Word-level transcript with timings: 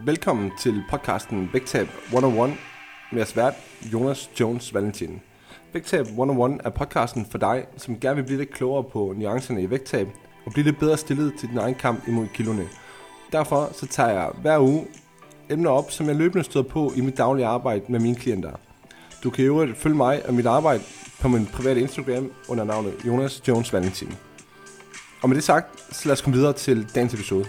Velkommen 0.00 0.52
til 0.58 0.82
podcasten 0.90 1.50
Vægtab 1.52 1.88
101 2.04 2.50
med 3.12 3.18
jeres 3.18 3.36
vært 3.36 3.54
Jonas 3.92 4.30
Jones 4.40 4.74
Valentin. 4.74 5.20
Vægtab 5.72 6.06
101 6.06 6.60
er 6.64 6.70
podcasten 6.70 7.26
for 7.30 7.38
dig, 7.38 7.66
som 7.76 8.00
gerne 8.00 8.16
vil 8.16 8.22
blive 8.22 8.38
lidt 8.38 8.54
klogere 8.54 8.84
på 8.84 9.14
nuancerne 9.16 9.62
i 9.62 9.70
vægttab 9.70 10.08
og 10.46 10.52
blive 10.52 10.64
lidt 10.64 10.78
bedre 10.78 10.96
stillet 10.96 11.34
til 11.38 11.48
din 11.48 11.58
egen 11.58 11.74
kamp 11.74 12.08
imod 12.08 12.26
kiloene. 12.34 12.68
Derfor 13.32 13.70
så 13.72 13.86
tager 13.86 14.10
jeg 14.10 14.30
hver 14.42 14.58
uge 14.58 14.86
emner 15.50 15.70
op, 15.70 15.90
som 15.90 16.06
jeg 16.06 16.16
løbende 16.16 16.44
støder 16.44 16.68
på 16.68 16.92
i 16.96 17.00
mit 17.00 17.16
daglige 17.16 17.46
arbejde 17.46 17.84
med 17.88 18.00
mine 18.00 18.16
klienter. 18.16 18.52
Du 19.24 19.30
kan 19.30 19.44
jo 19.44 19.68
følge 19.76 19.96
mig 19.96 20.26
og 20.26 20.34
mit 20.34 20.46
arbejde 20.46 20.82
på 21.20 21.28
min 21.28 21.46
private 21.46 21.80
Instagram 21.80 22.32
under 22.48 22.64
navnet 22.64 22.94
Jonas 23.06 23.48
Jones 23.48 23.72
Valentin. 23.72 24.14
Og 25.22 25.28
med 25.28 25.36
det 25.36 25.44
sagt, 25.44 25.94
så 25.94 26.08
lad 26.08 26.12
os 26.12 26.22
komme 26.22 26.36
videre 26.36 26.52
til 26.52 26.94
dagens 26.94 27.14
episode. 27.14 27.44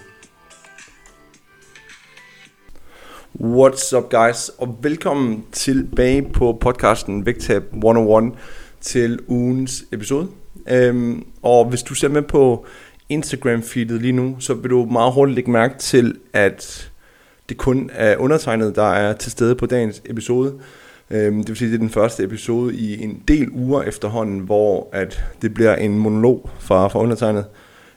What's 3.53 3.97
up 3.97 4.09
guys, 4.09 4.49
og 4.49 4.77
velkommen 4.81 5.45
tilbage 5.51 6.21
på 6.33 6.57
podcasten 6.61 7.25
Vægtab 7.25 7.63
101 7.73 8.33
til 8.81 9.19
ugens 9.27 9.85
episode. 9.91 10.27
Øhm, 10.71 11.25
og 11.41 11.65
hvis 11.65 11.83
du 11.83 11.93
ser 11.93 12.07
med 12.07 12.21
på 12.21 12.65
Instagram 13.09 13.61
feedet 13.63 14.01
lige 14.01 14.11
nu, 14.11 14.35
så 14.39 14.53
vil 14.53 14.69
du 14.69 14.85
meget 14.85 15.13
hurtigt 15.13 15.35
lægge 15.35 15.51
mærke 15.51 15.77
til, 15.77 16.17
at 16.33 16.91
det 17.49 17.57
kun 17.57 17.89
er 17.93 18.17
undertegnet, 18.17 18.75
der 18.75 18.91
er 18.93 19.13
til 19.13 19.31
stede 19.31 19.55
på 19.55 19.65
dagens 19.65 20.01
episode. 20.05 20.53
Øhm, 21.11 21.37
det 21.37 21.49
vil 21.49 21.57
sige, 21.57 21.67
at 21.67 21.71
det 21.71 21.77
er 21.77 21.79
den 21.79 21.89
første 21.89 22.23
episode 22.23 22.75
i 22.75 23.03
en 23.03 23.23
del 23.27 23.49
uger 23.51 23.81
efterhånden, 23.83 24.39
hvor 24.39 24.89
at 24.91 25.23
det 25.41 25.53
bliver 25.53 25.75
en 25.75 25.99
monolog 25.99 26.49
fra, 26.59 26.87
fra 26.87 26.99
undertegnet. 26.99 27.45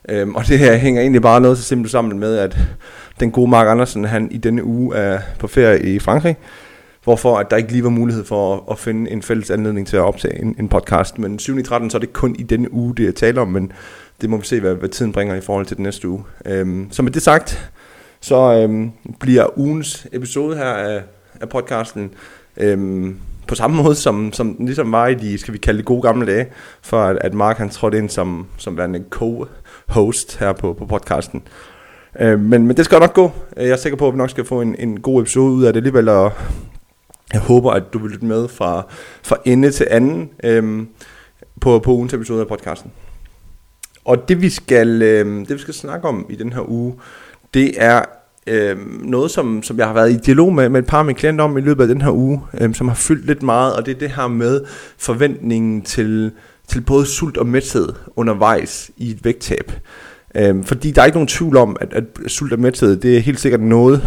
Øhm, 0.09 0.35
og 0.35 0.47
det 0.47 0.59
her 0.59 0.77
hænger 0.77 1.01
egentlig 1.01 1.23
bare 1.23 1.41
noget 1.41 1.59
så 1.59 1.65
simpelt 1.65 1.91
sammen 1.91 2.19
med, 2.19 2.37
at 2.37 2.59
den 3.21 3.31
gode 3.31 3.51
Mark 3.51 3.67
Andersen, 3.69 4.05
han 4.05 4.29
i 4.31 4.37
denne 4.37 4.65
uge 4.65 4.97
er 4.97 5.21
på 5.39 5.47
ferie 5.47 5.83
i 5.83 5.99
Frankrig, 5.99 6.37
hvorfor 7.05 7.37
at 7.37 7.51
der 7.51 7.57
ikke 7.57 7.73
lige 7.73 7.85
var 7.85 7.91
mulighed 7.91 8.25
for 8.25 8.55
at, 8.55 8.61
at 8.71 8.79
finde 8.79 9.11
en 9.11 9.23
fælles 9.23 9.51
anledning 9.51 9.87
til 9.87 9.97
at 9.97 10.03
optage 10.03 10.43
en, 10.43 10.57
en 10.59 10.69
podcast. 10.69 11.19
Men 11.19 11.39
7. 11.39 11.63
13, 11.63 11.91
så 11.91 11.99
er 11.99 12.01
det 12.01 12.13
kun 12.13 12.37
i 12.39 12.43
denne 12.43 12.73
uge, 12.73 12.95
det 12.95 13.05
jeg 13.05 13.15
taler 13.15 13.43
om, 13.43 13.49
men 13.49 13.73
det 14.21 14.31
må 14.31 14.37
vi 14.37 14.45
se, 14.47 14.61
hvad, 14.61 14.75
hvad 14.75 14.89
tiden 14.89 15.13
bringer 15.13 15.35
i 15.35 15.41
forhold 15.41 15.67
til 15.67 15.77
den 15.77 15.83
næste 15.83 16.09
uge. 16.09 16.25
Øhm, 16.47 16.89
så 16.91 17.03
med 17.03 17.13
det 17.13 17.23
sagt, 17.23 17.71
så 18.21 18.63
øhm, 18.63 18.91
bliver 19.21 19.59
ugens 19.59 20.07
episode 20.13 20.57
her 20.57 20.65
af, 20.65 21.03
af 21.41 21.49
podcasten 21.49 22.11
øhm, 22.57 23.17
på 23.47 23.55
samme 23.55 23.83
måde, 23.83 23.95
som, 23.95 24.33
som 24.33 24.55
den 24.55 24.67
ligesom 24.67 24.93
var 24.93 25.07
i 25.07 25.15
de, 25.15 25.39
skal 25.39 25.55
vi 25.55 25.59
kalde 25.59 25.79
det 25.79 25.87
gode 25.87 26.03
gamle 26.03 26.27
dage, 26.27 26.47
for 26.83 27.03
at, 27.03 27.19
at 27.21 27.35
Mark 27.35 27.59
han 27.59 27.71
trådte 27.71 27.99
ind 27.99 28.09
som, 28.09 28.47
som 28.57 28.77
værende 28.77 29.05
host 29.89 30.39
her 30.39 30.53
på, 30.53 30.73
på 30.73 30.87
podcasten. 30.87 31.43
Øh, 32.21 32.41
men, 32.41 32.67
men 32.67 32.77
det 32.77 32.85
skal 32.85 32.99
nok 32.99 33.15
gå. 33.15 33.31
Øh, 33.57 33.67
jeg 33.67 33.73
er 33.73 33.77
sikker 33.77 33.97
på, 33.97 34.09
at 34.09 34.15
vi 34.15 34.19
nok 34.19 34.31
skal 34.31 34.45
få 34.45 34.61
en, 34.61 34.75
en 34.79 35.01
god 35.01 35.21
episode 35.21 35.53
ud 35.53 35.65
af 35.65 35.73
det 35.73 35.79
alligevel, 35.81 36.09
og 36.09 36.33
jeg 37.33 37.41
håber, 37.41 37.71
at 37.71 37.83
du 37.93 37.99
vil 37.99 38.11
lytte 38.11 38.27
med 38.27 38.49
fra, 38.49 38.87
fra 39.23 39.37
ende 39.45 39.71
til 39.71 39.87
anden 39.91 40.31
øh, 40.45 40.87
på, 41.61 41.79
på 41.79 41.93
ugens 41.93 42.15
episode 42.15 42.41
af 42.41 42.49
podcasten. 42.49 42.93
Og 44.05 44.29
det 44.29 44.43
vi 44.43 44.51
skal, 44.51 45.03
øh, 45.03 45.27
det 45.27 45.51
vi 45.51 45.59
skal 45.59 45.75
snakke 45.75 46.09
om 46.09 46.27
i 46.31 46.37
den 46.37 46.53
her 46.53 46.71
uge, 46.71 46.95
det 47.55 47.75
er 47.77 48.03
øh, 48.47 48.77
noget, 49.05 49.31
som, 49.31 49.63
som 49.63 49.79
jeg 49.79 49.87
har 49.87 49.95
været 49.95 50.13
i 50.13 50.17
dialog 50.17 50.55
med, 50.55 50.69
med 50.69 50.81
et 50.81 50.87
par 50.87 50.99
af 50.99 51.05
mine 51.05 51.19
klienter 51.19 51.45
om 51.45 51.59
i 51.59 51.61
løbet 51.61 51.83
af 51.83 51.89
den 51.89 52.03
her 52.03 52.11
uge, 52.11 52.41
øh, 52.61 52.75
som 52.75 52.89
har 52.89 52.95
fyldt 52.95 53.27
lidt 53.27 53.43
meget, 53.43 53.77
og 53.77 53.87
det 53.87 53.95
er 53.95 53.99
det 53.99 54.11
her 54.11 54.29
med 54.29 54.61
forventningen 54.99 55.83
til, 55.83 56.33
til 56.69 56.81
både 56.81 57.07
sult 57.07 57.37
og 57.37 57.47
mæthed 57.47 57.89
undervejs 58.17 58.91
i 58.97 59.11
et 59.11 59.25
vægttab. 59.25 59.73
Øhm, 60.35 60.65
fordi 60.65 60.91
der 60.91 61.03
er 61.03 61.07
ikke 61.07 61.17
nogen 61.17 61.29
tvivl 61.29 61.57
om, 61.57 61.77
at, 61.81 61.93
at 61.93 62.05
sult 62.27 62.53
og 62.53 62.61
mæthed, 62.61 62.97
det 62.97 63.17
er 63.17 63.21
helt 63.21 63.41
sikkert 63.41 63.61
noget, 63.61 64.03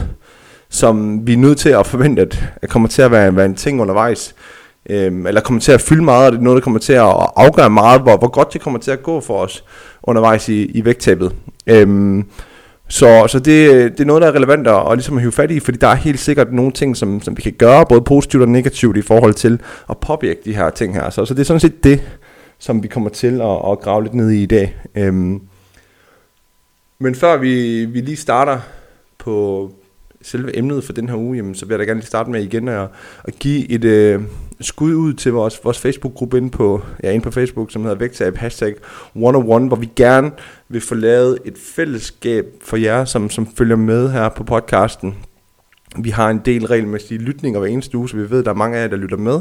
som 0.70 1.28
vi 1.28 1.34
er 1.34 1.38
nødt 1.38 1.58
til 1.58 1.70
at 1.70 1.88
forvente, 1.88 2.22
at, 2.22 2.44
at 2.62 2.70
kommer 2.70 2.90
til 2.90 3.02
at 3.02 3.12
være, 3.12 3.36
være 3.36 3.46
en 3.46 3.56
ting 3.56 3.82
undervejs. 3.82 4.36
Øhm, 4.90 5.28
eller 5.28 5.42
kommer 5.42 5.62
til 5.62 5.72
at 5.72 5.82
fylde 5.82 6.04
meget, 6.04 6.26
og 6.26 6.32
det 6.32 6.38
er 6.38 6.44
noget, 6.44 6.56
der 6.56 6.64
kommer 6.64 6.80
til 6.80 6.94
at 6.94 7.16
afgøre 7.36 7.70
meget, 7.70 8.02
hvor, 8.02 8.18
hvor 8.18 8.28
godt 8.28 8.54
det 8.54 8.62
kommer 8.62 8.80
til 8.80 8.92
at 8.92 9.04
gå 9.04 9.20
for 9.20 9.38
os 9.38 9.64
undervejs 10.04 10.50
i, 10.50 10.66
i 10.66 10.86
vægttabet. 10.86 11.36
Øhm, 11.68 12.26
så, 12.88 13.28
så 13.28 13.40
det, 13.40 13.92
det 13.92 14.00
er 14.00 14.06
noget, 14.06 14.22
der 14.22 14.28
er 14.28 14.36
relevant 14.36 14.68
at, 14.68 14.92
at 14.92 14.98
ligesom 14.98 15.18
hive 15.18 15.32
fat 15.32 15.52
i, 15.52 15.60
fordi 15.60 15.78
der 15.78 15.88
er 15.88 15.96
helt 15.96 16.20
sikkert 16.20 16.54
nogle 16.54 16.72
ting, 16.72 16.98
som, 16.98 17.22
som 17.22 17.38
vi 17.38 17.42
kan 17.42 17.54
gøre, 17.54 17.86
både 17.90 18.02
positivt 18.02 18.44
og 18.44 18.50
negativt 18.50 18.98
i 18.98 19.02
forhold 19.02 19.34
til 19.34 19.60
at 19.90 19.98
påvirke 19.98 20.40
de 20.46 20.56
her 20.56 20.70
ting 20.70 20.94
her. 20.94 21.10
Så, 21.10 21.26
så 21.26 21.34
det 21.34 21.40
er 21.40 21.46
sådan 21.46 21.60
set 21.60 21.84
det, 21.84 22.02
som 22.62 22.84
vi 22.84 22.88
kommer 22.88 23.10
til 23.10 23.42
at, 23.42 23.72
at 23.72 23.80
grave 23.80 24.04
lidt 24.04 24.14
ned 24.14 24.32
i 24.32 24.44
i 24.44 24.46
dag. 24.46 24.76
Øhm, 24.96 25.42
men 27.00 27.16
før 27.16 27.38
vi, 27.38 27.86
vi 27.86 28.02
lige 28.02 28.18
starter 28.18 28.60
på 29.18 29.72
selve 30.22 30.58
emnet 30.58 30.84
for 30.84 30.94
den 30.94 31.10
her 31.10 31.16
uge, 31.16 31.38
jamen, 31.38 31.56
så 31.56 31.66
vil 31.66 31.74
jeg 31.74 31.80
da 31.80 31.84
gerne 31.84 32.00
lige 32.00 32.08
starte 32.08 32.32
med 32.32 32.44
igen 32.44 32.68
at, 32.68 32.88
at 33.24 33.40
give 33.40 33.70
et 33.70 33.84
øh, 33.84 34.22
skud 34.62 34.94
ud 34.94 35.14
til 35.14 35.34
vores, 35.34 35.60
vores 35.64 35.80
Facebook-gruppe 35.80 36.38
inde 36.38 36.50
på, 36.50 36.82
ja, 37.04 37.12
inde 37.12 37.24
på 37.24 37.32
Facebook, 37.32 37.72
som 37.72 37.82
hedder 37.82 37.98
Vægtab, 37.98 38.38
hashtag 38.38 38.76
101, 39.16 39.68
hvor 39.68 39.76
vi 39.76 39.90
gerne 39.96 40.32
vil 40.70 40.82
få 40.82 40.96
lavet 40.96 41.40
et 41.46 41.58
fællesskab 41.58 42.46
for 42.62 42.78
jer, 42.78 43.06
som, 43.06 43.30
som 43.30 43.48
følger 43.58 43.76
med 43.76 44.12
her 44.12 44.30
på 44.30 44.44
podcasten. 44.44 45.16
Vi 45.98 46.10
har 46.10 46.30
en 46.30 46.42
del 46.46 46.68
regelmæssige 46.68 47.18
lytninger 47.18 47.60
hver 47.60 47.70
eneste 47.70 47.98
uge, 47.98 48.10
så 48.10 48.18
vi 48.18 48.30
ved, 48.30 48.40
at 48.40 48.46
der 48.46 48.52
er 48.52 48.56
mange 48.56 48.78
af 48.78 48.82
jer, 48.82 48.88
der 48.88 48.98
lytter 48.98 49.18
med. 49.18 49.40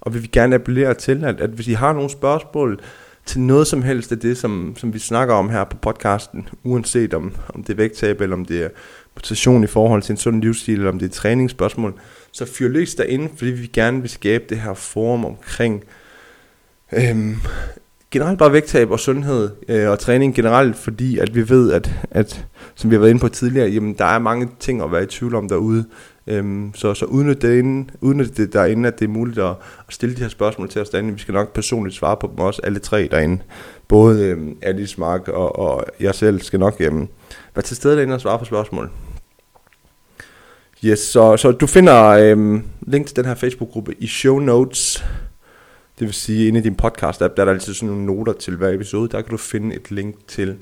Og 0.00 0.14
vi 0.14 0.18
vil 0.18 0.32
gerne 0.32 0.54
appellere 0.54 0.94
til, 0.94 1.24
at, 1.24 1.40
at 1.40 1.50
hvis 1.50 1.68
I 1.68 1.72
har 1.72 1.92
nogle 1.92 2.10
spørgsmål 2.10 2.80
til 3.26 3.40
noget 3.40 3.66
som 3.66 3.82
helst 3.82 4.12
af 4.12 4.18
det, 4.18 4.38
som, 4.38 4.74
som 4.78 4.94
vi 4.94 4.98
snakker 4.98 5.34
om 5.34 5.50
her 5.50 5.64
på 5.64 5.76
podcasten, 5.76 6.48
uanset 6.64 7.14
om, 7.14 7.36
om 7.54 7.62
det 7.64 7.72
er 7.72 7.76
vægttab, 7.76 8.20
eller 8.20 8.36
om 8.36 8.44
det 8.44 8.62
er 8.62 8.68
motivation 9.14 9.64
i 9.64 9.66
forhold 9.66 10.02
til 10.02 10.12
en 10.12 10.16
sund 10.16 10.42
livsstil, 10.42 10.74
eller 10.74 10.88
om 10.88 10.98
det 10.98 11.06
er 11.06 11.12
træningsspørgsmål, 11.14 11.94
så 12.32 12.46
fyr 12.46 12.68
løs 12.68 12.94
derinde, 12.94 13.28
fordi 13.36 13.50
vi 13.50 13.66
gerne 13.66 14.00
vil 14.00 14.10
skabe 14.10 14.44
det 14.48 14.60
her 14.60 14.74
forum 14.74 15.24
omkring 15.24 15.84
øhm, 16.92 17.36
generelt 18.10 18.38
bare 18.38 18.52
vægttab 18.52 18.90
og 18.90 19.00
sundhed 19.00 19.50
øh, 19.68 19.90
og 19.90 19.98
træning 19.98 20.34
generelt, 20.34 20.76
fordi 20.76 21.18
at 21.18 21.34
vi 21.34 21.48
ved, 21.48 21.72
at, 21.72 21.90
at 22.10 22.46
som 22.74 22.90
vi 22.90 22.94
har 22.94 23.00
været 23.00 23.10
inde 23.10 23.20
på 23.20 23.28
tidligere, 23.28 23.68
jamen 23.68 23.94
der 23.94 24.04
er 24.04 24.18
mange 24.18 24.48
ting 24.60 24.82
at 24.82 24.92
være 24.92 25.02
i 25.02 25.06
tvivl 25.06 25.34
om 25.34 25.48
derude. 25.48 25.84
Øhm, 26.30 26.74
så, 26.74 26.94
så 26.94 27.04
udnyt 27.04 27.42
det, 27.42 27.58
inden, 27.58 27.90
udnyt 28.00 28.36
det 28.36 28.52
derinde, 28.52 28.88
at 28.88 28.98
det 28.98 29.04
er 29.04 29.08
muligt 29.08 29.38
at, 29.38 29.50
at 29.88 29.94
stille 29.94 30.16
de 30.16 30.20
her 30.20 30.28
spørgsmål 30.28 30.68
til 30.68 30.80
os 30.80 30.88
derinde. 30.88 31.12
Vi 31.12 31.18
skal 31.18 31.34
nok 31.34 31.52
personligt 31.52 31.96
svare 31.96 32.16
på 32.16 32.26
dem 32.26 32.38
også, 32.38 32.60
alle 32.64 32.78
tre 32.78 33.08
derinde. 33.10 33.42
Både 33.88 34.24
øhm, 34.24 34.56
Alice, 34.62 35.00
Mark 35.00 35.28
og, 35.28 35.58
og 35.58 35.84
jeg 36.00 36.14
selv 36.14 36.40
skal 36.40 36.60
nok 36.60 36.76
øhm, 36.80 37.08
være 37.54 37.62
til 37.62 37.76
stede 37.76 37.96
derinde 37.96 38.14
og 38.14 38.20
svare 38.20 38.38
på 38.38 38.44
spørgsmål. 38.44 38.90
Yes, 40.84 40.98
så, 40.98 41.36
så 41.36 41.52
du 41.52 41.66
finder 41.66 42.04
øhm, 42.04 42.62
link 42.80 43.06
til 43.06 43.16
den 43.16 43.24
her 43.24 43.34
Facebook-gruppe 43.34 43.94
i 43.98 44.06
show 44.06 44.38
notes. 44.38 45.04
Det 45.98 46.06
vil 46.06 46.14
sige, 46.14 46.48
inde 46.48 46.60
i 46.60 46.62
din 46.62 46.76
podcast-app, 46.82 47.34
der 47.36 47.40
er 47.40 47.44
der 47.44 47.52
altid 47.52 47.74
sådan 47.74 47.88
nogle 47.88 48.06
noter 48.06 48.32
til 48.32 48.56
hver 48.56 48.68
episode. 48.68 49.08
Der 49.08 49.22
kan 49.22 49.30
du 49.30 49.36
finde 49.36 49.76
et 49.76 49.90
link 49.90 50.16
til 50.28 50.56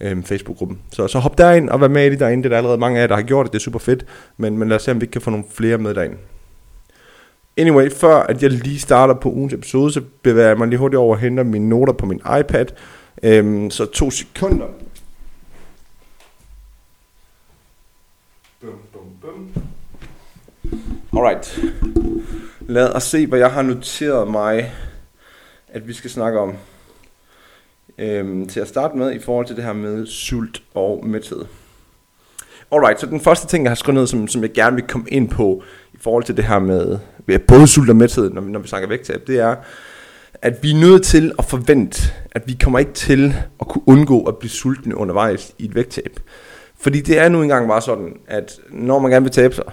øh, 0.00 0.22
Facebook-gruppen. 0.22 0.78
Så, 0.92 1.08
så 1.08 1.18
hop 1.18 1.38
derind 1.38 1.68
og 1.68 1.80
vær 1.80 1.88
med 1.88 2.06
i 2.06 2.10
det 2.10 2.20
derinde. 2.20 2.42
Det 2.42 2.46
er 2.46 2.50
der 2.50 2.56
allerede 2.56 2.78
mange 2.78 2.98
af 2.98 3.00
jer, 3.00 3.06
der 3.06 3.14
har 3.14 3.22
gjort 3.22 3.46
det. 3.46 3.52
Det 3.52 3.58
er 3.58 3.62
super 3.62 3.78
fedt. 3.78 4.06
Men, 4.36 4.58
men 4.58 4.68
lad 4.68 4.76
os 4.76 4.82
se, 4.82 4.90
om 4.90 5.00
vi 5.00 5.06
kan 5.06 5.20
få 5.20 5.30
nogle 5.30 5.44
flere 5.50 5.78
med 5.78 5.94
derinde. 5.94 6.16
Anyway, 7.56 7.90
før 7.90 8.16
at 8.16 8.42
jeg 8.42 8.50
lige 8.50 8.78
starter 8.78 9.14
på 9.14 9.30
ugens 9.30 9.52
episode, 9.52 9.92
så 9.92 10.02
bevæger 10.22 10.48
jeg 10.48 10.58
mig 10.58 10.68
lige 10.68 10.78
hurtigt 10.78 10.98
over 10.98 11.14
og 11.14 11.20
henter 11.20 11.42
mine 11.42 11.68
noter 11.68 11.92
på 11.92 12.06
min 12.06 12.20
iPad. 12.40 12.66
Øhm, 13.22 13.70
så 13.70 13.86
to 13.86 14.10
sekunder. 14.10 14.66
Bum, 18.60 18.70
bum, 18.92 19.02
bum. 19.20 19.62
Alright. 21.12 21.60
Lad 22.60 22.92
os 22.96 23.02
se, 23.02 23.26
hvad 23.26 23.38
jeg 23.38 23.52
har 23.52 23.62
noteret 23.62 24.30
mig, 24.30 24.72
at 25.68 25.88
vi 25.88 25.92
skal 25.92 26.10
snakke 26.10 26.40
om. 26.40 26.54
Øhm, 27.98 28.48
til 28.48 28.60
at 28.60 28.68
starte 28.68 28.96
med, 28.96 29.12
i 29.12 29.18
forhold 29.18 29.46
til 29.46 29.56
det 29.56 29.64
her 29.64 29.72
med 29.72 30.06
sult 30.06 30.62
og 30.74 31.06
mæthed. 31.06 31.44
Alright, 32.72 33.00
så 33.00 33.06
den 33.06 33.20
første 33.20 33.46
ting, 33.46 33.64
jeg 33.64 33.70
har 33.70 33.74
skrevet 33.74 34.00
ned, 34.00 34.06
som, 34.06 34.28
som 34.28 34.42
jeg 34.42 34.52
gerne 34.52 34.76
vil 34.76 34.84
komme 34.88 35.06
ind 35.08 35.28
på, 35.28 35.62
i 35.94 35.96
forhold 36.00 36.24
til 36.24 36.36
det 36.36 36.44
her 36.44 36.58
med 36.58 36.98
både 37.38 37.66
sult 37.66 37.90
og 37.90 37.96
mæthed, 37.96 38.30
når, 38.30 38.40
når 38.40 38.60
vi 38.60 38.68
snakker 38.68 38.88
vægttab, 38.88 39.26
det 39.26 39.38
er, 39.38 39.56
at 40.42 40.62
vi 40.62 40.70
er 40.70 40.80
nødt 40.80 41.02
til 41.02 41.32
at 41.38 41.44
forvente, 41.44 42.02
at 42.32 42.42
vi 42.46 42.56
kommer 42.62 42.78
ikke 42.78 42.92
til 42.92 43.34
at 43.60 43.68
kunne 43.68 43.82
undgå 43.86 44.22
at 44.22 44.36
blive 44.36 44.50
sultne 44.50 44.96
undervejs 44.96 45.54
i 45.58 45.64
et 45.64 45.74
vægttab. 45.74 46.20
Fordi 46.80 47.00
det 47.00 47.18
er 47.18 47.28
nu 47.28 47.42
engang 47.42 47.68
bare 47.68 47.82
sådan, 47.82 48.16
at 48.26 48.60
når 48.70 48.98
man 48.98 49.10
gerne 49.10 49.24
vil 49.24 49.32
tabe 49.32 49.54
sig, 49.54 49.64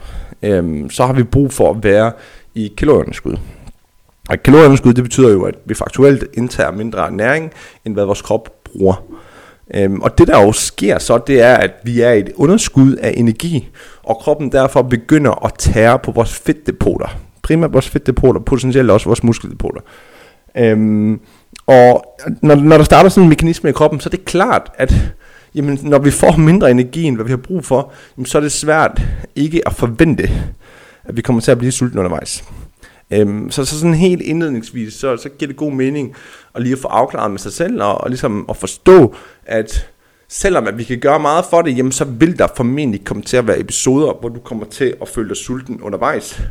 øhm, 0.44 0.90
så 0.90 1.06
har 1.06 1.14
vi 1.14 1.24
brug 1.24 1.54
for 1.54 1.70
at 1.70 1.84
være 1.84 2.12
i 2.56 2.74
kalorieunderskud. 2.78 3.38
Og 4.30 4.44
kalorieunderskud, 4.44 4.94
det 4.94 5.04
betyder 5.04 5.30
jo, 5.30 5.44
at 5.44 5.56
vi 5.66 5.74
faktuelt 5.74 6.24
indtager 6.34 6.72
mindre 6.72 7.12
næring, 7.12 7.52
end 7.86 7.94
hvad 7.94 8.06
vores 8.06 8.22
krop 8.22 8.50
bruger. 8.64 9.04
Øhm, 9.76 10.02
og 10.02 10.18
det 10.18 10.28
der 10.28 10.44
jo 10.44 10.52
sker 10.52 11.00
så, 11.00 11.18
det 11.28 11.42
er, 11.42 11.56
at 11.56 11.72
vi 11.84 12.02
er 12.02 12.12
i 12.12 12.20
et 12.20 12.32
underskud 12.36 12.96
af 12.96 13.14
energi, 13.18 13.70
og 14.04 14.18
kroppen 14.18 14.52
derfor 14.52 14.82
begynder 14.82 15.46
at 15.46 15.54
tære 15.58 16.00
på 16.00 16.12
vores 16.12 16.34
fedtdepoter. 16.34 17.08
Primært 17.44 17.74
vores 17.74 17.90
fedtdepoter, 17.90 18.40
potentielt 18.40 18.92
også 18.92 19.06
vores 19.06 19.24
muskeldepoter. 19.24 19.82
Øhm, 20.58 21.20
og 21.68 22.06
når, 22.42 22.56
når 22.56 22.78
der 22.78 22.84
starter 22.84 23.10
sådan 23.10 23.24
en 23.24 23.30
mekanisme 23.30 23.70
i 23.70 23.74
kroppen, 23.74 24.00
så 24.00 24.10
er 24.10 24.12
det 24.12 24.26
klart, 24.26 24.72
at 24.78 24.94
jamen 25.56 25.80
når 25.84 26.00
vi 26.00 26.12
får 26.12 26.38
mindre 26.38 26.72
energi, 26.72 27.04
end 27.04 27.16
hvad 27.16 27.26
vi 27.26 27.32
har 27.32 27.38
brug 27.38 27.66
for, 27.66 27.92
jamen, 28.18 28.26
så 28.26 28.38
er 28.38 28.42
det 28.42 28.52
svært 28.52 29.02
ikke 29.36 29.68
at 29.68 29.74
forvente, 29.74 30.30
at 31.04 31.18
vi 31.18 31.22
kommer 31.22 31.42
til 31.42 31.52
at 31.52 31.58
blive 31.58 31.72
sultne 31.72 32.00
undervejs. 32.00 32.44
Øhm, 33.12 33.52
så, 33.52 33.66
så 33.66 33.80
sådan 33.80 33.94
helt 33.94 34.22
indledningsvis, 34.22 34.94
så, 34.94 35.18
så 35.18 35.30
giver 35.30 35.48
det 35.48 35.58
god 35.58 35.72
mening 35.72 36.16
at 36.56 36.62
lige 36.62 36.74
at 36.74 36.80
få 36.80 36.88
afklaret 36.88 37.32
med 37.32 37.40
sig 37.40 37.54
selv, 37.54 37.82
og, 37.82 38.02
og 38.02 38.10
ligesom 38.10 38.46
at 38.50 38.58
forstå, 38.58 39.16
at 39.46 39.90
selvom 40.28 40.68
at 40.68 40.78
vi 40.78 40.84
kan 40.84 41.00
gøre 41.00 41.20
meget 41.20 41.46
for 41.50 41.62
det, 41.62 41.78
jamen 41.78 41.92
så 41.92 42.06
vil 42.06 42.40
der 42.40 42.48
formentlig 42.56 43.06
komme 43.06 43.24
til 43.24 43.38
at 43.38 43.48
være 43.48 43.60
episoder, 43.60 44.14
hvor 44.14 44.30
du 44.30 44.40
kommer 44.40 44.66
til 44.66 44.96
at 45.02 45.08
føle 45.08 45.30
dig 45.30 45.38
sulten 45.38 45.82
undervejs. 45.82 46.42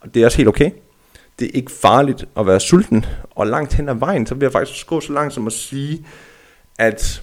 Og 0.00 0.14
det 0.14 0.22
er 0.22 0.26
også 0.26 0.36
helt 0.36 0.48
okay. 0.48 0.70
Det 1.38 1.46
er 1.46 1.50
ikke 1.54 1.72
farligt 1.72 2.24
at 2.36 2.46
være 2.46 2.60
sulten, 2.60 3.06
og 3.30 3.46
langt 3.46 3.74
hen 3.74 3.88
ad 3.88 3.94
vejen, 3.94 4.26
så 4.26 4.34
vil 4.34 4.42
jeg 4.42 4.52
faktisk 4.52 4.86
gå 4.86 5.00
så 5.00 5.12
langt 5.12 5.34
som 5.34 5.46
at 5.46 5.52
sige, 5.52 6.06
at 6.78 7.22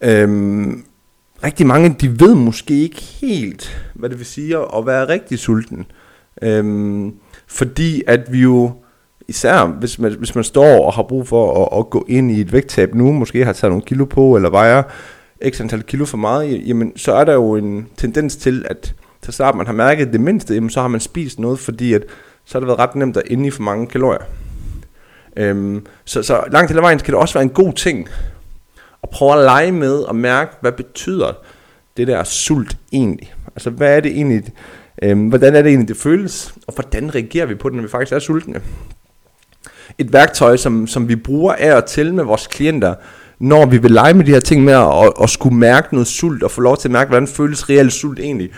øhm, 0.00 0.84
rigtig 1.44 1.66
mange, 1.66 1.96
de 2.00 2.20
ved 2.20 2.34
måske 2.34 2.82
ikke 2.82 3.00
helt, 3.00 3.86
hvad 3.94 4.10
det 4.10 4.18
vil 4.18 4.26
sige 4.26 4.56
at 4.76 4.86
være 4.86 5.08
rigtig 5.08 5.38
sulten. 5.38 5.86
Øhm, 6.42 7.14
fordi 7.46 8.02
at 8.06 8.32
vi 8.32 8.38
jo, 8.42 8.72
især 9.28 9.66
hvis 9.66 9.98
man, 9.98 10.14
hvis 10.18 10.34
man 10.34 10.44
står 10.44 10.86
og 10.86 10.92
har 10.92 11.02
brug 11.02 11.28
for 11.28 11.64
at, 11.64 11.78
at 11.78 11.90
gå 11.90 12.04
ind 12.08 12.30
i 12.30 12.40
et 12.40 12.52
vægttab 12.52 12.94
nu, 12.94 13.12
måske 13.12 13.44
har 13.44 13.52
taget 13.52 13.70
nogle 13.70 13.84
kilo 13.84 14.04
på, 14.04 14.36
eller 14.36 14.50
vejer 14.50 14.82
x 15.50 15.60
antal 15.60 15.82
kilo 15.82 16.04
for 16.04 16.16
meget, 16.16 16.68
jamen 16.68 16.92
så 16.96 17.12
er 17.14 17.24
der 17.24 17.32
jo 17.32 17.56
en 17.56 17.86
tendens 17.96 18.36
til, 18.36 18.64
at 18.70 18.94
så 19.22 19.32
snart 19.32 19.54
man 19.54 19.66
har 19.66 19.72
mærket 19.72 20.12
det 20.12 20.20
mindste, 20.20 20.54
jamen, 20.54 20.70
så 20.70 20.80
har 20.80 20.88
man 20.88 21.00
spist 21.00 21.38
noget, 21.38 21.58
fordi 21.58 21.92
at, 21.92 22.04
så 22.44 22.54
har 22.54 22.60
det 22.60 22.66
været 22.66 22.78
ret 22.78 22.94
nemt 22.94 23.16
at 23.16 23.22
inde 23.26 23.46
i 23.46 23.50
for 23.50 23.62
mange 23.62 23.86
kalorier. 23.86 24.24
Øhm, 25.36 25.86
så, 26.04 26.22
så 26.22 26.44
langt 26.52 26.68
til 26.70 26.82
vejen 26.82 26.98
skal 26.98 27.14
det 27.14 27.20
også 27.20 27.34
være 27.34 27.42
en 27.42 27.50
god 27.50 27.72
ting 27.72 28.08
at 29.02 29.10
prøve 29.10 29.32
at 29.32 29.44
lege 29.44 29.72
med 29.72 29.94
og 29.98 30.16
mærke, 30.16 30.52
hvad 30.60 30.72
betyder 30.72 31.32
det 31.96 32.06
der 32.06 32.24
sult 32.24 32.76
egentlig? 32.92 33.34
Altså 33.56 33.70
hvad 33.70 33.96
er 33.96 34.00
det 34.00 34.10
egentlig, 34.10 34.42
øhm, 35.02 35.28
hvordan 35.28 35.54
er 35.54 35.62
det 35.62 35.68
egentlig 35.68 35.88
det 35.88 35.96
føles, 35.96 36.54
og 36.66 36.74
hvordan 36.74 37.14
reagerer 37.14 37.46
vi 37.46 37.54
på 37.54 37.68
det, 37.68 37.76
når 37.76 37.82
vi 37.82 37.88
faktisk 37.88 38.12
er 38.12 38.18
sultne? 38.18 38.60
Et 39.98 40.12
værktøj, 40.12 40.56
som, 40.56 40.86
som 40.86 41.08
vi 41.08 41.16
bruger 41.16 41.52
af 41.52 41.74
og 41.74 41.86
til 41.86 42.14
med 42.14 42.24
vores 42.24 42.46
klienter, 42.46 42.94
når 43.38 43.66
vi 43.66 43.78
vil 43.78 43.90
lege 43.90 44.14
med 44.14 44.24
de 44.24 44.30
her 44.30 44.40
ting 44.40 44.64
med 44.64 44.72
at, 44.72 45.12
at 45.22 45.30
skulle 45.30 45.56
mærke 45.56 45.88
noget 45.92 46.06
sult, 46.06 46.42
og 46.42 46.50
få 46.50 46.60
lov 46.60 46.76
til 46.76 46.88
at 46.88 46.92
mærke, 46.92 47.08
hvordan 47.08 47.28
føles 47.28 47.70
reelt 47.70 47.92
sult 47.92 48.18
egentlig, 48.18 48.50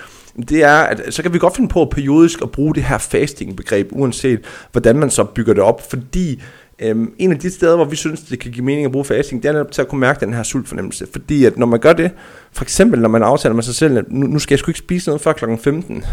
det 0.48 0.62
er, 0.64 0.76
at 0.76 1.14
så 1.14 1.22
kan 1.22 1.32
vi 1.32 1.38
godt 1.38 1.56
finde 1.56 1.68
på 1.68 1.84
periodisk 1.84 2.42
at 2.42 2.50
bruge 2.50 2.74
det 2.74 2.82
her 2.82 2.98
fasting-begreb, 2.98 3.88
uanset 3.92 4.40
hvordan 4.72 4.98
man 4.98 5.10
så 5.10 5.24
bygger 5.24 5.54
det 5.54 5.62
op, 5.62 5.90
fordi 5.90 6.42
Øhm, 6.82 7.12
en 7.18 7.32
af 7.32 7.38
de 7.38 7.50
steder, 7.50 7.76
hvor 7.76 7.84
vi 7.84 7.96
synes, 7.96 8.20
det 8.20 8.38
kan 8.38 8.52
give 8.52 8.64
mening 8.64 8.84
at 8.84 8.92
bruge 8.92 9.04
fasting, 9.04 9.42
det 9.42 9.48
er 9.48 9.52
netop 9.52 9.72
til 9.72 9.82
at 9.82 9.88
kunne 9.88 10.00
mærke 10.00 10.26
den 10.26 10.34
her 10.34 10.42
sultfornemmelse. 10.42 11.06
Fordi 11.12 11.44
at 11.44 11.58
når 11.58 11.66
man 11.66 11.80
gør 11.80 11.92
det, 11.92 12.10
for 12.52 12.64
eksempel 12.64 13.00
når 13.00 13.08
man 13.08 13.22
aftaler 13.22 13.54
med 13.54 13.62
sig 13.62 13.74
selv, 13.74 13.98
at 13.98 14.04
nu, 14.08 14.26
nu 14.26 14.38
skal 14.38 14.54
jeg 14.54 14.58
sgu 14.58 14.70
ikke 14.70 14.78
spise 14.78 15.08
noget 15.08 15.20
før 15.20 15.32
kl. 15.32 15.44
15, 15.62 16.04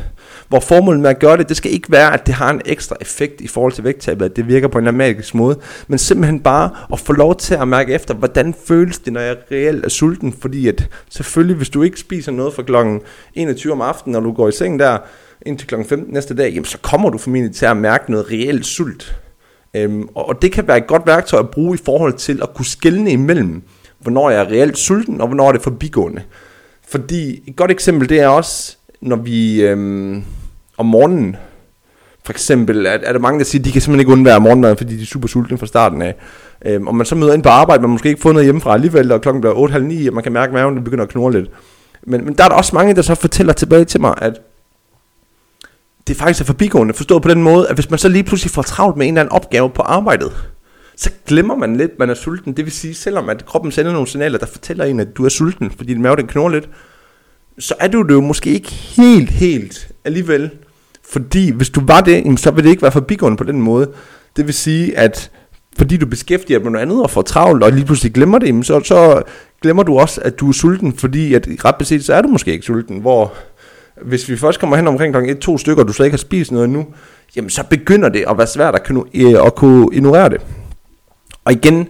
hvor 0.47 0.59
formålet 0.59 1.01
med 1.01 1.09
at 1.09 1.19
gøre 1.19 1.37
det, 1.37 1.49
det 1.49 1.57
skal 1.57 1.71
ikke 1.71 1.91
være, 1.91 2.13
at 2.13 2.27
det 2.27 2.33
har 2.33 2.49
en 2.49 2.61
ekstra 2.65 2.95
effekt 3.01 3.41
i 3.41 3.47
forhold 3.47 3.73
til 3.73 3.83
vægttabet, 3.83 4.25
at 4.25 4.35
det 4.35 4.47
virker 4.47 4.67
på 4.67 4.77
en 4.77 4.97
magisk 4.97 5.35
måde, 5.35 5.59
men 5.87 5.99
simpelthen 5.99 6.39
bare 6.39 6.69
at 6.93 6.99
få 6.99 7.13
lov 7.13 7.35
til 7.35 7.55
at 7.55 7.67
mærke 7.67 7.93
efter, 7.93 8.13
hvordan 8.13 8.55
føles 8.65 8.99
det, 8.99 9.13
når 9.13 9.21
jeg 9.21 9.37
reelt 9.51 9.85
er 9.85 9.89
sulten, 9.89 10.33
fordi 10.33 10.67
at 10.67 10.89
selvfølgelig, 11.09 11.55
hvis 11.55 11.69
du 11.69 11.83
ikke 11.83 11.99
spiser 11.99 12.31
noget 12.31 12.53
fra 12.53 12.63
kl. 12.63 12.75
21 13.33 13.73
om 13.73 13.81
aftenen, 13.81 14.13
når 14.13 14.19
du 14.19 14.31
går 14.33 14.47
i 14.47 14.51
seng 14.51 14.79
der, 14.79 14.97
indtil 15.41 15.67
kl. 15.67 15.75
15 15.89 16.13
næste 16.13 16.35
dag, 16.35 16.49
jamen 16.49 16.65
så 16.65 16.77
kommer 16.77 17.09
du 17.09 17.17
formentlig 17.17 17.55
til 17.55 17.65
at 17.65 17.77
mærke 17.77 18.11
noget 18.11 18.31
reelt 18.31 18.65
sult. 18.65 19.15
Øhm, 19.73 20.07
og 20.15 20.41
det 20.41 20.51
kan 20.51 20.67
være 20.67 20.77
et 20.77 20.87
godt 20.87 21.05
værktøj 21.05 21.39
at 21.39 21.49
bruge 21.49 21.75
i 21.75 21.81
forhold 21.85 22.13
til 22.13 22.39
at 22.41 22.53
kunne 22.53 22.65
skelne 22.65 23.11
imellem, 23.11 23.61
hvornår 23.99 24.29
jeg 24.29 24.39
er 24.39 24.45
reelt 24.45 24.77
sulten, 24.77 25.21
og 25.21 25.27
hvornår 25.27 25.51
det 25.51 25.59
er 25.59 25.63
forbigående. 25.63 26.21
Fordi 26.89 27.43
et 27.47 27.55
godt 27.55 27.71
eksempel, 27.71 28.09
det 28.09 28.19
er 28.19 28.27
også, 28.27 28.77
når 29.01 29.15
vi 29.15 29.61
øhm, 29.61 30.23
om 30.77 30.85
morgenen, 30.85 31.35
for 32.25 32.33
eksempel, 32.33 32.85
er, 32.85 32.89
er 32.91 33.11
der 33.11 33.19
mange, 33.19 33.39
der 33.39 33.45
siger, 33.45 33.61
at 33.61 33.65
de 33.65 33.71
kan 33.71 33.81
simpelthen 33.81 33.99
ikke 33.99 34.11
undvære 34.11 34.39
morgenmad, 34.39 34.75
fordi 34.75 34.95
de 34.95 35.01
er 35.01 35.05
super 35.05 35.27
sultne 35.27 35.57
fra 35.57 35.65
starten 35.65 36.01
af. 36.01 36.15
Øhm, 36.65 36.87
og 36.87 36.95
man 36.95 37.05
så 37.05 37.15
møder 37.15 37.33
ind 37.33 37.43
på 37.43 37.49
arbejde, 37.49 37.81
man 37.81 37.89
måske 37.91 38.09
ikke 38.09 38.21
fået 38.21 38.33
noget 38.33 38.45
hjemmefra 38.45 38.73
alligevel, 38.73 39.11
og 39.11 39.21
klokken 39.21 39.41
bliver 39.41 39.55
8.30, 39.55 40.09
og 40.09 40.13
man 40.13 40.23
kan 40.23 40.31
mærke, 40.31 40.49
at 40.49 40.53
maven 40.53 40.83
begynder 40.83 41.03
at 41.03 41.09
knurre 41.09 41.33
lidt. 41.33 41.49
Men, 42.03 42.25
men 42.25 42.33
der 42.33 42.43
er 42.43 42.47
der 42.47 42.55
også 42.55 42.75
mange, 42.75 42.95
der 42.95 43.01
så 43.01 43.15
fortæller 43.15 43.53
tilbage 43.53 43.85
til 43.85 44.01
mig, 44.01 44.13
at 44.17 44.39
det 46.07 46.17
faktisk 46.17 46.41
er 46.41 46.45
forbigående, 46.45 46.93
forstået 46.93 47.23
på 47.23 47.29
den 47.29 47.43
måde, 47.43 47.69
at 47.69 47.75
hvis 47.75 47.89
man 47.89 47.99
så 47.99 48.09
lige 48.09 48.23
pludselig 48.23 48.51
får 48.51 48.61
travlt 48.61 48.97
med 48.97 49.07
en 49.07 49.13
eller 49.13 49.21
anden 49.21 49.33
opgave 49.33 49.69
på 49.69 49.81
arbejdet, 49.81 50.31
så 50.97 51.09
glemmer 51.27 51.55
man 51.55 51.75
lidt, 51.75 51.99
man 51.99 52.09
er 52.09 52.13
sulten. 52.13 52.57
Det 52.57 52.65
vil 52.65 52.73
sige, 52.73 52.93
selvom 52.93 53.29
at 53.29 53.45
kroppen 53.45 53.71
sender 53.71 53.91
nogle 53.91 54.07
signaler, 54.07 54.37
der 54.37 54.45
fortæller 54.45 54.85
en, 54.85 54.99
at 54.99 55.17
du 55.17 55.25
er 55.25 55.29
sulten, 55.29 55.71
fordi 55.71 55.93
din 55.93 56.01
mave 56.01 56.15
den 56.15 56.27
knurrer 56.27 56.49
lidt, 56.49 56.69
så 57.59 57.75
er 57.79 57.87
du 57.87 58.01
det 58.01 58.13
jo 58.13 58.21
måske 58.21 58.49
ikke 58.49 58.71
helt, 58.71 59.29
helt 59.29 59.91
alligevel. 60.05 60.49
Fordi 61.09 61.51
hvis 61.51 61.69
du 61.69 61.81
var 61.85 62.01
det, 62.01 62.39
så 62.39 62.51
vil 62.51 62.63
det 62.63 62.69
ikke 62.69 62.81
være 62.81 62.91
forbigående 62.91 63.37
på 63.37 63.43
den 63.43 63.61
måde. 63.61 63.91
Det 64.37 64.45
vil 64.45 64.53
sige, 64.53 64.97
at 64.97 65.31
fordi 65.77 65.97
du 65.97 66.05
beskæftiger 66.05 66.59
dig 66.59 66.65
med 66.65 66.71
noget 66.71 66.85
andet 66.85 67.03
og 67.03 67.09
får 67.09 67.21
travlt, 67.21 67.63
og 67.63 67.71
lige 67.71 67.85
pludselig 67.85 68.13
glemmer 68.13 68.39
det, 68.39 68.65
så, 68.65 68.81
så 68.83 69.21
glemmer 69.61 69.83
du 69.83 69.99
også, 69.99 70.21
at 70.21 70.39
du 70.39 70.49
er 70.49 70.53
sulten, 70.53 70.93
fordi 70.93 71.33
at 71.33 71.47
ret 71.65 71.75
beset, 71.75 72.05
så 72.05 72.13
er 72.13 72.21
du 72.21 72.27
måske 72.27 72.51
ikke 72.51 72.65
sulten, 72.65 72.99
hvor 72.99 73.33
hvis 74.01 74.29
vi 74.29 74.37
først 74.37 74.59
kommer 74.59 74.75
hen 74.75 74.87
omkring 74.87 75.13
kl. 75.13 75.49
1-2 75.49 75.57
stykker, 75.57 75.83
og 75.83 75.87
du 75.87 75.93
slet 75.93 76.05
ikke 76.05 76.13
har 76.13 76.17
spist 76.17 76.51
noget 76.51 76.65
endnu, 76.65 76.85
jamen 77.35 77.49
så 77.49 77.63
begynder 77.69 78.09
det 78.09 78.25
at 78.29 78.37
være 78.37 78.47
svært 78.47 78.75
at 78.75 78.87
kunne, 78.87 79.03
øh, 79.13 79.45
at 79.45 79.55
kunne 79.55 79.89
ignorere 79.93 80.29
det. 80.29 80.41
Og 81.45 81.51
igen, 81.51 81.87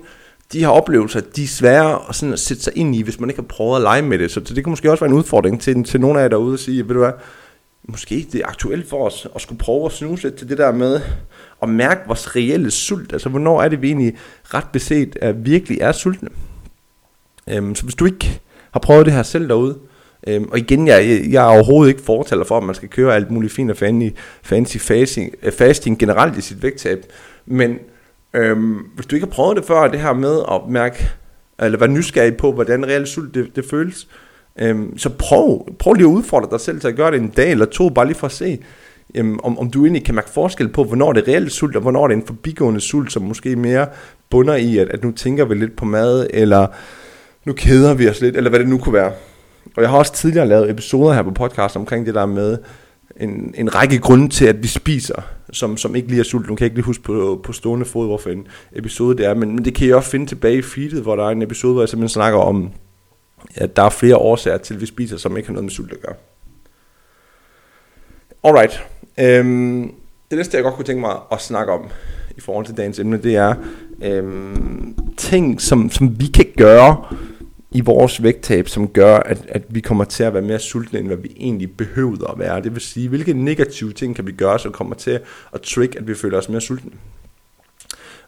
de 0.54 0.60
her 0.60 0.68
oplevelser, 0.68 1.22
de 1.36 1.44
er 1.44 1.48
svære 1.48 2.00
at, 2.10 2.16
sådan 2.16 2.34
at 2.34 2.40
sætte 2.40 2.64
sig 2.64 2.74
ind 2.76 2.96
i, 2.96 3.02
hvis 3.02 3.20
man 3.20 3.30
ikke 3.30 3.42
har 3.42 3.48
prøvet 3.48 3.76
at 3.76 3.82
lege 3.82 4.02
med 4.02 4.20
det. 4.20 4.32
Så 4.32 4.40
det 4.40 4.64
kan 4.64 4.70
måske 4.70 4.92
også 4.92 5.04
være 5.04 5.12
en 5.12 5.18
udfordring 5.18 5.62
til, 5.62 5.84
til 5.84 6.02
nogle 6.02 6.20
af 6.20 6.24
jer 6.24 6.30
derude 6.30 6.54
at 6.54 6.60
sige, 6.60 6.88
ved 6.88 6.94
du 6.94 7.00
hvad, 7.00 7.12
måske 7.90 8.28
det 8.32 8.42
er 8.42 8.48
aktuelt 8.48 8.90
for 8.90 9.06
os 9.06 9.28
at 9.36 9.42
skulle 9.42 9.60
prøve 9.60 9.86
at 9.86 9.92
snuse 9.92 10.24
lidt 10.24 10.36
til 10.36 10.50
det 10.50 10.58
der 10.58 10.72
med 10.72 11.02
at 11.62 11.70
mærke 11.70 12.02
vores 12.08 12.36
reelle 12.36 12.72
sult. 12.72 13.14
Altså, 13.14 13.30
hvornår 13.30 13.62
er 13.62 13.70
det, 13.70 13.82
vi 13.82 13.88
egentlig 13.88 14.18
ret 14.44 14.68
beset 14.74 15.18
at 15.22 15.46
virkelig 15.46 15.78
er 15.82 15.92
sultne. 15.92 16.30
Øhm, 17.50 17.76
så 17.76 17.84
hvis 17.84 17.96
du 17.96 18.06
ikke 18.06 18.40
har 18.72 18.80
prøvet 18.80 19.06
det 19.06 19.14
her 19.14 19.24
selv 19.24 19.48
derude, 19.48 19.78
Øhm, 20.28 20.50
og 20.52 20.58
igen, 20.58 20.88
jeg, 20.88 21.26
jeg 21.30 21.44
er 21.44 21.50
overhovedet 21.50 21.90
ikke 21.92 22.02
fortaler 22.02 22.44
for, 22.44 22.58
at 22.58 22.64
man 22.64 22.76
skal 22.76 22.90
køre 22.90 23.16
alt 23.16 23.32
muligt 23.32 23.54
fint 23.54 23.72
og 23.72 23.78
fancy, 23.78 24.08
fancy 24.44 24.78
fasting, 24.78 25.34
øh, 25.44 25.52
fasting 25.52 26.00
generelt 26.00 26.38
i 26.38 26.42
sit 26.42 26.64
vægttab. 26.64 27.06
Men 27.46 27.80
øhm, 28.34 28.76
hvis 28.96 29.06
du 29.06 29.16
ikke 29.16 29.28
har 29.28 29.32
prøvet 29.32 29.58
det 29.58 29.66
før, 29.66 29.88
det 29.88 30.00
her 30.00 30.14
med 30.14 30.42
at 30.52 30.62
mærke, 30.70 31.10
eller 31.60 31.80
være 31.80 31.90
nysgerrig 31.90 32.38
på, 32.38 32.52
hvordan 32.52 32.86
reelt 32.86 33.08
sult 33.08 33.36
det, 33.36 33.56
det 33.56 33.66
føles, 33.70 34.08
øhm, 34.60 34.98
så 34.98 35.10
prøv, 35.10 35.68
prøv 35.80 35.94
lige 35.94 36.08
at 36.08 36.12
udfordre 36.12 36.50
dig 36.52 36.60
selv 36.60 36.80
til 36.80 36.88
at 36.88 36.96
gøre 36.96 37.12
det 37.12 37.22
en 37.22 37.30
dag 37.30 37.52
eller 37.52 37.66
to, 37.66 37.90
bare 37.90 38.06
lige 38.06 38.18
for 38.18 38.28
at 38.28 38.34
se, 38.34 38.60
øhm, 39.16 39.40
om, 39.44 39.60
om 39.60 39.70
du 39.70 39.86
egentlig 39.86 40.06
kan 40.06 40.16
mærke 40.16 40.30
forskel 40.30 40.70
på, 40.70 40.84
hvornår 40.84 41.14
det 41.14 41.28
er 41.28 41.34
reelt 41.34 41.52
sult, 41.52 41.76
og 41.76 41.82
hvornår 41.82 42.08
det 42.08 42.14
er 42.14 42.20
en 42.20 42.28
forbigående 42.28 42.82
sult, 42.82 43.12
som 43.12 43.22
måske 43.22 43.56
mere 43.56 43.88
bunder 44.30 44.56
i, 44.56 44.78
at, 44.78 44.90
at 44.90 45.04
nu 45.04 45.12
tænker 45.12 45.46
vi 45.46 45.56
lidt 45.56 45.76
på 45.76 45.86
mad, 45.86 46.28
eller 46.34 46.68
nu 47.46 47.54
keder 47.54 47.94
vi 47.94 48.10
os 48.10 48.22
lidt, 48.22 48.38
eller 48.38 48.50
hvad 48.50 48.60
det 48.60 48.68
nu 48.70 48.78
kunne 48.78 48.94
være. 48.94 49.12
Og 49.76 49.82
jeg 49.82 49.90
har 49.90 49.98
også 49.98 50.14
tidligere 50.14 50.48
lavet 50.48 50.70
episoder 50.70 51.14
her 51.14 51.22
på 51.22 51.32
podcast 51.32 51.76
omkring 51.76 52.06
det 52.06 52.16
der 52.16 52.26
med 52.26 52.58
en, 53.20 53.54
en 53.58 53.76
række 53.76 54.00
grunde 54.00 54.30
til, 54.30 54.46
at 54.46 54.64
vi 54.64 54.68
spiser, 54.68 55.22
som, 55.52 55.78
som 55.78 55.96
ikke 55.96 56.08
lige 56.08 56.20
er 56.20 56.24
sult. 56.24 56.50
Nu 56.50 56.56
kan 56.56 56.64
jeg 56.64 56.66
ikke 56.66 56.78
lige 56.78 56.86
huske 56.86 57.04
på, 57.04 57.42
på 57.44 57.54
stående 57.54 57.86
fod, 57.86 58.08
hvorfor 58.08 58.30
en 58.30 58.48
episode 58.74 59.18
det 59.18 59.26
er, 59.26 59.34
men, 59.34 59.56
men 59.56 59.66
det 59.66 59.76
kan 59.76 59.88
jeg 59.88 59.96
også 59.96 60.10
finde 60.10 60.26
tilbage 60.26 60.58
i 60.58 60.62
feedet, 60.62 61.02
hvor 61.02 61.16
der 61.16 61.24
er 61.26 61.30
en 61.30 61.42
episode, 61.42 61.74
hvor 61.74 61.82
jeg 61.82 61.90
simpelthen 61.90 62.14
snakker 62.14 62.40
om, 62.40 62.72
at 63.56 63.76
der 63.76 63.84
er 63.84 63.90
flere 63.90 64.18
årsager 64.18 64.58
til, 64.58 64.74
at 64.74 64.82
vi 64.82 64.86
spiser, 64.86 65.18
som 65.18 65.38
ikke 65.38 65.48
har 65.48 65.54
noget 65.54 65.64
med 65.64 65.72
sult 65.72 65.94
at 65.94 66.02
gøre. 66.02 66.16
Alright. 68.44 68.84
Øhm, 69.20 69.94
det 70.30 70.38
næste, 70.38 70.58
jeg 70.58 70.64
godt 70.64 70.76
kunne 70.76 70.86
tænke 70.86 71.02
mig 71.02 71.16
at 71.32 71.42
snakke 71.42 71.74
om 71.74 71.82
i 72.38 72.42
forhold 72.42 72.66
til 72.66 72.78
dagens 72.78 73.00
emne, 73.00 73.18
det 73.18 73.36
er 73.36 73.56
øhm, 74.04 74.96
ting, 75.18 75.62
som, 75.62 75.90
som 75.90 76.20
vi 76.20 76.28
kan 76.28 76.46
gøre, 76.58 77.06
i 77.72 77.82
vores 77.82 78.24
vægttab, 78.24 78.68
som 78.68 78.88
gør, 78.88 79.18
at, 79.18 79.46
at 79.50 79.64
vi 79.70 79.80
kommer 79.80 80.04
til 80.04 80.24
at 80.24 80.34
være 80.34 80.42
mere 80.42 80.60
sultne, 80.60 81.00
end 81.00 81.08
hvad 81.08 81.18
vi 81.18 81.34
egentlig 81.38 81.78
behøver 81.78 82.32
at 82.32 82.40
være. 82.40 82.62
Det 82.62 82.74
vil 82.74 82.82
sige, 82.82 83.10
hvilke 83.10 83.34
negative 83.34 83.94
ting 83.94 84.16
kan 84.16 84.28
vi 84.28 84.32
gøre, 84.32 84.60
som 84.60 84.72
kommer 84.72 84.96
til 84.96 85.20
at 85.54 85.62
trick, 85.62 85.96
at 85.96 86.08
vi 86.08 86.16
føler 86.16 86.38
os 86.38 86.50
mere 86.50 86.62
sultne. 86.62 86.92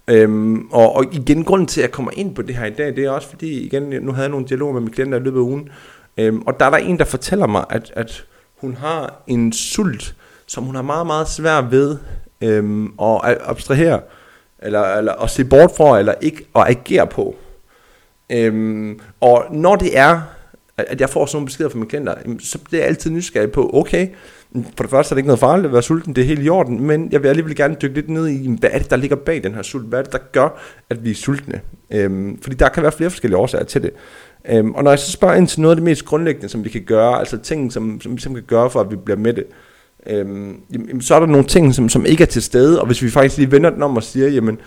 Øhm, 0.08 0.68
og, 0.72 0.96
og 0.96 1.06
igen, 1.14 1.44
grunden 1.44 1.68
til, 1.68 1.82
at 1.82 1.84
jeg 1.84 1.92
kommer 1.92 2.12
ind 2.14 2.36
på 2.36 2.42
det 2.42 2.56
her 2.56 2.66
i 2.66 2.74
dag, 2.74 2.96
det 2.96 3.06
er 3.06 3.10
også 3.10 3.30
fordi, 3.30 3.66
igen, 3.66 3.84
nu 3.84 4.12
havde 4.12 4.24
jeg 4.24 4.32
nogle 4.32 4.48
dialoger 4.48 4.74
med 4.74 4.82
mine 4.82 4.94
klienter 4.94 5.20
i 5.20 5.22
løbet 5.22 5.40
af 5.40 5.44
ugen, 5.44 5.70
øhm, 6.18 6.42
og 6.42 6.60
der 6.60 6.66
er 6.66 6.70
der 6.70 6.78
en, 6.78 7.00
der 7.00 7.06
fortæller 7.06 7.48
mig, 7.48 7.66
at, 7.70 7.92
at 7.96 8.26
hun 8.58 8.74
har 8.74 9.24
en 9.28 9.54
sult, 9.54 10.16
som 10.48 10.64
hun 10.64 10.76
har 10.76 10.82
meget, 10.82 11.08
meget 11.08 11.28
svært 11.28 11.72
ved 11.72 11.98
øhm, 12.42 12.86
at 12.86 13.38
abstrahere, 13.42 14.02
eller, 14.60 14.82
eller 14.82 15.14
at 15.14 15.30
se 15.30 15.46
bort 15.46 15.72
fra, 15.78 16.00
eller 16.00 16.14
ikke 16.22 16.48
at 16.56 16.64
agere 16.68 17.08
på. 17.08 17.36
Øhm, 18.32 19.00
og 19.20 19.46
når 19.52 19.76
det 19.76 19.98
er, 19.98 20.22
at, 20.78 21.02
jeg 21.02 21.10
får 21.10 21.26
sådan 21.26 21.36
nogle 21.36 21.46
beskeder 21.46 21.70
fra 21.70 21.78
mine 21.78 21.90
klienter, 21.90 22.16
så 22.40 22.60
bliver 22.60 22.82
jeg 22.82 22.88
altid 22.88 23.12
nysgerrig 23.12 23.52
på, 23.52 23.70
okay, 23.74 24.08
for 24.54 24.84
det 24.84 24.90
første 24.90 25.14
er 25.14 25.16
det 25.16 25.20
ikke 25.20 25.28
noget 25.28 25.40
farligt 25.40 25.66
at 25.66 25.74
være 25.74 25.82
sulten, 25.82 26.16
det 26.16 26.22
er 26.22 26.26
helt 26.26 26.46
i 26.46 26.50
orden, 26.50 26.84
men 26.84 27.12
jeg 27.12 27.24
vil 27.24 27.30
alligevel 27.30 27.56
gerne 27.56 27.76
dykke 27.82 27.96
lidt 27.96 28.10
ned 28.10 28.28
i, 28.28 28.56
hvad 28.60 28.70
er 28.74 28.80
det, 28.80 28.90
der 28.90 28.96
ligger 28.96 29.16
bag 29.16 29.44
den 29.44 29.54
her 29.54 29.62
sult? 29.62 29.88
Hvad 29.88 30.00
er 30.00 30.04
det, 30.04 30.12
der 30.12 30.20
gør, 30.32 30.60
at 30.90 31.04
vi 31.04 31.12
er 31.12 31.16
sultne? 31.16 31.62
Øhm, 31.92 32.42
fordi 32.42 32.56
der 32.56 32.70
kan 32.70 32.84
være 32.84 32.92
flere 32.92 33.10
forskellige 33.10 33.38
årsager 33.38 33.64
til 33.64 33.84
det. 33.84 33.92
Øhm, 34.50 34.72
og 34.72 34.84
når 34.84 34.92
jeg 34.92 35.00
så 35.00 35.12
spørger 35.12 35.36
ind 35.36 35.48
til 35.48 35.62
noget 35.62 35.72
af 35.72 35.76
det 35.76 35.84
mest 35.84 36.06
grundlæggende, 36.06 36.50
som 36.50 36.64
vi 36.64 36.70
kan 36.70 36.82
gøre, 36.82 37.20
altså 37.20 37.38
ting, 37.38 37.74
som, 37.74 38.02
som 38.02 38.16
vi 38.16 38.22
simpelthen 38.22 38.48
kan 38.48 38.58
gøre 38.58 38.70
for, 38.70 38.82
at 38.82 38.92
vi 38.92 38.96
bliver 38.96 39.18
med 39.18 39.34
det, 39.34 39.46
øhm, 40.08 40.62
jamen, 40.74 41.02
så 41.02 41.16
er 41.16 41.20
der 41.20 41.28
nogle 41.28 41.48
ting, 41.48 41.76
som, 41.76 41.90
som 41.90 42.06
ikke 42.06 42.24
er 42.24 42.28
til 42.28 42.42
stede, 42.42 42.82
og 42.82 42.88
hvis 42.88 43.02
vi 43.02 43.10
faktisk 43.10 43.38
lige 43.38 43.52
vender 43.52 43.70
den 43.70 43.84
om 43.84 43.96
og 43.96 44.04
siger, 44.04 44.28
jamen 44.28 44.60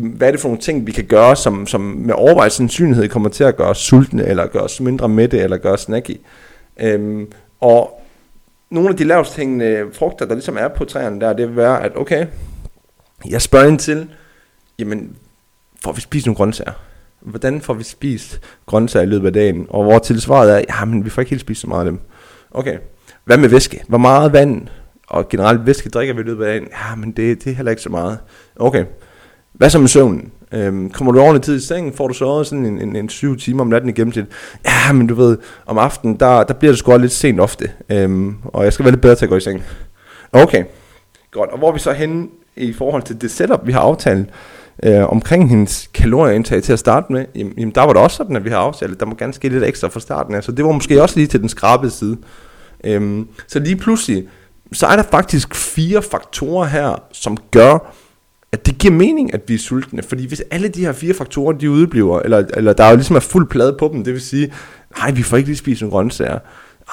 hvad 0.00 0.28
er 0.28 0.32
det 0.32 0.40
for 0.40 0.48
nogle 0.48 0.60
ting, 0.60 0.86
vi 0.86 0.92
kan 0.92 1.04
gøre, 1.04 1.36
som, 1.36 1.66
som 1.66 1.80
med 1.80 2.14
overvejelse 2.14 2.56
sandsynlighed 2.56 3.08
kommer 3.08 3.28
til 3.28 3.44
at 3.44 3.56
gøre 3.56 3.68
os 3.68 3.78
sultne, 3.78 4.26
eller 4.26 4.46
gøre 4.46 4.62
os 4.62 4.80
mindre 4.80 5.08
mætte, 5.08 5.38
eller 5.38 5.56
gøre 5.56 5.72
os 5.72 5.80
snacky. 5.80 6.20
Øhm, 6.80 7.32
og 7.60 8.02
nogle 8.70 8.88
af 8.88 8.96
de 8.96 9.04
lavest 9.04 9.36
hængende 9.36 9.86
frugter, 9.92 10.26
der 10.26 10.34
ligesom 10.34 10.56
er 10.56 10.68
på 10.68 10.84
træerne 10.84 11.20
der, 11.20 11.32
det 11.32 11.48
vil 11.48 11.56
være, 11.56 11.82
at 11.82 11.96
okay, 11.96 12.26
jeg 13.28 13.42
spørger 13.42 13.66
ind 13.66 13.78
til, 13.78 14.08
jamen, 14.78 15.16
får 15.84 15.92
vi 15.92 16.00
spist 16.00 16.26
nogle 16.26 16.36
grøntsager? 16.36 16.72
Hvordan 17.20 17.60
får 17.60 17.74
vi 17.74 17.84
spist 17.84 18.40
grøntsager 18.66 19.02
i 19.02 19.08
løbet 19.08 19.26
af 19.26 19.32
dagen? 19.32 19.66
Og 19.68 19.84
hvor 19.84 19.98
tilsvaret 19.98 20.54
er, 20.54 20.64
ja, 20.78 20.84
men 20.84 21.04
vi 21.04 21.10
får 21.10 21.22
ikke 21.22 21.30
helt 21.30 21.40
spist 21.40 21.60
så 21.60 21.66
meget 21.66 21.80
af 21.80 21.90
dem. 21.90 22.00
Okay, 22.50 22.78
hvad 23.24 23.38
med 23.38 23.48
væske? 23.48 23.84
Hvor 23.88 23.98
meget 23.98 24.32
vand 24.32 24.68
og 25.08 25.28
generelt 25.28 25.66
væske 25.66 25.88
drikker 25.88 26.14
vi 26.14 26.20
i 26.20 26.24
løbet 26.24 26.44
af 26.44 26.52
dagen? 26.52 26.68
Ja, 26.72 26.94
men 26.94 27.10
det, 27.10 27.44
det 27.44 27.50
er 27.50 27.54
heller 27.54 27.70
ikke 27.70 27.82
så 27.82 27.90
meget. 27.90 28.18
Okay, 28.56 28.84
hvad 29.54 29.70
så 29.70 29.78
med 29.78 29.88
søvnen? 29.88 30.32
Øhm, 30.52 30.90
kommer 30.90 31.12
du 31.12 31.20
ordentligt 31.20 31.44
tid 31.44 31.56
i 31.56 31.66
sengen, 31.66 31.92
får 31.92 32.08
du 32.08 32.14
sovet 32.14 32.46
sådan 32.46 32.66
en, 32.66 32.80
en, 32.80 32.96
en 32.96 33.08
syv 33.08 33.36
timer 33.36 33.60
om 33.60 33.66
natten 33.66 33.90
i 33.90 33.92
gennemsnit. 33.92 34.24
Ja, 34.64 34.92
men 34.92 35.06
du 35.06 35.14
ved, 35.14 35.38
om 35.66 35.78
aftenen, 35.78 36.16
der, 36.20 36.42
der 36.42 36.54
bliver 36.54 36.72
det 36.72 36.78
sgu 36.78 36.98
lidt 36.98 37.12
sent 37.12 37.40
ofte. 37.40 37.70
Øhm, 37.90 38.36
og 38.44 38.64
jeg 38.64 38.72
skal 38.72 38.84
være 38.84 38.92
lidt 38.92 39.02
bedre 39.02 39.14
til 39.14 39.24
at 39.24 39.28
gå 39.28 39.36
i 39.36 39.40
seng. 39.40 39.62
Okay, 40.32 40.64
godt. 41.30 41.50
Og 41.50 41.58
hvor 41.58 41.68
er 41.68 41.72
vi 41.72 41.78
så 41.78 41.92
henne 41.92 42.28
i 42.56 42.72
forhold 42.72 43.02
til 43.02 43.20
det 43.20 43.30
setup, 43.30 43.60
vi 43.66 43.72
har 43.72 43.80
aftalt 43.80 44.28
øh, 44.82 45.12
omkring 45.12 45.48
hendes 45.48 45.90
kalorieindtag 45.94 46.62
til 46.62 46.72
at 46.72 46.78
starte 46.78 47.12
med? 47.12 47.24
Jamen, 47.34 47.52
jamen, 47.58 47.74
der 47.74 47.80
var 47.80 47.92
det 47.92 48.02
også 48.02 48.16
sådan, 48.16 48.36
at 48.36 48.44
vi 48.44 48.50
har 48.50 48.58
aftalt, 48.58 48.92
at 48.92 49.00
der 49.00 49.06
må 49.06 49.14
gerne 49.14 49.32
ske 49.32 49.48
lidt 49.48 49.64
ekstra 49.64 49.88
fra 49.88 50.00
starten 50.00 50.34
af. 50.34 50.44
Så 50.44 50.52
det 50.52 50.64
var 50.64 50.72
måske 50.72 51.02
også 51.02 51.16
lige 51.16 51.26
til 51.26 51.40
den 51.40 51.48
skrabede 51.48 51.90
side. 51.90 52.16
Øhm, 52.84 53.28
så 53.46 53.58
lige 53.58 53.76
pludselig, 53.76 54.28
så 54.72 54.86
er 54.86 54.96
der 54.96 55.02
faktisk 55.02 55.54
fire 55.54 56.02
faktorer 56.02 56.66
her, 56.66 57.02
som 57.12 57.36
gør, 57.50 57.94
at 58.54 58.66
det 58.66 58.78
giver 58.78 58.94
mening, 58.94 59.34
at 59.34 59.40
vi 59.46 59.54
er 59.54 59.58
sultne. 59.58 60.02
Fordi 60.02 60.26
hvis 60.26 60.42
alle 60.50 60.68
de 60.68 60.80
her 60.80 60.92
fire 60.92 61.14
faktorer, 61.14 61.52
de 61.52 61.70
udebliver, 61.70 62.20
eller, 62.20 62.38
eller 62.56 62.72
der 62.72 62.84
er 62.84 62.90
jo 62.90 62.96
ligesom 62.96 63.16
er 63.16 63.20
fuld 63.20 63.48
plade 63.48 63.76
på 63.78 63.90
dem, 63.92 64.04
det 64.04 64.12
vil 64.12 64.20
sige, 64.20 64.52
nej, 64.98 65.10
vi 65.10 65.22
får 65.22 65.36
ikke 65.36 65.48
lige 65.48 65.56
spist 65.56 65.82
nogle 65.82 65.92
grøntsager. 65.92 66.38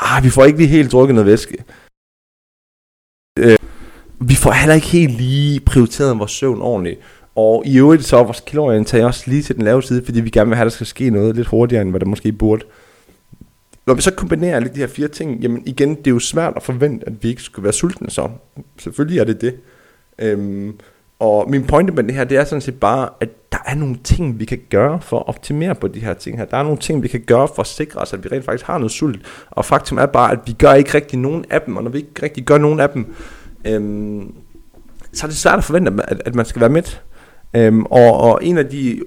Ah, 0.01 0.23
vi 0.23 0.29
får 0.29 0.45
ikke 0.45 0.57
lige 0.57 0.67
helt 0.67 0.91
drukket 0.91 1.15
noget 1.15 1.25
væske. 1.25 1.63
Øh, 3.39 3.57
vi 4.19 4.35
får 4.35 4.51
heller 4.51 4.75
ikke 4.75 4.87
helt 4.87 5.17
lige 5.17 5.59
prioriteret 5.59 6.19
vores 6.19 6.31
søvn 6.31 6.61
ordentligt. 6.61 6.99
Og 7.35 7.63
i 7.65 7.77
øvrigt 7.77 8.03
så 8.03 8.17
er 8.17 8.23
vores 8.23 8.43
kalorieindtag 8.47 9.05
også 9.05 9.23
lige 9.27 9.43
til 9.43 9.55
den 9.55 9.63
lave 9.63 9.83
side, 9.83 10.05
fordi 10.05 10.21
vi 10.21 10.29
gerne 10.29 10.49
vil 10.49 10.55
have, 10.55 10.65
at 10.65 10.71
der 10.71 10.75
skal 10.75 10.87
ske 10.87 11.09
noget 11.09 11.35
lidt 11.35 11.47
hurtigere, 11.47 11.81
end 11.81 11.89
hvad 11.89 11.99
der 11.99 12.05
måske 12.05 12.31
burde. 12.31 12.65
Når 13.87 13.93
vi 13.93 14.01
så 14.01 14.11
kombinerer 14.11 14.55
alle 14.55 14.69
de 14.69 14.79
her 14.79 14.87
fire 14.87 15.07
ting, 15.07 15.41
jamen 15.41 15.63
igen, 15.65 15.95
det 15.95 16.07
er 16.07 16.11
jo 16.11 16.19
svært 16.19 16.53
at 16.55 16.63
forvente, 16.63 17.07
at 17.07 17.23
vi 17.23 17.29
ikke 17.29 17.41
skulle 17.41 17.63
være 17.63 17.73
sultne 17.73 18.09
så. 18.09 18.29
Selvfølgelig 18.79 19.19
er 19.19 19.23
det 19.23 19.41
det. 19.41 19.55
Øhm, 20.19 20.73
og 21.21 21.49
min 21.49 21.63
pointe 21.63 21.93
med 21.93 22.03
det 22.03 22.13
her, 22.13 22.23
det 22.23 22.37
er 22.37 22.43
sådan 22.43 22.61
set 22.61 22.79
bare, 22.79 23.09
at 23.19 23.29
der 23.51 23.57
er 23.65 23.75
nogle 23.75 23.97
ting, 24.03 24.39
vi 24.39 24.45
kan 24.45 24.59
gøre 24.69 25.01
for 25.01 25.19
at 25.19 25.27
optimere 25.27 25.75
på 25.75 25.87
de 25.87 25.99
her 25.99 26.13
ting 26.13 26.37
her. 26.37 26.45
Der 26.45 26.57
er 26.57 26.63
nogle 26.63 26.77
ting, 26.77 27.03
vi 27.03 27.07
kan 27.07 27.19
gøre 27.19 27.47
for 27.55 27.61
at 27.61 27.67
sikre 27.67 27.99
os, 27.99 28.13
at 28.13 28.23
vi 28.23 28.29
rent 28.31 28.45
faktisk 28.45 28.65
har 28.65 28.77
noget 28.77 28.91
sult. 28.91 29.21
Og 29.49 29.65
faktum 29.65 29.97
er 29.97 30.05
bare, 30.05 30.31
at 30.31 30.39
vi 30.45 30.51
gør 30.51 30.73
ikke 30.73 30.93
rigtig 30.93 31.19
nogen 31.19 31.45
af 31.49 31.61
dem, 31.61 31.77
og 31.77 31.83
når 31.83 31.91
vi 31.91 31.97
ikke 31.97 32.23
rigtig 32.23 32.43
gør 32.43 32.57
nogen 32.57 32.79
af 32.79 32.89
dem, 32.89 33.13
øhm, 33.65 34.33
så 35.13 35.25
er 35.25 35.27
det 35.27 35.37
svært 35.37 35.57
at 35.57 35.63
forvente, 35.63 35.91
at, 36.03 36.21
at 36.25 36.35
man 36.35 36.45
skal 36.45 36.59
være 36.59 36.69
med. 36.69 36.83
Øhm, 37.53 37.85
og, 37.85 38.17
og 38.17 38.39
en 38.41 38.57
af 38.57 38.65
de 38.65 39.01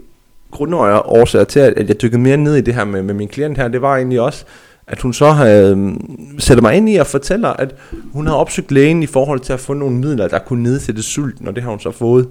grundårsager 0.50 1.44
til, 1.44 1.61
at 1.61 1.88
jeg 1.88 2.02
dykkede 2.02 2.23
mere 2.23 2.37
ned 2.37 2.56
i 2.56 2.61
det 2.61 2.75
her 2.75 2.85
med, 2.85 3.02
med 3.02 3.14
min 3.14 3.28
klient 3.28 3.59
her, 3.59 3.68
det 3.68 3.83
var 3.83 3.97
egentlig 3.97 4.21
også, 4.21 4.44
at 4.87 5.00
hun 5.00 5.12
så 5.12 5.31
havde 5.31 5.71
øhm, 5.71 6.38
sætter 6.38 6.62
mig 6.62 6.75
ind 6.75 6.91
i 6.91 6.97
og 6.97 7.07
fortæller, 7.07 7.49
at 7.49 7.75
hun 8.12 8.26
har 8.26 8.35
opsøgt 8.35 8.73
lægen 8.73 9.03
i 9.03 9.07
forhold 9.07 9.41
til 9.41 9.53
at 9.53 9.61
få 9.61 9.75
nogle 9.75 9.97
midler, 9.97 10.29
der 10.29 10.38
kunne 10.38 10.62
nedsætte 10.62 11.03
sulten, 11.03 11.49
og 11.49 11.55
det 11.55 11.62
har 11.62 11.71
hun 11.71 11.81
så 11.81 11.91
fået. 11.91 12.29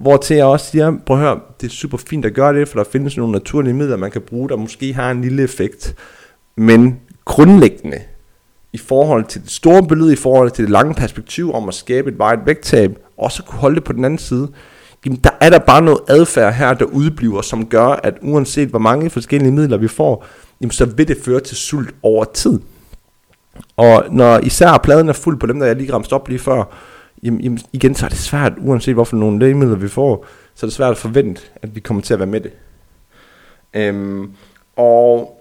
Hvor 0.00 0.16
til 0.16 0.36
jeg 0.36 0.44
også 0.44 0.70
siger, 0.70 0.92
prøv 1.06 1.16
at 1.16 1.22
høre, 1.22 1.40
det 1.60 1.66
er 1.66 1.70
super 1.70 1.98
fint 1.98 2.24
at 2.24 2.34
gøre 2.34 2.54
det, 2.54 2.68
for 2.68 2.78
der 2.78 2.90
findes 2.92 3.16
nogle 3.16 3.32
naturlige 3.32 3.74
midler, 3.74 3.96
man 3.96 4.10
kan 4.10 4.22
bruge, 4.22 4.48
der 4.48 4.56
måske 4.56 4.94
har 4.94 5.10
en 5.10 5.22
lille 5.22 5.42
effekt. 5.42 5.94
Men 6.56 7.00
grundlæggende, 7.24 7.98
i 8.72 8.78
forhold 8.78 9.24
til 9.24 9.42
det 9.42 9.50
store 9.50 9.86
billede, 9.86 10.12
i 10.12 10.16
forhold 10.16 10.50
til 10.50 10.64
det 10.64 10.70
lange 10.70 10.94
perspektiv 10.94 11.52
om 11.52 11.68
at 11.68 11.74
skabe 11.74 12.10
et 12.10 12.18
vejet 12.18 12.40
vægttab, 12.46 12.98
og 13.18 13.32
så 13.32 13.42
kunne 13.42 13.58
holde 13.58 13.76
det 13.76 13.84
på 13.84 13.92
den 13.92 14.04
anden 14.04 14.18
side, 14.18 14.48
jamen 15.06 15.20
der 15.24 15.30
er 15.40 15.50
der 15.50 15.58
bare 15.58 15.82
noget 15.82 16.00
adfærd 16.08 16.54
her, 16.54 16.74
der 16.74 16.84
udbliver, 16.84 17.42
som 17.42 17.66
gør, 17.66 17.86
at 17.86 18.14
uanset 18.22 18.68
hvor 18.68 18.78
mange 18.78 19.10
forskellige 19.10 19.52
midler 19.52 19.76
vi 19.76 19.88
får, 19.88 20.26
jamen 20.60 20.70
så 20.70 20.84
vil 20.84 21.08
det 21.08 21.16
føre 21.24 21.40
til 21.40 21.56
sult 21.56 21.94
over 22.02 22.24
tid. 22.24 22.60
Og 23.76 24.04
når 24.10 24.38
især 24.38 24.78
pladen 24.78 25.08
er 25.08 25.12
fuld 25.12 25.40
på 25.40 25.46
dem, 25.46 25.58
der 25.58 25.66
jeg 25.66 25.76
lige 25.76 25.92
ramte 25.92 26.12
op 26.12 26.28
lige 26.28 26.38
før, 26.38 26.64
jamen, 27.22 27.40
jamen 27.40 27.58
igen, 27.72 27.94
så 27.94 28.04
er 28.06 28.08
det 28.08 28.18
svært, 28.18 28.52
uanset 28.58 28.94
hvorfor 28.94 29.16
nogle 29.16 29.38
lægemidler 29.38 29.76
vi 29.76 29.88
får, 29.88 30.26
så 30.54 30.66
er 30.66 30.68
det 30.68 30.74
svært 30.74 30.90
at 30.90 30.98
forvente, 30.98 31.42
at 31.62 31.74
vi 31.74 31.80
kommer 31.80 32.02
til 32.02 32.14
at 32.14 32.20
være 32.20 32.26
med 32.26 32.40
det. 32.40 32.52
Øhm, 33.74 34.30
og 34.76 35.38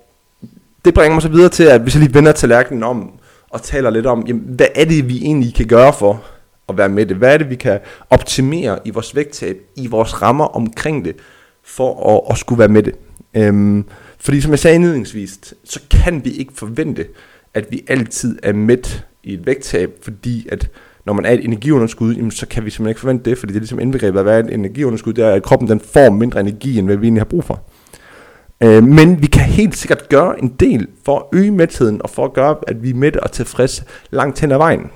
det 0.86 0.94
bringer 0.94 1.14
mig 1.14 1.22
så 1.22 1.30
videre 1.30 1.50
til, 1.50 1.64
at 1.64 1.82
hvis 1.82 1.96
jeg 1.96 2.04
lige 2.04 2.14
vender 2.14 2.32
tallerkenen 2.32 2.84
om, 2.84 3.12
og 3.50 3.62
taler 3.62 3.90
lidt 3.90 4.06
om, 4.06 4.24
jamen, 4.28 4.44
hvad 4.48 4.68
er 4.76 4.86
det, 4.86 5.10
vi 5.10 5.18
egentlig 5.18 5.56
kan 5.56 5.68
gøre 5.68 5.94
for 5.94 6.24
at 6.70 6.78
være 6.78 6.90
med 6.90 7.06
det? 7.06 7.18
Hvad 7.18 7.34
er 7.34 7.38
det, 7.38 7.50
vi 7.50 7.56
kan 7.56 7.80
optimere 8.10 8.80
i 8.86 8.90
vores 8.90 9.16
vægttab, 9.16 9.58
i 9.76 9.88
vores 9.88 10.22
rammer 10.22 10.46
omkring 10.46 11.06
det, 11.06 11.16
for 11.64 12.16
at, 12.16 12.34
at 12.34 12.38
skulle 12.38 12.60
være 12.60 12.68
med 12.68 12.84
det? 12.84 12.96
Øhm, 13.34 13.86
fordi 14.26 14.42
som 14.42 14.52
jeg 14.52 14.60
sagde 14.60 14.76
indledningsvis, 14.76 15.40
så 15.64 15.80
kan 15.92 16.26
vi 16.26 16.30
ikke 16.30 16.54
forvente, 16.56 17.06
at 17.54 17.66
vi 17.70 17.84
altid 17.88 18.40
er 18.44 18.54
med 18.54 19.02
i 19.24 19.34
et 19.34 19.46
vægttab, 19.46 19.92
fordi 20.02 20.48
at 20.52 20.70
når 21.06 21.14
man 21.14 21.26
er 21.26 21.32
et 21.32 21.46
energiunderskud, 21.46 22.16
jamen, 22.16 22.32
så 22.32 22.48
kan 22.48 22.66
vi 22.66 22.70
simpelthen 22.70 22.90
ikke 22.90 23.00
forvente 23.00 23.30
det, 23.30 23.38
fordi 23.38 23.54
det 23.54 23.58
er 23.58 23.62
ligesom 23.62 23.80
indbegrebet 23.80 24.20
at 24.20 24.26
være 24.26 24.40
et 24.40 24.54
energiunderskud, 24.54 25.14
det 25.14 25.26
er, 25.26 25.32
at 25.32 25.44
kroppen 25.44 25.70
den 25.70 25.80
får 25.80 26.10
mindre 26.10 26.40
energi, 26.40 26.80
end 26.80 26.88
hvad 26.88 26.98
vi 26.98 27.06
egentlig 27.06 27.20
har 27.20 27.26
brug 27.26 27.44
for. 27.44 27.62
Øh, 28.64 28.84
men 28.84 29.22
vi 29.22 29.28
kan 29.28 29.42
helt 29.42 29.78
sikkert 29.78 30.10
gøre 30.10 30.44
en 30.44 30.48
del 30.60 30.88
for 31.06 31.20
at 31.20 31.40
øge 31.40 31.52
mætheden, 31.52 32.02
og 32.04 32.10
for 32.10 32.26
at 32.26 32.34
gøre, 32.34 32.56
at 32.68 32.84
vi 32.84 32.90
er 32.90 32.94
mætte 32.94 33.24
og 33.24 33.32
tilfreds 33.32 33.84
langt 34.12 34.40
hen 34.40 34.52
ad 34.52 34.58
vejen. 34.58 34.90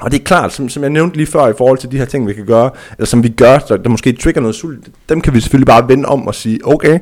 Og 0.00 0.10
det 0.10 0.20
er 0.20 0.24
klart, 0.24 0.52
som, 0.52 0.68
som 0.68 0.82
jeg 0.82 0.90
nævnte 0.90 1.16
lige 1.16 1.26
før 1.26 1.48
i 1.48 1.52
forhold 1.58 1.78
til 1.78 1.92
de 1.92 1.98
her 1.98 2.04
ting, 2.04 2.26
vi 2.26 2.32
kan 2.32 2.46
gøre, 2.46 2.70
eller 2.92 3.06
som 3.06 3.22
vi 3.22 3.28
gør, 3.28 3.58
der, 3.58 3.76
der 3.76 3.88
måske 3.88 4.12
trigger 4.12 4.40
noget 4.40 4.54
sult, 4.54 4.88
dem 5.08 5.20
kan 5.20 5.34
vi 5.34 5.40
selvfølgelig 5.40 5.66
bare 5.66 5.88
vende 5.88 6.08
om 6.08 6.26
og 6.26 6.34
sige, 6.34 6.60
okay, 6.64 6.98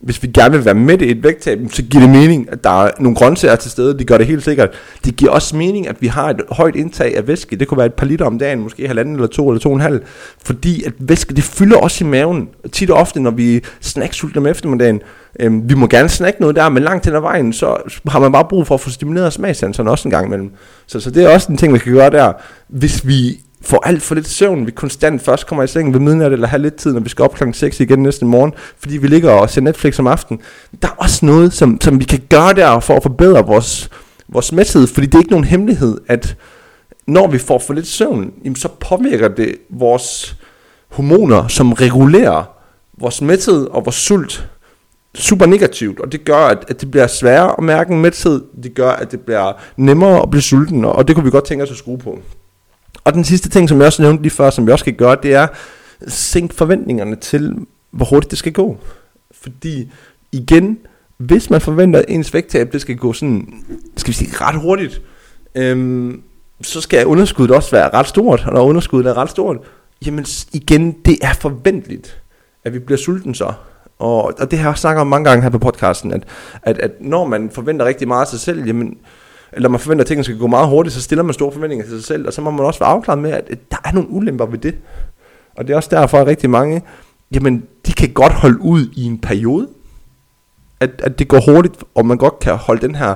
hvis 0.00 0.22
vi 0.22 0.28
gerne 0.28 0.54
vil 0.54 0.64
være 0.64 0.74
med 0.74 1.02
i 1.02 1.10
et 1.10 1.24
vægttab, 1.24 1.58
så 1.70 1.82
giver 1.82 2.02
det 2.02 2.12
mening, 2.12 2.52
at 2.52 2.64
der 2.64 2.84
er 2.84 2.90
nogle 2.98 3.16
grøntsager 3.16 3.56
til 3.56 3.70
stede. 3.70 3.98
Det 3.98 4.06
gør 4.06 4.18
det 4.18 4.26
helt 4.26 4.44
sikkert. 4.44 4.70
Det 5.04 5.16
giver 5.16 5.30
også 5.30 5.56
mening, 5.56 5.88
at 5.88 6.02
vi 6.02 6.06
har 6.06 6.30
et 6.30 6.40
højt 6.50 6.76
indtag 6.76 7.16
af 7.16 7.28
væske. 7.28 7.56
Det 7.56 7.68
kunne 7.68 7.78
være 7.78 7.86
et 7.86 7.94
par 7.94 8.06
liter 8.06 8.24
om 8.24 8.38
dagen, 8.38 8.60
måske 8.60 8.86
halvanden 8.86 9.14
eller 9.14 9.26
to 9.26 9.50
eller 9.50 9.60
to 9.60 9.68
og 9.68 9.74
en 9.74 9.80
halv. 9.80 10.00
Fordi 10.44 10.84
at 10.84 10.92
væske, 10.98 11.34
det 11.34 11.44
fylder 11.44 11.76
også 11.76 12.04
i 12.04 12.06
maven. 12.06 12.48
Tit 12.72 12.90
og 12.90 12.98
ofte, 12.98 13.20
når 13.20 13.30
vi 13.30 13.64
snacksulter 13.80 14.40
om 14.40 14.46
eftermiddagen, 14.46 15.00
øhm, 15.40 15.68
vi 15.68 15.74
må 15.74 15.86
gerne 15.86 16.08
snakke 16.08 16.40
noget 16.40 16.56
der, 16.56 16.68
men 16.68 16.82
langt 16.82 17.06
hen 17.06 17.14
ad 17.14 17.20
vejen, 17.20 17.52
så 17.52 17.76
har 18.08 18.18
man 18.18 18.32
bare 18.32 18.44
brug 18.44 18.66
for 18.66 18.74
at 18.74 18.80
få 18.80 18.90
stimuleret 18.90 19.32
smagsanserne 19.32 19.90
også 19.90 20.08
en 20.08 20.10
gang 20.10 20.26
imellem. 20.26 20.50
Så, 20.86 21.00
så 21.00 21.10
det 21.10 21.24
er 21.24 21.28
også 21.34 21.52
en 21.52 21.58
ting, 21.58 21.72
vi 21.72 21.78
kan 21.78 21.92
gøre 21.92 22.10
der. 22.10 22.32
Hvis 22.68 23.06
vi 23.06 23.40
får 23.62 23.86
alt 23.86 24.02
for 24.02 24.14
lidt 24.14 24.28
søvn, 24.28 24.66
vi 24.66 24.70
konstant 24.70 25.22
først 25.22 25.46
kommer 25.46 25.62
i 25.62 25.66
seng 25.66 25.92
ved 25.92 26.00
midnat, 26.00 26.32
eller 26.32 26.46
har 26.46 26.58
lidt 26.58 26.74
tid, 26.74 26.92
når 26.92 27.00
vi 27.00 27.08
skal 27.08 27.22
op 27.22 27.34
klokken 27.34 27.54
6 27.54 27.80
igen 27.80 27.98
næste 27.98 28.24
morgen, 28.24 28.52
fordi 28.78 28.96
vi 28.96 29.06
ligger 29.06 29.30
og 29.30 29.50
ser 29.50 29.60
Netflix 29.60 29.98
om 29.98 30.06
aftenen. 30.06 30.42
Der 30.82 30.88
er 30.88 30.94
også 30.98 31.26
noget, 31.26 31.52
som, 31.52 31.80
som 31.80 32.00
vi 32.00 32.04
kan 32.04 32.20
gøre 32.30 32.52
der 32.54 32.80
for 32.80 32.96
at 32.96 33.02
forbedre 33.02 33.46
vores, 33.46 33.90
vores 34.28 34.52
mæthed, 34.52 34.86
fordi 34.86 35.06
det 35.06 35.14
er 35.14 35.18
ikke 35.18 35.30
nogen 35.30 35.44
hemmelighed, 35.44 35.98
at 36.08 36.36
når 37.06 37.26
vi 37.26 37.38
får 37.38 37.58
for 37.58 37.74
lidt 37.74 37.86
søvn, 37.86 38.32
jamen 38.44 38.56
så 38.56 38.68
påvirker 38.68 39.28
det 39.28 39.54
vores 39.70 40.36
hormoner, 40.88 41.48
som 41.48 41.72
regulerer 41.72 42.44
vores 42.98 43.22
mæthed 43.22 43.66
og 43.66 43.86
vores 43.86 43.96
sult 43.96 44.50
super 45.14 45.46
negativt, 45.46 46.00
og 46.00 46.12
det 46.12 46.24
gør, 46.24 46.46
at, 46.46 46.64
at 46.68 46.80
det 46.80 46.90
bliver 46.90 47.06
sværere 47.06 47.54
at 47.58 47.64
mærke 47.64 47.92
en 47.92 48.02
mæthed, 48.02 48.42
det 48.62 48.74
gør, 48.74 48.90
at 48.90 49.12
det 49.12 49.20
bliver 49.20 49.52
nemmere 49.76 50.22
at 50.22 50.30
blive 50.30 50.42
sulten, 50.42 50.84
og 50.84 51.08
det 51.08 51.16
kunne 51.16 51.24
vi 51.24 51.30
godt 51.30 51.44
tænke 51.44 51.64
os 51.64 51.70
at 51.70 51.76
skrue 51.76 51.98
på. 51.98 52.18
Og 53.04 53.14
den 53.14 53.24
sidste 53.24 53.48
ting, 53.48 53.68
som 53.68 53.78
jeg 53.78 53.86
også 53.86 54.02
nævnte 54.02 54.22
lige 54.22 54.32
før, 54.32 54.50
som 54.50 54.64
jeg 54.64 54.72
også 54.72 54.82
skal 54.82 54.94
gøre, 54.94 55.16
det 55.22 55.34
er 55.34 55.46
sænk 56.06 56.54
forventningerne 56.54 57.16
til, 57.16 57.56
hvor 57.90 58.04
hurtigt 58.04 58.30
det 58.30 58.38
skal 58.38 58.52
gå. 58.52 58.78
Fordi 59.30 59.92
igen, 60.32 60.78
hvis 61.16 61.50
man 61.50 61.60
forventer, 61.60 61.98
at 61.98 62.04
ens 62.08 62.34
vægttab, 62.34 62.72
det 62.72 62.80
skal 62.80 62.96
gå 62.96 63.12
sådan, 63.12 63.54
skal 63.96 64.08
vi 64.08 64.16
sige, 64.16 64.30
ret 64.34 64.60
hurtigt, 64.60 65.02
øhm, 65.54 66.22
så 66.62 66.80
skal 66.80 67.06
underskuddet 67.06 67.56
også 67.56 67.70
være 67.70 67.90
ret 67.94 68.06
stort, 68.06 68.44
og 68.46 68.52
når 68.52 68.64
underskuddet 68.64 69.10
er 69.10 69.16
ret 69.16 69.30
stort, 69.30 69.58
jamen 70.06 70.26
igen, 70.52 70.92
det 71.04 71.18
er 71.22 71.32
forventeligt, 71.32 72.22
at 72.64 72.74
vi 72.74 72.78
bliver 72.78 72.98
sulten 72.98 73.34
så. 73.34 73.52
Og, 73.98 74.22
og 74.22 74.50
det 74.50 74.58
har 74.58 74.64
jeg 74.64 74.70
også 74.70 74.80
snakket 74.80 75.00
om 75.00 75.06
mange 75.06 75.30
gange 75.30 75.42
her 75.42 75.50
på 75.50 75.58
podcasten, 75.58 76.12
at, 76.12 76.24
at, 76.62 76.78
at 76.78 76.90
når 77.00 77.26
man 77.26 77.50
forventer 77.50 77.86
rigtig 77.86 78.08
meget 78.08 78.20
af 78.20 78.28
sig 78.28 78.40
selv, 78.40 78.66
jamen, 78.66 78.98
eller 79.52 79.68
man 79.68 79.80
forventer, 79.80 80.02
at 80.02 80.06
tingene 80.06 80.24
skal 80.24 80.38
gå 80.38 80.46
meget 80.46 80.68
hurtigt, 80.68 80.94
så 80.94 81.02
stiller 81.02 81.22
man 81.22 81.34
store 81.34 81.52
forventninger 81.52 81.84
til 81.84 81.94
sig 81.94 82.04
selv, 82.04 82.26
og 82.26 82.32
så 82.32 82.42
må 82.42 82.50
man 82.50 82.66
også 82.66 82.78
være 82.78 82.88
afklaret 82.88 83.18
med, 83.18 83.30
at, 83.30 83.48
der 83.70 83.76
er 83.84 83.92
nogle 83.92 84.10
ulemper 84.10 84.46
ved 84.46 84.58
det. 84.58 84.74
Og 85.56 85.66
det 85.66 85.72
er 85.72 85.76
også 85.76 85.88
derfor, 85.92 86.18
at 86.18 86.26
rigtig 86.26 86.50
mange, 86.50 86.82
jamen, 87.34 87.64
de 87.86 87.92
kan 87.92 88.12
godt 88.12 88.32
holde 88.32 88.60
ud 88.60 88.86
i 88.96 89.04
en 89.04 89.18
periode, 89.18 89.68
at, 90.80 90.90
at 90.98 91.18
det 91.18 91.28
går 91.28 91.52
hurtigt, 91.52 91.84
og 91.94 92.06
man 92.06 92.18
godt 92.18 92.38
kan 92.38 92.54
holde 92.54 92.86
den 92.86 92.94
her 92.94 93.14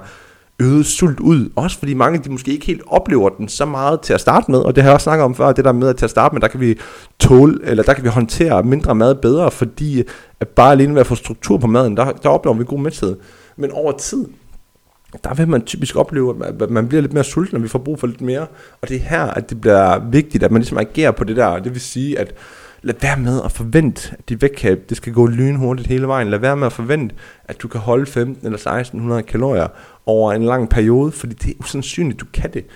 øget 0.60 0.86
sult 0.86 1.20
ud. 1.20 1.50
Også 1.56 1.78
fordi 1.78 1.94
mange 1.94 2.18
de 2.18 2.30
måske 2.30 2.52
ikke 2.52 2.66
helt 2.66 2.82
oplever 2.86 3.28
den 3.28 3.48
så 3.48 3.64
meget 3.64 4.00
til 4.00 4.12
at 4.12 4.20
starte 4.20 4.50
med. 4.50 4.58
Og 4.58 4.74
det 4.74 4.82
har 4.82 4.90
jeg 4.90 4.94
også 4.94 5.04
snakket 5.04 5.24
om 5.24 5.34
før, 5.34 5.52
det 5.52 5.64
der 5.64 5.72
med 5.72 5.88
at 5.88 5.96
til 5.96 6.04
at 6.04 6.10
starte 6.10 6.34
med, 6.34 6.40
der 6.40 6.48
kan 6.48 6.60
vi 6.60 6.78
tåle, 7.18 7.58
eller 7.62 7.82
der 7.82 7.94
kan 7.94 8.04
vi 8.04 8.08
håndtere 8.08 8.62
mindre 8.62 8.94
mad 8.94 9.14
bedre, 9.14 9.50
fordi 9.50 10.02
at 10.40 10.48
bare 10.48 10.72
alene 10.72 10.94
ved 10.94 11.00
at 11.00 11.06
få 11.06 11.14
struktur 11.14 11.58
på 11.58 11.66
maden, 11.66 11.96
der, 11.96 12.12
der 12.12 12.28
oplever 12.28 12.56
vi 12.56 12.64
god 12.64 12.78
mæthed. 12.78 13.16
Men 13.56 13.70
over 13.70 13.92
tid, 13.92 14.26
der 15.24 15.34
vil 15.34 15.48
man 15.48 15.62
typisk 15.62 15.96
opleve, 15.96 16.46
at 16.46 16.70
man 16.70 16.88
bliver 16.88 17.00
lidt 17.00 17.12
mere 17.12 17.24
sulten, 17.24 17.56
og 17.56 17.62
vi 17.62 17.68
får 17.68 17.78
brug 17.78 18.00
for 18.00 18.06
lidt 18.06 18.20
mere. 18.20 18.46
Og 18.82 18.88
det 18.88 18.96
er 18.96 19.00
her, 19.00 19.24
at 19.24 19.50
det 19.50 19.60
bliver 19.60 19.98
vigtigt, 20.10 20.44
at 20.44 20.50
man 20.50 20.60
ligesom 20.60 20.78
agerer 20.78 21.10
på 21.10 21.24
det 21.24 21.36
der. 21.36 21.58
Det 21.58 21.72
vil 21.72 21.80
sige, 21.80 22.18
at 22.18 22.34
lad 22.82 22.94
være 23.02 23.16
med 23.16 23.40
at 23.44 23.52
forvente, 23.52 24.14
at 24.18 24.28
dit 24.28 24.42
vægttab, 24.42 24.84
det 24.88 24.96
skal 24.96 25.12
gå 25.12 25.26
lynhurtigt 25.26 25.88
hele 25.88 26.06
vejen. 26.06 26.30
Lad 26.30 26.38
være 26.38 26.56
med 26.56 26.66
at 26.66 26.72
forvente, 26.72 27.14
at 27.44 27.62
du 27.62 27.68
kan 27.68 27.80
holde 27.80 28.06
15 28.06 28.46
eller 28.46 28.56
1600 28.56 29.22
kalorier 29.22 29.66
over 30.06 30.32
en 30.32 30.44
lang 30.44 30.68
periode, 30.68 31.12
fordi 31.12 31.34
det 31.34 31.50
er 31.50 31.54
usandsynligt, 31.60 32.20
du 32.20 32.26
kan 32.34 32.52
det. 32.52 32.66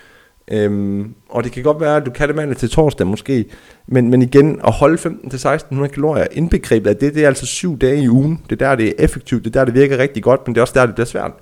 Øhm, 0.51 1.15
og 1.29 1.45
det 1.45 1.53
kan 1.53 1.63
godt 1.63 1.81
være, 1.81 1.97
at 1.97 2.07
du 2.07 2.11
kan 2.11 2.29
det 2.29 2.37
mandag 2.37 2.57
til 2.57 2.71
torsdag 2.71 3.07
måske, 3.07 3.45
men, 3.87 4.11
men 4.11 4.23
igen, 4.23 4.61
at 4.65 4.73
holde 4.73 4.99
15-1600 4.99 5.87
kalorier 5.87 6.27
indbegrebet 6.33 6.91
af 6.91 6.97
det, 6.97 7.15
det 7.15 7.23
er 7.23 7.27
altså 7.27 7.47
syv 7.47 7.79
dage 7.79 8.03
i 8.03 8.09
ugen. 8.09 8.41
Det 8.51 8.63
er 8.63 8.69
der, 8.69 8.75
det 8.77 8.89
er 8.89 8.93
effektivt, 8.99 9.45
det 9.45 9.57
er 9.57 9.61
der, 9.61 9.65
det 9.65 9.75
virker 9.75 9.99
rigtig 9.99 10.23
godt, 10.23 10.41
men 10.47 10.55
det 10.55 10.61
er 10.61 10.63
også 10.63 10.75
der, 10.77 10.87
det 10.87 10.95
bliver 10.95 11.07
svært. 11.07 11.33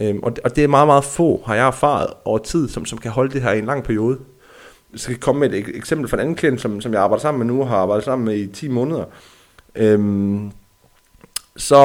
Øhm, 0.00 0.20
og, 0.22 0.32
og 0.44 0.56
det 0.56 0.64
er 0.64 0.68
meget, 0.68 0.86
meget 0.86 1.04
få, 1.04 1.42
har 1.46 1.54
jeg 1.54 1.66
erfaret 1.66 2.06
over 2.24 2.38
tid, 2.38 2.68
som, 2.68 2.84
som 2.84 2.98
kan 2.98 3.10
holde 3.10 3.32
det 3.32 3.42
her 3.42 3.52
i 3.52 3.58
en 3.58 3.64
lang 3.64 3.84
periode. 3.84 4.18
Jeg 4.92 5.00
skal 5.00 5.16
komme 5.16 5.40
med 5.40 5.52
et 5.52 5.68
eksempel 5.74 6.08
fra 6.08 6.16
en 6.16 6.20
anden 6.20 6.34
klient, 6.34 6.60
som, 6.60 6.80
som 6.80 6.92
jeg 6.92 7.02
arbejder 7.02 7.22
sammen 7.22 7.46
med 7.46 7.54
nu, 7.54 7.60
og 7.60 7.68
har 7.68 7.76
arbejdet 7.76 8.04
sammen 8.04 8.24
med 8.24 8.36
i 8.36 8.46
10 8.46 8.68
måneder. 8.68 9.04
Øhm, 9.74 10.50
så 11.56 11.76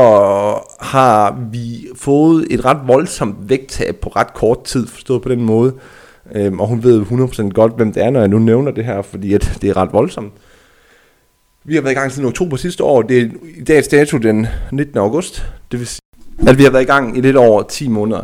har 0.79 1.47
vi 1.51 1.87
fået 1.95 2.47
et 2.49 2.65
ret 2.65 2.79
voldsomt 2.85 3.49
vægttab 3.49 3.95
på 3.95 4.09
ret 4.09 4.33
kort 4.33 4.63
tid, 4.63 4.87
forstået 4.87 5.21
på 5.21 5.29
den 5.29 5.43
måde. 5.43 5.73
Øhm, 6.35 6.59
og 6.59 6.67
hun 6.67 6.83
ved 6.83 7.01
100% 7.01 7.49
godt, 7.49 7.75
hvem 7.75 7.93
det 7.93 8.03
er, 8.03 8.09
når 8.09 8.19
jeg 8.19 8.29
nu 8.29 8.39
nævner 8.39 8.71
det 8.71 8.85
her, 8.85 9.01
fordi 9.01 9.33
at 9.33 9.57
det 9.61 9.69
er 9.69 9.77
ret 9.77 9.93
voldsomt. 9.93 10.33
Vi 11.63 11.75
har 11.75 11.81
været 11.81 11.93
i 11.93 11.95
gang 11.95 12.11
siden 12.11 12.27
oktober 12.27 12.57
sidste 12.57 12.83
år. 12.83 13.01
Det 13.01 13.21
er 13.21 13.29
i 13.57 13.63
dags 13.63 13.87
dato 13.87 14.17
den 14.17 14.47
19. 14.71 14.97
august. 14.97 15.45
Det 15.71 15.79
vil 15.79 15.87
sige, 15.87 16.06
at 16.47 16.57
vi 16.57 16.63
har 16.63 16.71
været 16.71 16.83
i 16.83 16.85
gang 16.85 17.17
i 17.17 17.21
lidt 17.21 17.35
over 17.35 17.63
10 17.63 17.87
måneder. 17.87 18.21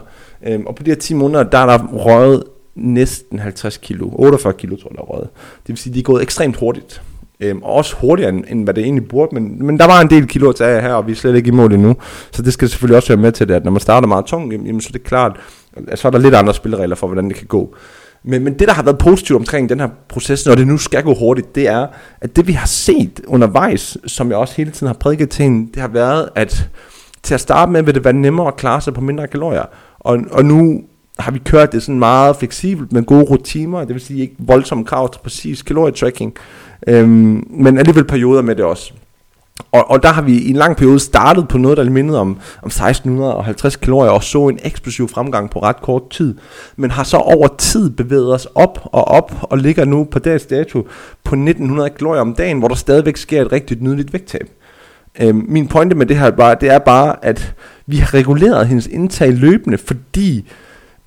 Øhm, 0.47 0.65
og 0.65 0.75
på 0.75 0.83
de 0.83 0.91
her 0.91 0.95
10 0.95 1.13
måneder, 1.13 1.43
der 1.43 1.57
er 1.57 1.65
der 1.65 1.87
røget 1.87 2.43
næsten 2.75 3.39
50 3.39 3.77
kilo. 3.77 4.09
48 4.13 4.53
kilo, 4.53 4.75
tror 4.75 4.89
jeg, 4.91 4.97
der 4.97 5.01
er 5.01 5.05
røget. 5.05 5.29
Det 5.33 5.69
vil 5.69 5.77
sige, 5.77 5.91
at 5.91 5.95
de 5.95 5.99
er 5.99 6.03
gået 6.03 6.21
ekstremt 6.21 6.55
hurtigt. 6.55 7.01
Øhm, 7.39 7.63
og 7.63 7.73
også 7.73 7.95
hurtigere, 7.95 8.29
end, 8.29 8.43
end 8.49 8.63
hvad 8.63 8.73
det 8.73 8.83
egentlig 8.83 9.07
burde. 9.07 9.35
Men, 9.35 9.65
men 9.65 9.79
der 9.79 9.85
var 9.85 10.01
en 10.01 10.09
del 10.09 10.27
kilo 10.27 10.49
at 10.49 10.55
tage 10.55 10.81
her, 10.81 10.93
og 10.93 11.07
vi 11.07 11.11
er 11.11 11.15
slet 11.15 11.35
ikke 11.35 11.47
i 11.47 11.51
mål 11.51 11.73
endnu. 11.73 11.95
Så 12.31 12.41
det 12.41 12.53
skal 12.53 12.69
selvfølgelig 12.69 12.97
også 12.97 13.07
være 13.07 13.21
med 13.21 13.31
til 13.31 13.47
det, 13.47 13.53
at 13.53 13.63
når 13.63 13.71
man 13.71 13.81
starter 13.81 14.07
meget 14.07 14.25
tungt, 14.25 14.53
jamen, 14.53 14.81
så 14.81 14.89
er 14.89 14.91
det 14.91 15.03
klart, 15.03 15.39
at 15.87 15.99
så 15.99 16.07
er 16.07 16.11
der 16.11 16.19
lidt 16.19 16.35
andre 16.35 16.53
spilleregler 16.53 16.95
for, 16.95 17.07
hvordan 17.07 17.29
det 17.29 17.35
kan 17.35 17.47
gå. 17.47 17.75
Men, 18.23 18.43
men 18.43 18.53
det, 18.59 18.67
der 18.67 18.73
har 18.73 18.83
været 18.83 18.97
positivt 18.97 19.39
omkring 19.39 19.69
den 19.69 19.79
her 19.79 19.87
proces, 20.09 20.45
når 20.45 20.55
det 20.55 20.67
nu 20.67 20.77
skal 20.77 21.03
gå 21.03 21.13
hurtigt, 21.13 21.55
det 21.55 21.67
er, 21.67 21.87
at 22.21 22.35
det 22.35 22.47
vi 22.47 22.53
har 22.53 22.67
set 22.67 23.21
undervejs, 23.27 23.97
som 24.07 24.29
jeg 24.29 24.37
også 24.37 24.53
hele 24.57 24.71
tiden 24.71 24.87
har 24.87 24.93
prædiket 24.93 25.29
til 25.29 25.43
hende, 25.43 25.71
det 25.73 25.81
har 25.81 25.87
været, 25.87 26.29
at 26.35 26.69
til 27.23 27.33
at 27.33 27.39
starte 27.39 27.71
med 27.71 27.83
vil 27.83 27.95
det 27.95 28.03
være 28.03 28.13
nemmere 28.13 28.47
at 28.47 28.55
klare 28.55 28.81
sig 28.81 28.93
på 28.93 29.01
mindre 29.01 29.27
kalorier. 29.27 29.65
Og, 29.99 30.19
og 30.31 30.45
nu 30.45 30.83
har 31.19 31.31
vi 31.31 31.39
kørt 31.39 31.71
det 31.71 31.83
sådan 31.83 31.99
meget 31.99 32.35
fleksibelt 32.35 32.91
med 32.91 33.03
gode 33.03 33.23
rutiner, 33.23 33.79
det 33.79 33.89
vil 33.89 34.01
sige 34.01 34.21
ikke 34.21 34.35
voldsomme 34.39 34.85
krav 34.85 35.13
til 35.13 35.19
præcis 35.19 35.61
kalorietracking, 35.61 36.33
øhm, 36.87 37.47
men 37.49 37.77
alligevel 37.77 38.05
perioder 38.05 38.41
med 38.41 38.55
det 38.55 38.65
også. 38.65 38.93
Og, 39.71 39.91
og 39.91 40.03
der 40.03 40.09
har 40.09 40.21
vi 40.21 40.37
i 40.37 40.49
en 40.49 40.55
lang 40.55 40.77
periode 40.77 40.99
startet 40.99 41.47
på 41.47 41.57
noget, 41.57 41.77
der 41.77 41.89
mindede 41.89 42.19
om, 42.19 42.27
om 42.63 42.67
1650 42.67 43.75
kalorier, 43.75 44.11
og 44.11 44.23
så 44.23 44.47
en 44.47 44.59
eksplosiv 44.63 45.09
fremgang 45.09 45.49
på 45.49 45.59
ret 45.59 45.81
kort 45.81 46.09
tid. 46.09 46.35
Men 46.75 46.91
har 46.91 47.03
så 47.03 47.17
over 47.17 47.47
tid 47.57 47.89
bevæget 47.89 48.33
os 48.33 48.47
op 48.55 48.79
og 48.83 49.05
op, 49.07 49.31
og 49.41 49.57
ligger 49.57 49.85
nu 49.85 50.03
på 50.03 50.19
dags 50.19 50.45
dato 50.45 50.87
på 51.23 51.35
1900 51.35 51.89
kalorier 51.89 52.21
om 52.21 52.33
dagen, 52.33 52.59
hvor 52.59 52.67
der 52.67 52.75
stadigvæk 52.75 53.17
sker 53.17 53.41
et 53.41 53.51
rigtig 53.51 53.77
nydeligt 53.81 54.13
vægttab. 54.13 54.49
Øhm, 55.21 55.45
min 55.47 55.67
pointe 55.67 55.95
med 55.95 56.05
det 56.05 56.17
her 56.17 56.31
bare, 56.31 56.55
det 56.61 56.69
er 56.69 56.79
bare, 56.79 57.25
at 57.25 57.55
vi 57.87 57.97
har 57.97 58.13
reguleret 58.13 58.67
hendes 58.67 58.87
indtag 58.87 59.33
løbende, 59.33 59.77
fordi 59.77 60.51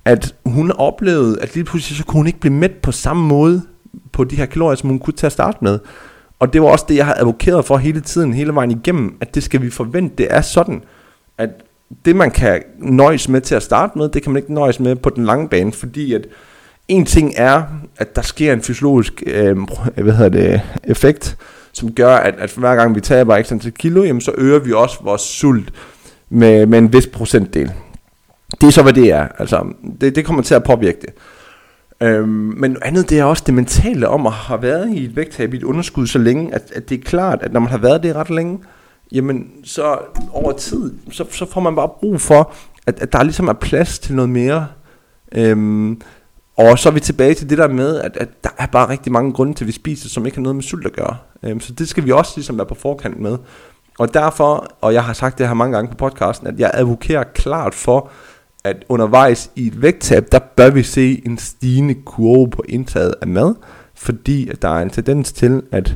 at 0.05 0.35
hun 0.45 0.71
oplevede, 0.71 1.41
at 1.41 1.55
lige 1.55 1.63
pludselig 1.63 1.97
så 1.97 2.05
kunne 2.05 2.19
hun 2.19 2.27
ikke 2.27 2.39
blive 2.39 2.53
mæt 2.53 2.71
på 2.71 2.91
samme 2.91 3.27
måde 3.27 3.61
på 4.11 4.23
de 4.23 4.35
her 4.35 4.45
kalorier, 4.45 4.75
som 4.75 4.89
hun 4.89 4.99
kunne 4.99 5.13
tage 5.13 5.27
at 5.27 5.31
starte 5.31 5.57
med. 5.61 5.79
Og 6.39 6.53
det 6.53 6.61
var 6.61 6.67
også 6.67 6.85
det, 6.89 6.95
jeg 6.95 7.05
har 7.05 7.13
advokeret 7.13 7.65
for 7.65 7.77
hele 7.77 8.01
tiden, 8.01 8.33
hele 8.33 8.55
vejen 8.55 8.71
igennem, 8.71 9.17
at 9.21 9.35
det 9.35 9.43
skal 9.43 9.61
vi 9.61 9.69
forvente, 9.69 10.15
det 10.17 10.27
er 10.29 10.41
sådan, 10.41 10.83
at 11.37 11.49
det 12.05 12.15
man 12.15 12.31
kan 12.31 12.63
nøjes 12.79 13.29
med 13.29 13.41
til 13.41 13.55
at 13.55 13.63
starte 13.63 13.97
med, 13.97 14.09
det 14.09 14.23
kan 14.23 14.31
man 14.31 14.41
ikke 14.41 14.53
nøjes 14.53 14.79
med 14.79 14.95
på 14.95 15.09
den 15.09 15.25
lange 15.25 15.49
bane, 15.49 15.71
fordi 15.71 16.13
at 16.13 16.27
en 16.87 17.05
ting 17.05 17.33
er, 17.37 17.63
at 17.97 18.15
der 18.15 18.21
sker 18.21 18.53
en 18.53 18.61
fysiologisk 18.61 19.23
øh, 19.25 19.57
hvad 19.95 20.13
hedder 20.13 20.29
det, 20.29 20.61
effekt, 20.83 21.37
som 21.77 21.91
gør, 21.91 22.15
at, 22.15 22.35
at 22.37 22.53
hver 22.53 22.75
gang 22.75 22.95
vi 22.95 23.01
taber 23.01 23.35
ekstra 23.35 23.57
til 23.57 23.73
kilo, 23.73 24.03
jamen, 24.03 24.21
så 24.21 24.31
øger 24.37 24.59
vi 24.59 24.73
også 24.73 24.97
vores 25.03 25.21
sult 25.21 25.73
med, 26.29 26.65
med 26.65 26.79
en 26.79 26.93
vis 26.93 27.07
procentdel. 27.07 27.71
Det 28.61 28.67
er 28.67 28.71
så, 28.71 28.83
hvad 28.83 28.93
det 28.93 29.11
er. 29.11 29.27
Altså, 29.39 29.73
det, 30.01 30.15
det 30.15 30.25
kommer 30.25 30.43
til 30.43 30.55
at 30.55 30.63
påvirke 30.63 30.97
det. 31.01 31.13
Øhm, 32.01 32.53
men 32.57 32.77
andet 32.81 33.09
det 33.09 33.19
er 33.19 33.23
også 33.23 33.43
det 33.45 33.53
mentale 33.53 34.07
om 34.07 34.27
at 34.27 34.33
have 34.33 34.61
været 34.61 34.89
i 34.89 35.05
et 35.05 35.15
vægttab 35.15 35.53
i 35.53 35.57
et 35.57 35.63
underskud 35.63 36.07
så 36.07 36.19
længe, 36.19 36.53
at, 36.53 36.71
at 36.75 36.89
det 36.89 36.97
er 36.97 37.03
klart, 37.03 37.39
at 37.41 37.53
når 37.53 37.59
man 37.59 37.69
har 37.69 37.77
været 37.77 38.03
det 38.03 38.15
ret 38.15 38.29
længe, 38.29 38.59
jamen 39.11 39.47
så 39.63 39.97
over 40.31 40.51
tid, 40.51 40.93
så, 41.11 41.25
så 41.31 41.45
får 41.45 41.61
man 41.61 41.75
bare 41.75 41.89
brug 41.99 42.21
for, 42.21 42.53
at, 42.87 43.01
at 43.01 43.13
der 43.13 43.23
ligesom 43.23 43.47
er 43.47 43.53
plads 43.53 43.99
til 43.99 44.15
noget 44.15 44.29
mere. 44.29 44.67
Øhm, 45.35 46.01
og 46.57 46.79
så 46.79 46.89
er 46.89 46.93
vi 46.93 46.99
tilbage 46.99 47.33
til 47.33 47.49
det 47.49 47.57
der 47.57 47.67
med, 47.67 47.99
at, 47.99 48.17
at 48.17 48.29
der 48.43 48.49
er 48.57 48.65
bare 48.65 48.89
rigtig 48.89 49.11
mange 49.11 49.33
grunde 49.33 49.53
til, 49.53 49.63
at 49.63 49.67
vi 49.67 49.71
spiser, 49.71 50.09
som 50.09 50.25
ikke 50.25 50.37
har 50.37 50.41
noget 50.41 50.55
med 50.55 50.63
sult 50.63 50.85
at 50.85 50.93
gøre. 50.93 51.17
Øhm, 51.43 51.59
så 51.59 51.73
det 51.73 51.89
skal 51.89 52.05
vi 52.05 52.11
også 52.11 52.33
ligesom 52.35 52.57
være 52.57 52.67
på 52.67 52.75
forkant 52.75 53.19
med. 53.19 53.37
Og 53.99 54.13
derfor, 54.13 54.67
og 54.81 54.93
jeg 54.93 55.03
har 55.03 55.13
sagt 55.13 55.37
det 55.37 55.47
her 55.47 55.53
mange 55.53 55.75
gange 55.75 55.91
på 55.91 55.95
podcasten, 55.97 56.47
at 56.47 56.59
jeg 56.59 56.71
advokerer 56.73 57.23
klart 57.23 57.73
for, 57.73 58.09
at 58.63 58.85
undervejs 58.89 59.51
i 59.55 59.67
et 59.67 59.81
vægttab, 59.81 60.31
der 60.31 60.39
bør 60.39 60.69
vi 60.69 60.83
se 60.83 61.21
en 61.25 61.37
stigende 61.37 61.93
kurve 61.93 62.49
på 62.49 62.63
indtaget 62.69 63.15
af 63.21 63.27
mad, 63.27 63.55
fordi 63.95 64.49
at 64.49 64.61
der 64.61 64.69
er 64.69 64.81
en 64.81 64.89
tendens 64.89 65.31
til, 65.31 65.61
at 65.71 65.95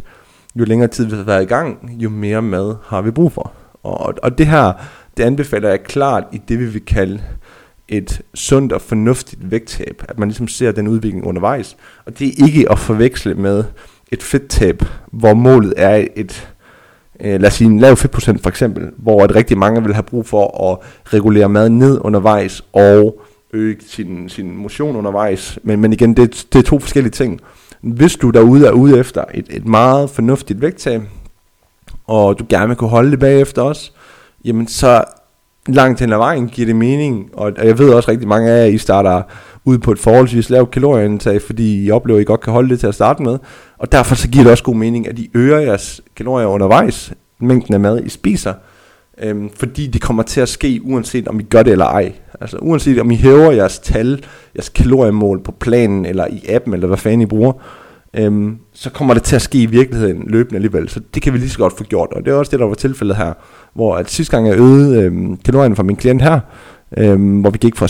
jo 0.55 0.65
længere 0.65 0.87
tid 0.87 1.05
vi 1.05 1.15
har 1.15 1.23
været 1.23 1.43
i 1.43 1.45
gang, 1.45 1.91
jo 1.97 2.09
mere 2.09 2.41
mad 2.41 2.75
har 2.85 3.01
vi 3.01 3.11
brug 3.11 3.31
for. 3.31 3.51
Og, 3.83 4.13
og 4.23 4.37
det 4.37 4.47
her, 4.47 4.73
det 5.17 5.23
anbefaler 5.23 5.69
jeg 5.69 5.83
klart 5.83 6.23
i 6.31 6.41
det, 6.47 6.59
vi 6.59 6.65
vil 6.65 6.85
kalde 6.85 7.21
et 7.91 8.21
sundt 8.33 8.71
og 8.71 8.81
fornuftigt 8.81 9.51
vægttab. 9.51 10.03
At 10.09 10.19
man 10.19 10.27
ligesom 10.27 10.47
ser 10.47 10.71
den 10.71 10.87
udvikling 10.87 11.25
undervejs. 11.25 11.77
Og 12.05 12.19
det 12.19 12.27
er 12.27 12.45
ikke 12.45 12.71
at 12.71 12.79
forveksle 12.79 13.35
med 13.35 13.63
et 14.11 14.23
fedttab, 14.23 14.83
hvor 15.11 15.33
målet 15.33 15.73
er 15.77 16.05
et 16.15 16.53
øh, 17.19 17.41
lad 17.41 17.47
os 17.47 17.53
sige 17.53 17.67
en 17.67 17.79
lav 17.79 17.95
fedtprocent 17.95 18.41
for 18.41 18.49
eksempel, 18.49 18.89
hvor 18.97 19.23
at 19.23 19.35
rigtig 19.35 19.57
mange 19.57 19.83
vil 19.83 19.93
have 19.93 20.03
brug 20.03 20.25
for 20.25 20.71
at 20.71 20.77
regulere 21.13 21.49
mad 21.49 21.69
ned 21.69 21.99
undervejs 22.01 22.63
og 22.73 23.21
øge 23.53 23.77
sin, 23.87 24.29
sin 24.29 24.55
motion 24.55 24.95
undervejs. 24.95 25.59
Men, 25.63 25.79
men 25.81 25.93
igen, 25.93 26.17
det, 26.17 26.47
det 26.53 26.59
er 26.59 26.63
to 26.63 26.79
forskellige 26.79 27.11
ting. 27.11 27.39
Hvis 27.81 28.15
du 28.15 28.29
derude 28.29 28.67
er 28.67 28.71
ude 28.71 28.99
efter 28.99 29.23
et, 29.33 29.45
et 29.49 29.65
meget 29.65 30.09
fornuftigt 30.09 30.61
vægttab, 30.61 31.01
og 32.07 32.39
du 32.39 32.45
gerne 32.49 32.67
vil 32.67 32.77
kunne 32.77 32.89
holde 32.89 33.11
det 33.11 33.19
bagefter 33.19 33.61
også, 33.61 33.91
jamen 34.45 34.67
så 34.67 35.03
langt 35.67 35.99
hen 35.99 36.13
ad 36.13 36.17
vejen 36.17 36.47
giver 36.47 36.65
det 36.65 36.75
mening, 36.75 37.29
og 37.33 37.51
jeg 37.63 37.79
ved 37.79 37.93
også 37.93 38.11
rigtig 38.11 38.27
mange 38.27 38.51
af 38.51 38.57
jer, 38.57 38.65
I 38.65 38.77
starter 38.77 39.21
ud 39.65 39.77
på 39.77 39.91
et 39.91 39.99
forholdsvis 39.99 40.49
lavt 40.49 40.71
kalorieindtag, 40.71 41.41
fordi 41.41 41.85
I 41.85 41.91
oplever, 41.91 42.17
at 42.17 42.21
I 42.21 42.25
godt 42.25 42.41
kan 42.41 42.53
holde 42.53 42.69
det 42.69 42.79
til 42.79 42.87
at 42.87 42.95
starte 42.95 43.23
med, 43.23 43.37
og 43.77 43.91
derfor 43.91 44.15
så 44.15 44.27
giver 44.27 44.43
det 44.43 44.51
også 44.51 44.63
god 44.63 44.75
mening, 44.75 45.07
at 45.07 45.19
I 45.19 45.29
øger 45.33 45.59
jeres 45.59 46.01
kalorier 46.15 46.47
undervejs, 46.47 47.13
mængden 47.39 47.73
af 47.73 47.79
mad, 47.79 48.03
I 48.03 48.09
spiser, 48.09 48.53
øhm, 49.21 49.49
fordi 49.55 49.87
det 49.87 50.01
kommer 50.01 50.23
til 50.23 50.41
at 50.41 50.49
ske, 50.49 50.79
uanset 50.83 51.27
om 51.27 51.39
I 51.39 51.43
gør 51.43 51.63
det 51.63 51.71
eller 51.71 51.85
ej. 51.85 52.13
Altså 52.41 52.57
uanset 52.57 52.99
om 52.99 53.11
I 53.11 53.15
hæver 53.15 53.51
jeres 53.51 53.79
tal, 53.79 54.25
jeres 54.55 54.69
kaloriemål 54.69 55.43
på 55.43 55.51
planen, 55.51 56.05
eller 56.05 56.27
i 56.27 56.45
appen, 56.49 56.73
eller 56.73 56.87
hvad 56.87 56.97
fanden 56.97 57.21
I 57.21 57.25
bruger, 57.25 57.53
øhm, 58.13 58.57
så 58.73 58.89
kommer 58.89 59.13
det 59.13 59.23
til 59.23 59.35
at 59.35 59.41
ske 59.41 59.61
i 59.61 59.65
virkeligheden 59.65 60.23
løbende 60.27 60.55
alligevel. 60.55 60.89
Så 60.89 61.01
det 61.13 61.21
kan 61.21 61.33
vi 61.33 61.37
lige 61.37 61.49
så 61.49 61.57
godt 61.57 61.77
få 61.77 61.83
gjort, 61.83 62.09
og 62.11 62.25
det 62.25 62.31
er 62.31 62.35
også 62.35 62.51
det, 62.51 62.59
der 62.59 62.65
var 62.65 62.73
tilfældet 62.73 63.17
her, 63.17 63.33
hvor 63.73 63.95
at 63.95 64.09
sidste 64.09 64.37
gang 64.37 64.47
jeg 64.47 64.57
øgede 64.57 65.01
øhm, 65.01 65.37
kalorierne 65.37 65.75
for 65.75 65.83
min 65.83 65.95
klient 65.95 66.21
her, 66.21 66.39
øhm, 66.97 67.41
hvor 67.41 67.49
vi 67.49 67.57
gik 67.57 67.75
fra 67.75 67.85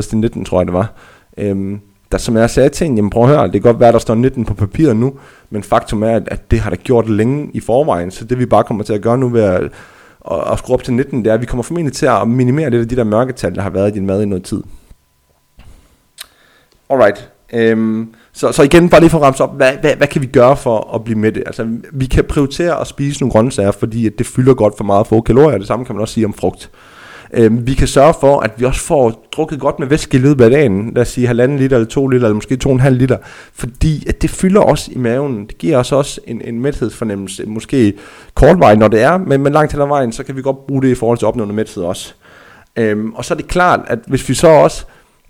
17,50 0.00 0.08
til 0.08 0.18
19, 0.18 0.44
tror 0.44 0.60
jeg 0.60 0.66
det 0.66 0.74
var, 0.74 0.92
øhm, 1.38 1.80
der 2.12 2.18
som 2.18 2.36
jeg 2.36 2.50
sagde 2.50 2.68
til 2.68 2.84
hende, 2.84 2.98
jamen 2.98 3.10
prøv 3.10 3.22
at 3.22 3.28
høre, 3.28 3.42
det 3.42 3.52
kan 3.52 3.62
godt 3.62 3.80
være, 3.80 3.92
der 3.92 3.98
står 3.98 4.14
19 4.14 4.44
på 4.44 4.54
papiret 4.54 4.96
nu, 4.96 5.14
men 5.50 5.62
faktum 5.62 6.02
er, 6.02 6.16
at, 6.16 6.22
at 6.26 6.50
det 6.50 6.60
har 6.60 6.70
der 6.70 6.76
gjort 6.76 7.08
længe 7.10 7.50
i 7.54 7.60
forvejen, 7.60 8.10
så 8.10 8.24
det 8.24 8.38
vi 8.38 8.46
bare 8.46 8.64
kommer 8.64 8.84
til 8.84 8.92
at 8.92 9.02
gøre 9.02 9.18
nu 9.18 9.28
ved 9.28 9.42
at, 9.42 9.62
at, 10.30 10.52
at 10.52 10.58
skrue 10.58 10.74
op 10.74 10.82
til 10.82 10.94
19, 10.94 11.24
det 11.24 11.30
er, 11.30 11.34
at 11.34 11.40
vi 11.40 11.46
kommer 11.46 11.62
formentlig 11.62 11.92
til 11.92 12.06
at 12.06 12.28
minimere 12.28 12.70
lidt 12.70 12.82
af 12.82 12.88
de 12.88 12.96
der 12.96 13.04
mørketal, 13.04 13.54
der 13.54 13.62
har 13.62 13.70
været 13.70 13.90
i 13.90 13.94
din 13.94 14.06
mad 14.06 14.22
i 14.22 14.26
noget 14.26 14.44
tid. 14.44 14.62
Alright. 16.90 17.30
Øhm, 17.52 18.14
så, 18.34 18.52
så 18.52 18.62
igen, 18.62 18.88
bare 18.88 19.00
lige 19.00 19.10
for 19.10 19.18
at 19.18 19.24
ramse 19.24 19.42
op, 19.42 19.56
hvad, 19.56 19.72
hvad, 19.80 19.96
hvad 19.96 20.06
kan 20.06 20.22
vi 20.22 20.26
gøre 20.26 20.56
for 20.56 20.94
at 20.94 21.04
blive 21.04 21.18
med 21.18 21.32
det? 21.32 21.42
Altså, 21.46 21.66
vi 21.92 22.06
kan 22.06 22.24
prioritere 22.24 22.80
at 22.80 22.86
spise 22.86 23.20
nogle 23.20 23.32
grøntsager, 23.32 23.70
fordi 23.70 24.06
at 24.06 24.12
det 24.18 24.26
fylder 24.26 24.54
godt 24.54 24.76
for 24.76 24.84
meget 24.84 25.06
få 25.06 25.20
kalorier. 25.20 25.58
Det 25.58 25.66
samme 25.66 25.84
kan 25.84 25.94
man 25.94 26.00
også 26.00 26.14
sige 26.14 26.26
om 26.26 26.34
frugt. 26.34 26.70
Øhm, 27.32 27.66
vi 27.66 27.74
kan 27.74 27.88
sørge 27.88 28.14
for, 28.20 28.40
at 28.40 28.50
vi 28.56 28.64
også 28.64 28.80
får 28.80 29.28
drukket 29.32 29.60
godt 29.60 29.78
med 29.78 29.86
væske 29.86 30.16
i 30.16 30.20
løbet 30.20 30.44
af 30.44 30.50
dagen. 30.50 30.92
Lad 30.94 31.02
os 31.02 31.08
sige 31.08 31.26
halvanden 31.26 31.58
liter, 31.58 31.76
eller 31.76 31.88
to 31.88 32.08
liter, 32.08 32.26
eller 32.26 32.34
måske 32.34 32.56
to 32.56 32.68
og 32.68 32.74
en 32.74 32.80
halv 32.80 32.96
liter. 32.96 33.16
Fordi 33.54 34.08
at 34.08 34.22
det 34.22 34.30
fylder 34.30 34.60
os 34.60 34.88
i 34.88 34.98
maven. 34.98 35.46
Det 35.46 35.58
giver 35.58 35.78
os 35.78 35.92
også 35.92 36.20
en, 36.26 36.40
en 36.44 36.60
mæthedsfornemmelse. 36.60 37.46
Måske 37.46 37.92
kortvarigt, 38.34 38.78
når 38.78 38.88
det 38.88 39.02
er, 39.02 39.18
men, 39.18 39.42
men 39.42 39.52
langt 39.52 39.72
hen 39.72 39.82
ad 39.82 39.86
vejen, 39.86 40.12
så 40.12 40.24
kan 40.24 40.36
vi 40.36 40.42
godt 40.42 40.66
bruge 40.66 40.82
det 40.82 40.88
i 40.88 40.94
forhold 40.94 41.18
til 41.18 41.26
at 41.26 41.28
opnå 41.28 41.44
mæthed 41.44 41.82
også. 41.82 42.14
Øhm, 42.76 43.14
og 43.14 43.24
så 43.24 43.34
er 43.34 43.36
det 43.36 43.48
klart, 43.48 43.80
at 43.86 43.98
hvis 44.06 44.28
vi 44.28 44.34
så 44.34 44.48
også 44.48 44.84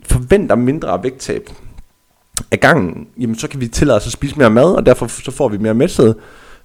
forventer 0.04 0.54
mindre 0.54 1.02
vægttab 1.02 1.48
af 2.50 2.60
gangen, 2.60 3.06
jamen 3.20 3.38
så 3.38 3.48
kan 3.48 3.60
vi 3.60 3.66
tillade 3.66 3.96
os 3.96 4.06
at 4.06 4.12
spise 4.12 4.38
mere 4.38 4.50
mad, 4.50 4.64
og 4.74 4.86
derfor 4.86 5.06
så 5.06 5.30
får 5.30 5.48
vi 5.48 5.58
mere 5.58 5.74
mæthed. 5.74 6.14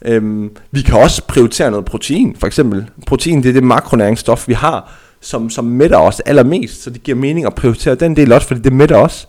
Øhm, 0.06 0.50
vi 0.72 0.82
kan 0.82 0.96
også 0.96 1.24
prioritere 1.28 1.72
noget 1.72 1.86
protein, 1.86 2.36
for 2.40 2.48
eksempel. 2.48 2.90
Protein, 3.08 3.44
det 3.44 3.50
er 3.50 3.54
det 3.54 3.64
makronæringsstof, 3.64 4.48
vi 4.48 4.54
har, 4.54 4.94
som, 5.22 5.50
som 5.50 5.66
mætter 5.66 5.98
os 5.98 6.20
allermest, 6.20 6.84
så 6.84 6.90
det 6.90 7.04
giver 7.04 7.18
mening 7.18 7.46
at 7.46 7.56
prioritere 7.56 7.96
den 7.96 8.16
del 8.16 8.34
også, 8.34 8.48
fordi 8.48 8.62
det 8.62 8.74
mætter 8.74 8.98
os. 8.98 9.28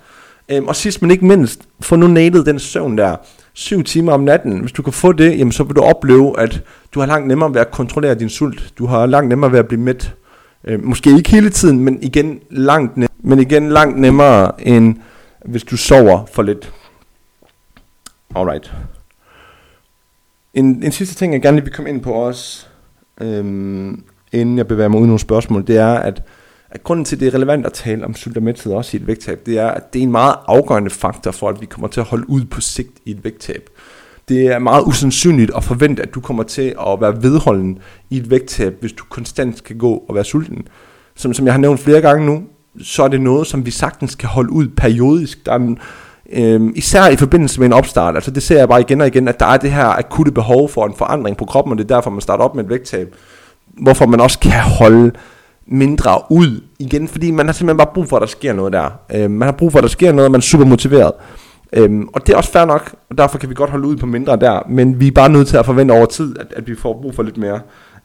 Øhm, 0.49 0.69
og 0.69 0.77
sidst 0.77 1.03
men 1.03 1.11
ikke 1.11 1.27
mindst, 1.27 1.61
få 1.81 1.97
nu 1.97 2.07
nailet 2.07 2.47
den 2.47 2.59
søvn 2.59 2.99
der. 2.99 3.17
7 3.53 3.83
timer 3.83 4.13
om 4.13 4.21
natten. 4.21 4.59
Hvis 4.61 4.73
du 4.73 4.83
kan 4.83 4.93
få 4.93 5.13
det, 5.13 5.39
jamen 5.39 5.53
så 5.53 5.65
vil 5.65 5.77
du 5.77 5.81
opleve, 5.81 6.41
at 6.41 6.63
du 6.95 7.01
har 7.01 7.07
langt 7.07 7.29
nemmere 7.29 7.55
ved 7.55 7.61
at 7.61 7.71
kontrollere 7.71 8.15
din 8.15 8.29
sult. 8.29 8.73
Du 8.79 8.87
har 8.87 9.07
langt 9.07 9.29
nemmere 9.29 9.53
ved 9.53 9.59
at 9.59 9.69
blive 9.69 9.81
mæt. 9.81 10.15
Øh, 10.65 10.85
måske 10.85 11.17
ikke 11.17 11.31
hele 11.31 11.51
tiden, 11.51 11.81
men 11.81 12.03
igen 12.03 12.39
langt, 12.51 12.99
nem- 12.99 13.21
men 13.25 13.41
igen 13.41 13.69
langt 13.69 13.99
nemmere 13.99 14.67
end 14.67 14.97
hvis 15.45 15.65
du 15.65 15.77
sover 15.77 16.27
for 16.33 16.43
lidt. 16.43 16.73
Alright. 18.35 18.73
En, 20.55 20.83
en 20.83 20.93
sidste 20.93 21.15
ting, 21.15 21.33
jeg 21.33 21.43
gerne 21.43 21.57
lige 21.57 21.65
vil 21.65 21.75
komme 21.75 21.91
ind 21.91 22.01
på 22.01 22.13
også, 22.13 22.67
øhm, 23.21 24.05
inden 24.33 24.59
jeg 24.59 24.69
bevæger 24.69 24.89
mig 24.89 25.01
ud 25.01 25.05
i 25.05 25.07
nogle 25.07 25.19
spørgsmål, 25.19 25.67
det 25.67 25.77
er, 25.77 25.95
at, 25.95 26.23
at 26.71 26.85
grunden 26.85 27.05
til, 27.05 27.17
at 27.17 27.21
det 27.21 27.29
er 27.29 27.35
relevant 27.35 27.67
at 27.67 27.73
tale 27.73 28.05
om 28.05 28.15
sult 28.15 28.37
og 28.37 28.43
mæthed 28.43 28.73
også 28.73 28.97
i 28.97 29.01
et 29.01 29.07
vægttab, 29.07 29.47
det 29.47 29.59
er, 29.59 29.69
at 29.69 29.93
det 29.93 29.99
er 29.99 30.03
en 30.03 30.11
meget 30.11 30.35
afgørende 30.47 30.91
faktor 30.91 31.31
for, 31.31 31.49
at 31.49 31.61
vi 31.61 31.67
kommer 31.67 31.89
til 31.89 32.01
at 32.01 32.07
holde 32.07 32.31
ud 32.31 32.45
på 32.45 32.61
sigt 32.61 32.99
i 33.05 33.11
et 33.11 33.25
vægttab. 33.25 33.71
Det 34.29 34.47
er 34.47 34.59
meget 34.59 34.85
usandsynligt 34.87 35.51
at 35.57 35.65
forvente, 35.65 36.03
at 36.03 36.15
du 36.15 36.21
kommer 36.21 36.43
til 36.43 36.75
at 36.87 37.01
være 37.01 37.23
vedholden 37.23 37.79
i 38.11 38.17
et 38.17 38.31
vægttab, 38.31 38.81
hvis 38.81 38.93
du 38.93 39.05
konstant 39.09 39.59
skal 39.59 39.79
gå 39.79 40.05
og 40.09 40.15
være 40.15 40.25
sulten. 40.25 40.69
Som, 41.15 41.35
som 41.35 41.47
jeg 41.47 41.55
har 41.55 41.61
nævnt 41.61 41.81
flere 41.81 42.01
gange 42.01 42.27
nu, 42.27 42.43
så 42.83 43.03
er 43.03 43.09
det 43.09 43.21
noget, 43.21 43.47
som 43.47 43.67
vi 43.67 43.71
sagtens 43.71 44.15
kan 44.15 44.29
holde 44.29 44.53
ud 44.53 44.69
periodisk. 44.69 45.47
Der 45.47 45.53
er 45.53 45.57
en, 45.57 45.79
Øhm, 46.33 46.73
især 46.77 47.09
i 47.09 47.17
forbindelse 47.17 47.61
med 47.61 47.67
en 47.67 47.73
opstart, 47.73 48.15
altså 48.15 48.31
det 48.31 48.43
ser 48.43 48.59
jeg 48.59 48.69
bare 48.69 48.81
igen 48.81 49.01
og 49.01 49.07
igen, 49.07 49.29
at 49.29 49.41
der 49.41 49.47
er 49.47 49.57
det 49.57 49.73
her 49.73 49.87
akutte 49.87 50.33
behov 50.33 50.69
for 50.69 50.87
en 50.87 50.95
forandring 50.95 51.37
på 51.37 51.45
kroppen, 51.45 51.73
og 51.73 51.79
det 51.79 51.91
er 51.91 51.95
derfor, 51.95 52.11
man 52.11 52.21
starter 52.21 52.45
op 52.45 52.55
med 52.55 52.65
et 52.65 52.71
vægttab. 52.71 53.15
Hvorfor 53.83 54.07
man 54.07 54.21
også 54.21 54.39
kan 54.39 54.61
holde 54.61 55.13
mindre 55.67 56.23
ud 56.31 56.61
igen, 56.79 57.09
fordi 57.09 57.31
man 57.31 57.47
har 57.47 57.53
simpelthen 57.53 57.79
bare 57.79 57.95
brug 57.95 58.09
for, 58.09 58.17
at 58.17 58.21
der 58.21 58.27
sker 58.27 58.53
noget 58.53 58.73
der. 58.73 58.91
Øhm, 59.15 59.31
man 59.31 59.47
har 59.47 59.53
brug 59.53 59.73
for, 59.73 59.79
at 59.79 59.83
der 59.83 59.89
sker 59.89 60.13
noget, 60.13 60.25
og 60.27 60.33
man 60.33 60.39
er 60.39 60.43
super 60.43 60.65
motiveret. 60.65 61.13
Øhm, 61.73 62.09
og 62.13 62.27
det 62.27 62.33
er 62.33 62.37
også 62.37 62.53
fair 62.53 62.65
nok, 62.65 62.95
og 63.11 63.19
derfor 63.19 63.39
kan 63.39 63.49
vi 63.49 63.55
godt 63.55 63.71
holde 63.71 63.89
ud 63.89 63.97
på 63.97 64.07
mindre 64.07 64.37
der, 64.37 64.61
men 64.69 65.01
vi 65.01 65.07
er 65.07 65.13
bare 65.13 65.29
nødt 65.29 65.49
til 65.49 65.57
at 65.57 65.67
forvente 65.67 65.93
over 65.93 66.07
tid, 66.07 66.39
at, 66.39 66.47
at 66.57 66.67
vi 66.67 66.75
får 66.75 66.99
brug 67.03 67.15
for 67.15 67.23
lidt 67.23 67.37
mere. 67.37 67.61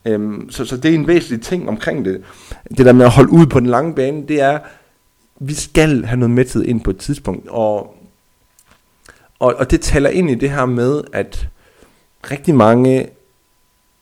Øhm, 0.06 0.50
så, 0.50 0.64
så 0.64 0.76
det 0.76 0.90
er 0.90 0.94
en 0.94 1.06
væsentlig 1.06 1.40
ting 1.42 1.68
omkring 1.68 2.04
det. 2.04 2.22
Det 2.68 2.86
der 2.86 2.92
med 2.92 3.04
at 3.04 3.12
holde 3.12 3.32
ud 3.32 3.46
på 3.46 3.60
den 3.60 3.66
lange 3.66 3.94
bane, 3.94 4.28
det 4.28 4.40
er, 4.40 4.58
vi 5.40 5.54
skal 5.54 6.04
have 6.04 6.18
noget 6.18 6.30
mæthed 6.30 6.64
ind 6.64 6.80
på 6.80 6.90
et 6.90 6.98
tidspunkt, 6.98 7.48
og 7.48 7.96
og, 9.38 9.54
og 9.58 9.70
det 9.70 9.80
taler 9.80 10.10
ind 10.10 10.30
i 10.30 10.34
det 10.34 10.50
her 10.50 10.66
med, 10.66 11.02
at 11.12 11.48
rigtig 12.30 12.54
mange 12.54 13.08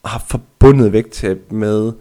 har 0.05 0.25
forbundet 0.29 0.93
vægttab 0.93 1.53
med, 1.53 1.93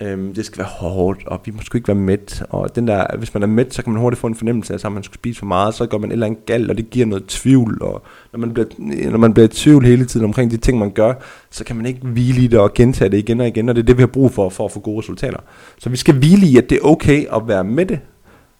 øhm, 0.00 0.34
det 0.34 0.46
skal 0.46 0.58
være 0.58 0.68
hårdt, 0.68 1.26
og 1.26 1.40
vi 1.44 1.50
må 1.50 1.62
sgu 1.62 1.78
ikke 1.78 1.88
være 1.88 1.94
mæt. 1.94 2.42
Og 2.50 2.76
den 2.76 2.88
der, 2.88 3.16
hvis 3.18 3.34
man 3.34 3.42
er 3.42 3.46
mæt, 3.46 3.74
så 3.74 3.82
kan 3.82 3.92
man 3.92 4.00
hurtigt 4.00 4.20
få 4.20 4.26
en 4.26 4.34
fornemmelse 4.34 4.74
af, 4.74 4.84
at 4.84 4.92
man 4.92 5.02
skal 5.02 5.14
spise 5.14 5.38
for 5.38 5.46
meget, 5.46 5.74
så 5.74 5.86
går 5.86 5.98
man 5.98 6.10
et 6.10 6.12
eller 6.12 6.26
andet 6.26 6.46
galt, 6.46 6.70
og 6.70 6.76
det 6.76 6.90
giver 6.90 7.06
noget 7.06 7.26
tvivl. 7.26 7.82
Og 7.82 8.02
når 8.32 8.38
man, 8.38 8.54
bliver, 8.54 8.66
når 9.10 9.18
man 9.18 9.34
bliver 9.34 9.44
i 9.44 9.50
tvivl 9.50 9.84
hele 9.84 10.04
tiden 10.04 10.26
omkring 10.26 10.50
de 10.50 10.56
ting, 10.56 10.78
man 10.78 10.90
gør, 10.90 11.14
så 11.50 11.64
kan 11.64 11.76
man 11.76 11.86
ikke 11.86 12.00
hvile 12.06 12.42
i 12.42 12.46
det 12.46 12.58
og 12.58 12.74
gentage 12.74 13.10
det 13.10 13.18
igen 13.18 13.40
og 13.40 13.48
igen, 13.48 13.68
og 13.68 13.74
det 13.74 13.82
er 13.82 13.86
det, 13.86 13.96
vi 13.96 14.02
har 14.02 14.06
brug 14.06 14.32
for, 14.32 14.48
for 14.48 14.64
at 14.64 14.72
få 14.72 14.80
gode 14.80 14.98
resultater. 14.98 15.38
Så 15.78 15.90
vi 15.90 15.96
skal 15.96 16.14
hvile 16.14 16.46
i, 16.46 16.56
at 16.56 16.70
det 16.70 16.76
er 16.76 16.84
okay 16.84 17.26
at 17.36 17.48
være 17.48 17.64
med 17.64 17.86
det. 17.86 18.00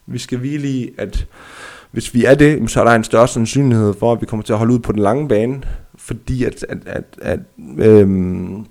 Vi 0.07 0.18
skal 0.18 0.38
hvile 0.38 0.68
i, 0.68 0.90
at 0.99 1.27
hvis 1.90 2.14
vi 2.14 2.25
er 2.25 2.35
det, 2.35 2.70
så 2.70 2.81
er 2.81 2.85
der 2.85 2.94
en 2.94 3.05
større 3.05 3.29
sandsynlighed 3.29 3.94
for, 3.99 4.12
at 4.12 4.20
vi 4.20 4.27
kommer 4.27 4.44
til 4.44 4.53
at 4.53 4.59
holde 4.59 4.75
ud 4.75 4.79
på 4.79 4.92
den 4.92 5.03
lange 5.03 5.29
bane, 5.29 5.62
fordi 5.97 6.44
at, 6.44 6.66
at, 6.68 6.79
at, 6.87 7.05
at 7.23 7.40
øhm, 7.79 8.66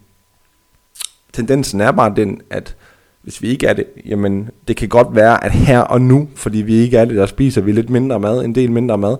tendensen 1.33 1.81
er 1.81 1.91
bare 1.91 2.13
den, 2.15 2.41
at 2.49 2.75
hvis 3.23 3.41
vi 3.41 3.47
ikke 3.47 3.67
er 3.67 3.73
det, 3.73 3.85
jamen 4.05 4.49
det 4.67 4.75
kan 4.75 4.89
godt 4.89 5.15
være, 5.15 5.43
at 5.43 5.51
her 5.51 5.79
og 5.79 6.01
nu, 6.01 6.29
fordi 6.35 6.57
vi 6.57 6.73
ikke 6.73 6.97
er 6.97 7.05
det, 7.05 7.15
der 7.15 7.25
spiser 7.25 7.61
vi 7.61 7.71
lidt 7.71 7.89
mindre 7.89 8.19
mad, 8.19 8.45
en 8.45 8.55
del 8.55 8.71
mindre 8.71 8.97
mad, 8.97 9.17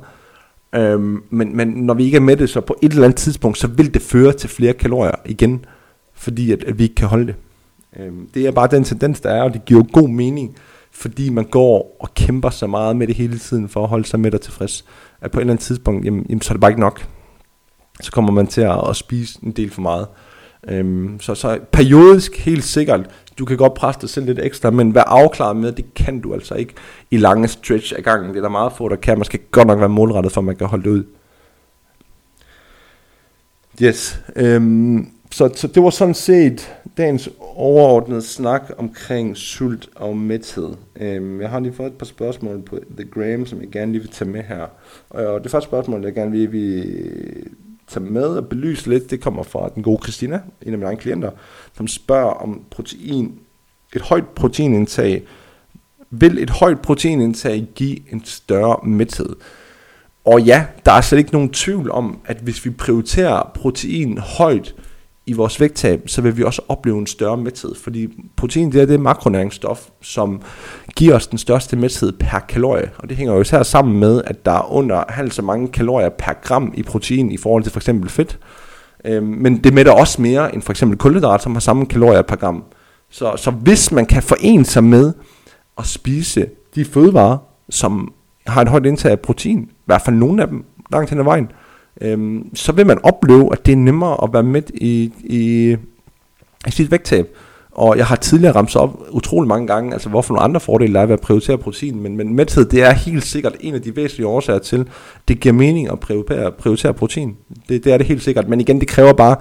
øhm, 0.76 1.24
men, 1.30 1.58
men 1.58 1.68
når 1.68 1.94
vi 1.94 2.04
ikke 2.04 2.18
er 2.18 2.22
med 2.22 2.38
det, 2.38 2.50
så 2.50 2.62
på 2.62 2.76
et 2.82 2.92
eller 2.92 3.04
andet 3.04 3.18
tidspunkt, 3.18 3.58
så 3.58 3.68
vil 3.68 3.94
det 3.94 4.02
føre 4.02 4.34
til 4.34 4.50
flere 4.50 4.74
kalorier 4.74 5.16
igen, 5.26 5.66
fordi 6.14 6.52
at, 6.52 6.64
at 6.64 6.80
vi 6.80 6.84
ikke 6.84 6.96
kan 6.96 7.08
holde 7.08 7.28
det. 7.28 7.36
Øhm, 8.00 8.28
det 8.34 8.48
er 8.48 8.52
bare 8.52 8.68
den 8.72 8.84
tendens, 8.84 9.22
der 9.22 9.30
er, 9.30 9.44
og 9.44 9.54
det 9.54 9.66
giver 9.66 9.84
god 9.84 10.10
mening, 10.10 10.56
fordi 10.92 11.30
man 11.30 11.46
går 11.46 11.98
og 12.00 12.14
kæmper 12.14 12.50
så 12.50 12.68
meget 12.68 12.96
med 12.96 13.08
det 13.08 13.16
hele 13.16 13.38
tiden 13.38 13.70
for 13.70 13.84
at 13.84 13.90
holde 13.90 14.06
sig 14.06 14.20
med 14.20 14.34
og 14.34 14.42
tilfreds, 14.42 14.86
at 15.22 15.32
på 15.32 15.40
et 15.40 15.42
eller 15.42 15.54
andet 15.54 15.66
tidspunkt, 15.66 16.06
jamen, 16.06 16.26
jamen, 16.30 16.42
så 16.42 16.52
er 16.52 16.54
det 16.54 16.62
bare 16.62 16.72
ikke 16.72 16.82
nok. 16.82 17.08
Så 18.02 18.12
kommer 18.12 18.32
man 18.32 18.48
til 18.48 18.62
at, 18.62 18.90
at 18.90 18.96
spise 18.96 19.40
en 19.44 19.52
del 19.52 19.72
for 19.72 19.82
meget. 19.82 20.08
Øhm, 20.68 21.20
så, 21.20 21.36
så 21.36 21.60
periodisk 21.72 22.38
helt 22.38 22.64
sikkert, 22.64 23.10
du 23.40 23.46
kan 23.46 23.58
godt 23.58 23.74
presse 23.74 24.02
dig 24.02 24.10
selv 24.10 24.26
lidt 24.26 24.40
ekstra, 24.40 24.72
men 24.72 24.96
vær 24.96 25.02
afklaret 25.02 25.56
med, 25.58 25.72
det 25.72 25.94
kan 25.94 26.20
du 26.20 26.34
altså 26.34 26.56
ikke 26.56 26.74
i 27.12 27.18
lange 27.18 27.48
stretch 27.48 27.94
af 27.98 28.04
gangen. 28.04 28.30
Det 28.30 28.38
er 28.38 28.42
der 28.42 28.50
meget 28.50 28.74
få, 28.74 28.90
der 28.90 28.96
kan. 28.96 29.18
Man 29.18 29.26
skal 29.26 29.40
godt 29.52 29.68
nok 29.68 29.80
være 29.80 29.90
målrettet, 29.90 30.32
for 30.32 30.42
at 30.42 30.46
man 30.46 30.56
kan 30.56 30.68
holde 30.68 30.84
det 30.84 30.90
ud. 30.90 31.04
Yes. 33.82 34.20
Øhm, 34.36 35.08
så, 35.32 35.50
så 35.56 35.68
det 35.68 35.84
var 35.84 35.90
sådan 35.90 36.14
set 36.14 36.74
dagens 36.98 37.30
overordnede 37.56 38.22
snak 38.22 38.72
omkring 38.78 39.38
sult 39.38 39.90
og 39.96 40.18
mæthed. 40.18 40.70
Øhm, 40.96 41.42
jeg 41.42 41.50
har 41.50 41.60
lige 41.60 41.74
fået 41.74 41.88
et 41.88 41.98
par 41.98 42.06
spørgsmål 42.06 42.62
på 42.62 42.80
The 42.98 43.10
Gram, 43.12 43.46
som 43.46 43.62
jeg 43.62 43.70
gerne 43.70 43.92
lige 43.92 44.02
vil 44.02 44.12
tage 44.12 44.32
med 44.32 44.44
her. 44.44 44.66
Og 45.10 45.44
det 45.44 45.52
første 45.52 45.68
spørgsmål, 45.68 46.04
jeg 46.04 46.14
gerne 46.14 46.32
vil, 46.32 46.52
vi 46.52 46.84
tage 47.88 48.04
med 48.04 48.26
og 48.26 48.48
belyse 48.48 48.90
lidt, 48.90 49.12
det 49.12 49.22
kommer 49.22 49.44
fra 49.44 49.70
den 49.76 49.84
gode 49.84 50.04
Christina, 50.04 50.42
en 50.62 50.72
af 50.72 50.78
mine 50.78 50.86
egne 50.86 51.00
klienter, 51.00 51.32
som 51.78 51.88
spørger 51.88 52.32
om 52.32 52.62
protein, 52.72 53.40
et 53.96 54.02
højt 54.02 54.28
proteinindtag, 54.28 55.24
vil 56.10 56.38
et 56.38 56.50
højt 56.50 56.82
proteinindtag 56.82 57.68
give 57.76 58.14
en 58.14 58.26
større 58.26 58.78
mæthed? 58.84 59.36
Og 60.26 60.42
ja, 60.42 60.66
der 60.86 60.92
er 60.92 61.02
slet 61.02 61.20
ikke 61.20 61.32
nogen 61.32 61.50
tvivl 61.50 61.92
om, 61.92 62.20
at 62.26 62.38
hvis 62.38 62.66
vi 62.66 62.70
prioriterer 62.70 63.52
protein 63.56 64.18
højt, 64.18 64.76
i 65.26 65.34
vores 65.34 65.60
vægttab, 65.60 66.10
så 66.10 66.22
vil 66.22 66.38
vi 66.38 66.44
også 66.44 66.62
opleve 66.68 66.98
en 66.98 67.08
større 67.08 67.38
mæthed, 67.38 67.76
fordi 67.76 68.08
protein 68.36 68.72
det 68.72 68.82
er 68.82 68.86
det 68.86 69.00
makronæringsstof, 69.00 69.88
som 70.02 70.42
giver 70.96 71.16
os 71.16 71.28
den 71.28 71.38
største 71.38 71.76
mæthed 71.76 72.12
per 72.12 72.40
kalorie, 72.40 72.92
og 72.98 73.10
det 73.10 73.18
hænger 73.18 73.34
jo 73.34 73.42
især 73.42 73.64
sammen 73.64 74.00
med, 74.00 74.22
at 74.26 74.46
der 74.46 74.52
er 74.52 74.72
under 74.72 75.04
halvt 75.10 75.34
så 75.34 75.42
mange 75.42 75.68
kalorier 75.68 76.10
per 76.10 76.34
gram 76.42 76.74
i 76.76 76.84
protein 76.84 77.32
i 77.32 77.38
forhold 77.38 77.64
til 77.64 77.72
for 77.72 77.80
eksempel 77.80 78.10
fedt, 78.10 78.40
øhm, 79.06 79.26
men 79.26 79.58
det 79.58 79.74
mætter 79.74 79.92
også 79.92 80.22
mere 80.22 80.54
end 80.54 80.62
for 80.62 80.72
eksempel 80.72 80.98
kulhydrat, 80.98 81.42
som 81.42 81.54
har 81.54 81.60
samme 81.60 81.86
kalorier 81.86 82.22
per 82.22 82.36
gram. 82.36 82.64
Så, 83.10 83.34
så 83.36 83.52
hvis 83.52 83.92
man 83.92 84.06
kan 84.06 84.24
forene 84.24 84.66
sig 84.66 84.84
med 84.84 85.14
at 85.78 85.86
spise 85.86 86.48
de 86.76 86.86
fødevarer, 86.86 87.38
som 87.70 88.14
har 88.48 88.62
et 88.62 88.68
højt 88.68 88.86
indtag 88.86 89.12
af 89.12 89.20
protein, 89.20 89.60
i 89.60 89.84
hvert 89.86 90.02
fald 90.02 90.16
nogle 90.16 90.42
af 90.42 90.48
dem 90.48 90.66
langt 90.92 91.10
hen 91.10 91.20
ad 91.20 91.24
vejen, 91.24 91.52
øhm, 92.02 92.56
så 92.56 92.72
vil 92.72 92.88
man 92.88 93.00
opleve, 93.04 93.50
at 93.52 93.66
det 93.66 93.72
er 93.72 93.76
nemmere 93.76 94.24
at 94.24 94.34
være 94.34 94.44
med 94.44 94.62
i, 94.74 95.12
i, 95.24 95.78
i 96.68 96.72
sit 96.72 96.92
vægttab. 96.92 97.28
Og 97.72 97.98
jeg 97.98 98.06
har 98.06 98.16
tidligere 98.16 98.56
ramt 98.56 98.76
op 98.76 99.02
utrolig 99.12 99.48
mange 99.48 99.68
gange, 99.68 99.94
altså 99.94 100.10
hvorfor 100.10 100.34
nogle 100.34 100.44
andre 100.44 100.60
fordele 100.60 100.94
der 100.94 101.00
er 101.00 101.06
ved 101.06 101.14
at 101.14 101.22
prioritere 101.22 101.58
protein, 101.58 102.00
men, 102.04 102.18
men 102.18 102.36
mæthed, 102.36 102.66
det 102.66 102.84
er 102.84 102.92
helt 102.92 103.24
sikkert 103.24 103.56
en 103.60 103.76
af 103.76 103.82
de 103.82 103.96
væsentlige 103.96 104.28
årsager 104.28 104.60
til, 104.60 104.88
det 105.28 105.40
giver 105.40 105.54
mening 105.54 105.92
at 105.92 106.00
prioritere, 106.00 106.52
prioritere 106.52 106.94
protein. 106.94 107.36
Det, 107.70 107.84
det 107.84 107.94
er 107.94 107.98
det 107.98 108.06
helt 108.06 108.24
sikkert, 108.24 108.48
men 108.48 108.62
igen, 108.62 108.80
det 108.80 108.88
kræver 108.88 109.14
bare, 109.14 109.36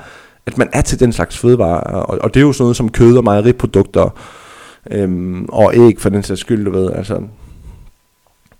at 0.46 0.58
man 0.58 0.68
er 0.72 0.80
til 0.80 1.00
den 1.00 1.12
slags 1.12 1.38
fødevarer, 1.38 1.80
og, 1.80 2.18
og 2.22 2.34
det 2.34 2.40
er 2.40 2.44
jo 2.44 2.52
sådan 2.52 2.64
noget 2.64 2.76
som 2.76 2.88
kød 2.88 3.16
og 3.16 3.24
mejeriprodukter, 3.24 4.14
øhm, 4.90 5.44
og 5.48 5.72
æg 5.76 6.00
for 6.00 6.08
den 6.08 6.22
sags 6.22 6.40
skyld, 6.40 6.64
du 6.64 6.70
ved, 6.70 6.90
altså 6.90 7.22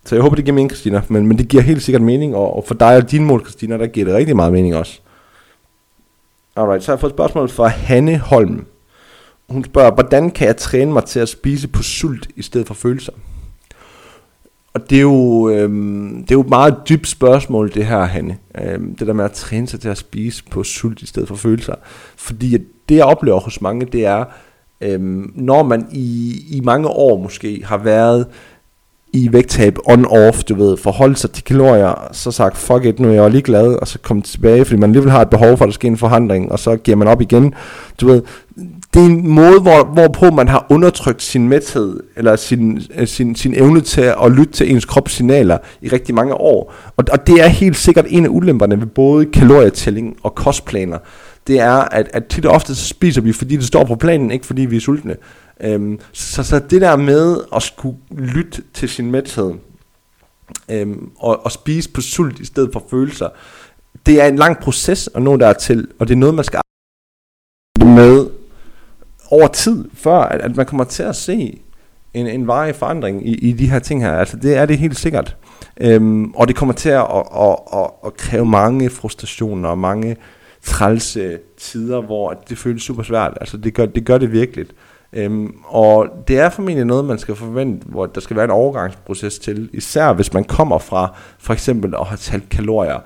så 0.05 0.15
jeg 0.15 0.23
håber, 0.23 0.37
det 0.37 0.45
giver 0.45 0.55
mening, 0.55 0.71
Christina. 0.71 1.03
Men, 1.09 1.27
men 1.27 1.39
det 1.39 1.49
giver 1.49 1.63
helt 1.63 1.83
sikkert 1.83 2.03
mening, 2.03 2.37
og, 2.37 2.57
og 2.57 2.65
for 2.67 2.75
dig 2.75 2.97
og 2.97 3.11
din 3.11 3.25
mål, 3.25 3.41
Christina, 3.41 3.79
der 3.79 3.87
giver 3.87 4.07
det 4.07 4.15
rigtig 4.15 4.37
meget 4.37 4.53
mening 4.53 4.77
også. 4.77 5.01
Alright, 6.57 6.85
så 6.85 6.91
har 6.91 6.97
jeg 6.97 7.01
fået 7.01 7.11
et 7.11 7.17
spørgsmål 7.17 7.49
fra 7.49 7.67
Hanne 7.67 8.19
Holm. 8.19 8.67
hun 9.49 9.65
spørger, 9.65 9.91
hvordan 9.91 10.31
kan 10.31 10.47
jeg 10.47 10.57
træne 10.57 10.93
mig 10.93 11.05
til 11.05 11.21
at 11.21 11.29
spise 11.29 11.69
på 11.69 11.83
sult 11.83 12.29
i 12.37 12.43
stedet 12.43 12.67
for 12.67 12.75
følelser? 12.75 13.13
Og 14.75 14.91
det 14.91 14.99
er 14.99 15.03
jo, 15.03 15.49
øhm, 15.49 16.23
det 16.23 16.31
er 16.31 16.35
jo 16.35 16.41
et 16.41 16.49
meget 16.49 16.77
dybt 16.89 17.09
spørgsmål, 17.09 17.75
det 17.75 17.87
her, 17.87 18.05
Hanne. 18.05 18.39
Øhm, 18.61 18.97
det 18.97 19.07
der 19.07 19.13
med 19.13 19.25
at 19.25 19.33
træne 19.33 19.67
sig 19.67 19.81
til 19.81 19.89
at 19.89 19.99
spise 19.99 20.45
på 20.51 20.63
sult 20.63 21.03
i 21.03 21.07
stedet 21.07 21.29
for 21.29 21.35
følelser. 21.35 21.75
Fordi 22.17 22.59
det, 22.89 22.97
jeg 22.97 23.05
oplever 23.05 23.41
hos 23.41 23.61
mange, 23.61 23.87
det 23.87 24.07
er, 24.07 24.25
øhm, 24.81 25.33
når 25.35 25.63
man 25.63 25.87
i, 25.93 26.41
i 26.51 26.61
mange 26.61 26.89
år 26.89 27.19
måske 27.19 27.63
har 27.65 27.79
været 27.79 28.27
i 29.13 29.33
vægttab 29.33 29.79
on-off, 29.85 30.43
du 30.43 30.55
ved, 30.55 30.77
forholde 30.77 31.17
sig 31.17 31.31
til 31.31 31.45
kalorier, 31.45 32.09
så 32.13 32.31
sagt, 32.31 32.57
fuck 32.57 32.85
it, 32.85 33.01
nu 33.01 33.09
er 33.09 33.13
jeg 33.13 33.31
lige 33.31 33.43
glad, 33.43 33.75
og 33.75 33.89
så 33.89 33.99
komme 33.99 34.23
tilbage, 34.23 34.65
fordi 34.65 34.81
man 34.81 34.91
alligevel 34.91 35.11
har 35.11 35.23
et 35.23 35.31
behov 35.31 35.57
for, 35.57 35.65
at 35.65 35.69
der 35.69 35.73
sker 35.73 35.89
en 35.89 35.97
forhandling, 35.97 36.53
og 36.53 36.59
så 36.59 36.77
giver 36.77 36.97
man 36.97 37.09
op 37.09 37.21
igen. 37.21 37.55
Du 38.01 38.07
ved, 38.07 38.23
det 38.95 39.01
er 39.01 39.07
en 39.07 39.29
måde, 39.29 39.61
hvor, 39.61 39.85
hvorpå 39.85 40.31
man 40.31 40.49
har 40.49 40.67
undertrykt 40.71 41.23
sin 41.23 41.49
mæthed, 41.49 42.01
eller 42.17 42.37
sin, 42.37 42.83
øh, 42.95 43.07
sin, 43.07 43.35
sin 43.37 43.55
evne 43.55 43.81
til 43.81 44.13
at 44.25 44.33
lytte 44.33 44.53
til 44.53 44.73
ens 44.73 44.85
kropssignaler 44.85 45.59
i 45.83 45.89
rigtig 45.89 46.15
mange 46.15 46.35
år. 46.35 46.75
Og, 46.97 47.05
og 47.13 47.27
det 47.27 47.45
er 47.45 47.49
helt 47.49 47.77
sikkert 47.77 48.07
en 48.09 48.25
af 48.25 48.29
ulemperne 48.29 48.81
ved 48.81 48.87
både 48.87 49.27
kalorietælling 49.27 50.17
og 50.23 50.35
kostplaner. 50.35 50.99
Det 51.47 51.61
er, 51.61 51.73
at, 51.73 52.09
at 52.13 52.27
tit 52.27 52.47
og 52.47 52.55
ofte 52.55 52.75
så 52.75 52.89
spiser 52.89 53.21
vi, 53.21 53.33
fordi 53.33 53.57
det 53.57 53.67
står 53.67 53.85
på 53.85 53.95
planen, 53.95 54.31
ikke 54.31 54.47
fordi 54.47 54.63
vi 54.63 54.77
er 54.77 54.81
sultne. 54.81 55.17
Øhm, 55.61 56.01
så, 56.13 56.43
så 56.43 56.59
det 56.59 56.81
der 56.81 56.97
med 56.97 57.41
at 57.57 57.63
skulle 57.63 57.97
lytte 58.11 58.63
til 58.75 58.89
sin 58.89 59.11
mæthed, 59.11 59.55
øhm, 60.69 61.11
og, 61.19 61.45
og 61.45 61.53
spise 61.53 61.91
på 61.91 62.01
sult 62.01 62.41
i 62.41 62.45
stedet 62.45 62.71
for 62.73 62.85
følelser, 62.91 63.29
det 64.07 64.21
er 64.21 64.27
en 64.27 64.37
lang 64.37 64.59
proces 64.59 65.11
at 65.15 65.23
nå 65.23 65.37
dertil, 65.37 65.89
og 65.99 66.09
det 66.09 66.15
er 66.15 66.19
noget, 66.19 66.35
man 66.35 66.45
skal 66.45 66.61
med 67.85 68.31
over 69.31 69.49
tid, 69.49 69.85
før 69.95 70.19
at, 70.19 70.41
at 70.41 70.57
man 70.57 70.67
kommer 70.67 70.85
til 70.85 71.03
at 71.03 71.17
se 71.17 71.61
en, 72.15 72.27
en 72.27 72.47
varig 72.47 72.75
forandring 72.75 73.29
i, 73.29 73.35
i 73.35 73.53
de 73.53 73.71
her 73.71 73.79
ting 73.79 74.03
her. 74.03 74.13
Altså 74.13 74.37
det 74.37 74.57
er 74.57 74.67
det 74.67 74.79
helt 74.79 74.99
sikkert. 74.99 75.37
Øhm, 75.81 76.25
og 76.31 76.49
det 76.49 76.57
kommer 76.57 76.75
til 76.75 76.89
at, 76.89 77.07
at, 77.11 77.27
at, 77.37 77.57
at, 77.73 77.91
at 78.07 78.17
kræve 78.17 78.47
mange 78.47 78.91
frustrationer 78.91 79.69
og 79.69 79.79
mange 79.79 80.17
trælse 80.63 81.39
tider, 81.59 82.01
hvor 82.01 82.43
det 82.49 82.59
føles 82.59 82.83
super 82.83 83.03
svært. 83.03 83.39
Altså 83.41 83.57
det 83.57 83.75
gør 83.75 83.87
det, 83.87 84.05
gør 84.05 84.19
det 84.19 84.33
virkelig. 84.33 84.67
Øhm, 85.13 85.55
og 85.65 86.09
det 86.29 86.39
er 86.39 86.51
formentlig 86.51 86.85
noget, 86.85 87.05
man 87.05 87.19
skal 87.19 87.37
forvente, 87.37 87.87
hvor 87.87 88.07
der 88.07 88.21
skal 88.21 88.37
være 88.37 88.45
en 88.45 88.51
overgangsproces 88.51 89.39
til, 89.39 89.71
især 89.73 90.13
hvis 90.13 90.33
man 90.33 90.45
kommer 90.45 90.79
fra 90.79 91.15
for 91.39 91.53
eksempel 91.53 91.95
at 91.95 92.07
have 92.07 92.17
talt 92.17 92.49
kalorier, 92.49 92.99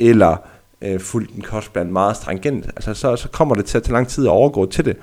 eller 0.00 0.36
øh, 0.82 1.00
fulgt 1.00 1.36
en 1.36 1.42
kostplan 1.42 1.92
meget 1.92 2.16
stringent, 2.16 2.66
altså 2.66 2.94
så, 2.94 3.16
så 3.16 3.28
kommer 3.28 3.54
det 3.54 3.64
til 3.64 3.78
at 3.78 3.82
tage 3.82 3.92
lang 3.92 4.08
tid 4.08 4.26
at 4.26 4.30
overgå 4.30 4.66
til 4.66 4.84
det. 4.84 4.96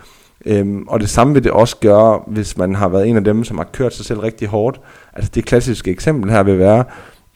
Øhm, 0.45 0.87
og 0.87 0.99
det 0.99 1.09
samme 1.09 1.33
vil 1.33 1.43
det 1.43 1.51
også 1.51 1.77
gøre, 1.77 2.21
hvis 2.27 2.57
man 2.57 2.75
har 2.75 2.89
været 2.89 3.07
en 3.07 3.17
af 3.17 3.23
dem, 3.23 3.43
som 3.43 3.57
har 3.57 3.67
kørt 3.73 3.93
sig 3.93 4.05
selv 4.05 4.19
rigtig 4.19 4.47
hårdt. 4.47 4.81
Altså 5.13 5.31
det 5.35 5.45
klassiske 5.45 5.91
eksempel 5.91 6.31
her 6.31 6.43
vil 6.43 6.59
være, 6.59 6.83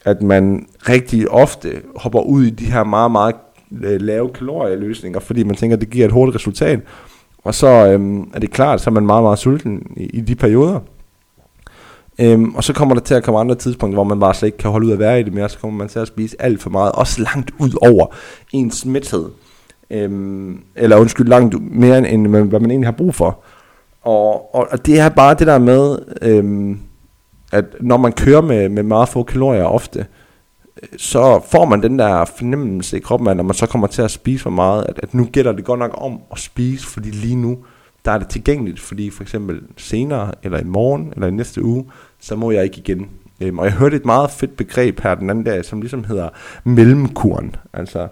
at 0.05 0.21
man 0.21 0.67
rigtig 0.89 1.29
ofte 1.29 1.81
hopper 1.95 2.19
ud 2.19 2.43
i 2.43 2.49
de 2.49 2.65
her 2.65 2.83
meget, 2.83 3.11
meget 3.11 3.35
Øh, 3.71 4.01
lave 4.01 4.29
kalorieløsninger, 4.29 5.19
fordi 5.19 5.43
man 5.43 5.55
tænker, 5.55 5.77
at 5.77 5.81
det 5.81 5.89
giver 5.89 6.05
et 6.05 6.11
hurtigt 6.11 6.35
resultat. 6.35 6.79
Og 7.43 7.55
så 7.55 7.67
øhm, 7.67 8.31
er 8.33 8.39
det 8.39 8.51
klart, 8.51 8.81
så 8.81 8.89
er 8.89 8.93
man 8.93 9.05
meget, 9.05 9.23
meget 9.23 9.39
sulten 9.39 9.93
i, 9.97 10.03
i 10.03 10.21
de 10.21 10.35
perioder. 10.35 10.79
Øhm, 12.19 12.55
og 12.55 12.63
så 12.63 12.73
kommer 12.73 12.95
der 12.95 13.01
til 13.01 13.13
at 13.13 13.23
komme 13.23 13.39
andre 13.39 13.55
tidspunkter, 13.55 13.95
hvor 13.95 14.03
man 14.03 14.19
bare 14.19 14.33
slet 14.33 14.47
ikke 14.47 14.57
kan 14.57 14.71
holde 14.71 14.87
ud 14.87 14.91
at 14.91 14.99
være 14.99 15.19
i 15.19 15.23
det 15.23 15.33
mere, 15.33 15.49
så 15.49 15.59
kommer 15.59 15.77
man 15.77 15.87
til 15.87 15.99
at 15.99 16.07
spise 16.07 16.35
alt 16.39 16.61
for 16.61 16.69
meget, 16.69 16.91
også 16.91 17.21
langt 17.33 17.51
ud 17.59 17.71
over 17.81 18.15
ens 18.51 18.85
mæthed. 18.85 19.29
Øhm, 19.91 20.61
eller 20.75 20.97
undskyld, 20.97 21.27
langt 21.27 21.73
mere 21.75 22.09
end 22.09 22.27
hvad 22.27 22.59
man 22.59 22.71
egentlig 22.71 22.87
har 22.87 22.91
brug 22.91 23.15
for. 23.15 23.39
Og, 24.01 24.55
og, 24.55 24.67
og 24.71 24.85
det 24.85 24.99
er 24.99 25.09
bare 25.09 25.33
det 25.33 25.47
der 25.47 25.57
med, 25.57 25.97
øhm, 26.21 26.79
at 27.51 27.65
når 27.79 27.97
man 27.97 28.11
kører 28.11 28.41
med, 28.41 28.69
med 28.69 28.83
meget 28.83 29.09
få 29.09 29.23
kalorier 29.23 29.63
ofte, 29.63 30.05
så 30.97 31.41
får 31.51 31.65
man 31.65 31.83
den 31.83 31.99
der 31.99 32.25
fornemmelse 32.25 32.97
i 32.97 32.99
kroppen, 32.99 33.29
at 33.29 33.37
når 33.37 33.43
man 33.43 33.53
så 33.53 33.65
kommer 33.65 33.87
til 33.87 34.01
at 34.01 34.11
spise 34.11 34.43
for 34.43 34.49
meget, 34.49 34.85
at, 34.89 34.99
at 35.03 35.13
nu 35.13 35.25
gælder 35.25 35.51
det 35.51 35.65
godt 35.65 35.79
nok 35.79 35.91
om 35.93 36.19
at 36.31 36.39
spise, 36.39 36.87
fordi 36.87 37.09
lige 37.09 37.35
nu, 37.35 37.57
der 38.05 38.11
er 38.11 38.17
det 38.17 38.27
tilgængeligt, 38.27 38.79
fordi 38.79 39.09
for 39.09 39.23
eksempel 39.23 39.61
senere, 39.77 40.31
eller 40.43 40.59
i 40.59 40.63
morgen, 40.63 41.13
eller 41.15 41.27
i 41.27 41.31
næste 41.31 41.63
uge, 41.63 41.85
så 42.19 42.35
må 42.35 42.51
jeg 42.51 42.63
ikke 42.63 42.77
igen. 42.77 43.09
Øhm, 43.41 43.59
og 43.59 43.65
jeg 43.65 43.73
hørte 43.73 43.97
et 43.97 44.05
meget 44.05 44.31
fedt 44.31 44.57
begreb 44.57 44.99
her 44.99 45.15
den 45.15 45.29
anden 45.29 45.43
dag, 45.43 45.65
som 45.65 45.81
ligesom 45.81 46.03
hedder 46.03 46.29
mellemkuren. 46.63 47.55
Altså, 47.73 48.07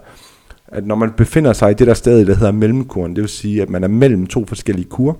at 0.68 0.86
når 0.86 0.94
man 0.94 1.12
befinder 1.12 1.52
sig 1.52 1.70
i 1.70 1.74
det 1.74 1.86
der 1.86 1.94
sted, 1.94 2.26
der 2.26 2.34
hedder 2.34 2.52
mellemkuren, 2.52 3.16
det 3.16 3.22
vil 3.22 3.28
sige, 3.28 3.62
at 3.62 3.70
man 3.70 3.84
er 3.84 3.88
mellem 3.88 4.26
to 4.26 4.44
forskellige 4.46 4.88
kur, 4.88 5.18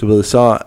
du 0.00 0.06
ved, 0.06 0.22
så 0.22 0.58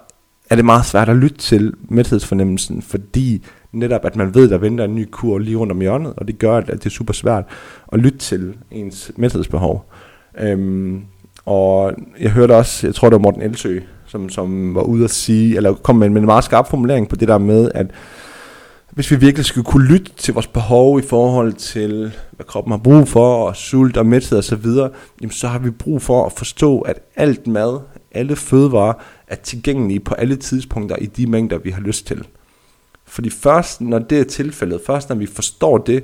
er 0.54 0.56
det 0.56 0.66
meget 0.66 0.86
svært 0.86 1.10
at 1.10 1.16
lytte 1.16 1.38
til 1.38 1.74
mæthedsfornemmelsen, 1.90 2.82
fordi 2.82 3.46
netop 3.72 4.06
at 4.06 4.16
man 4.16 4.36
ved, 4.36 4.50
der 4.50 4.58
venter 4.58 4.84
en 4.84 4.96
ny 4.96 5.08
kur 5.12 5.38
lige 5.38 5.58
rundt 5.58 5.72
om 5.72 5.82
hjørnet, 5.82 6.14
og 6.18 6.28
det 6.28 6.40
gør, 6.40 6.58
at 6.58 6.68
det 6.68 6.86
er 6.86 6.90
super 6.90 7.14
svært 7.14 7.44
at 7.94 8.00
lytte 8.00 8.18
til 8.18 8.54
ens 8.72 9.12
mæthedsbehov. 9.16 9.92
Øhm, 10.40 11.02
og 11.46 11.94
jeg 12.20 12.32
hørte 12.32 12.56
også, 12.56 12.88
jeg 12.88 12.96
tror 12.96 13.10
det 13.10 13.14
var 13.14 13.22
Morten 13.22 13.42
Elsø, 13.42 13.80
som, 14.06 14.30
som 14.30 14.76
var 14.76 14.82
ude 14.82 15.04
at 15.04 15.12
sige, 15.12 15.56
eller 15.56 15.74
kom 15.74 15.96
med, 15.96 16.10
med 16.10 16.22
en 16.22 16.26
meget 16.26 16.44
skarp 16.44 16.70
formulering 16.70 17.10
på 17.10 17.16
det 17.16 17.28
der 17.28 17.38
med, 17.38 17.72
at 17.76 17.88
hvis 18.92 19.12
vi 19.12 19.16
virkelig 19.16 19.46
skulle 19.46 19.66
kunne 19.66 19.88
lytte 19.88 20.12
til 20.18 20.34
vores 20.34 20.48
behov 20.48 21.00
i 21.00 21.02
forhold 21.02 21.54
til, 21.54 22.12
hvad 22.32 22.46
kroppen 22.46 22.72
har 22.72 22.78
brug 22.78 23.08
for, 23.08 23.48
og 23.48 23.56
sult 23.56 23.98
og 23.98 24.06
mæthed 24.06 24.38
osv., 24.38 24.64
så, 24.64 24.90
jamen, 25.22 25.32
så 25.32 25.48
har 25.48 25.60
vi 25.60 25.70
brug 25.70 26.02
for 26.02 26.26
at 26.26 26.32
forstå, 26.32 26.80
at 26.80 27.00
alt 27.16 27.48
mad, 27.48 27.80
alle 28.14 28.36
fødevarer, 28.36 28.94
er 29.28 29.36
tilgængelige 29.36 30.00
på 30.00 30.14
alle 30.14 30.36
tidspunkter 30.36 30.96
i 30.96 31.06
de 31.06 31.28
mængder, 31.28 31.58
vi 31.58 31.70
har 31.70 31.82
lyst 31.82 32.08
til. 32.08 32.28
Fordi 33.06 33.30
først 33.30 33.82
når 33.82 34.00
det 34.00 34.20
er 34.20 34.24
tilfældet, 34.24 34.82
først 34.86 35.10
når 35.10 35.16
vi 35.16 35.26
forstår 35.26 35.78
det, 35.78 36.04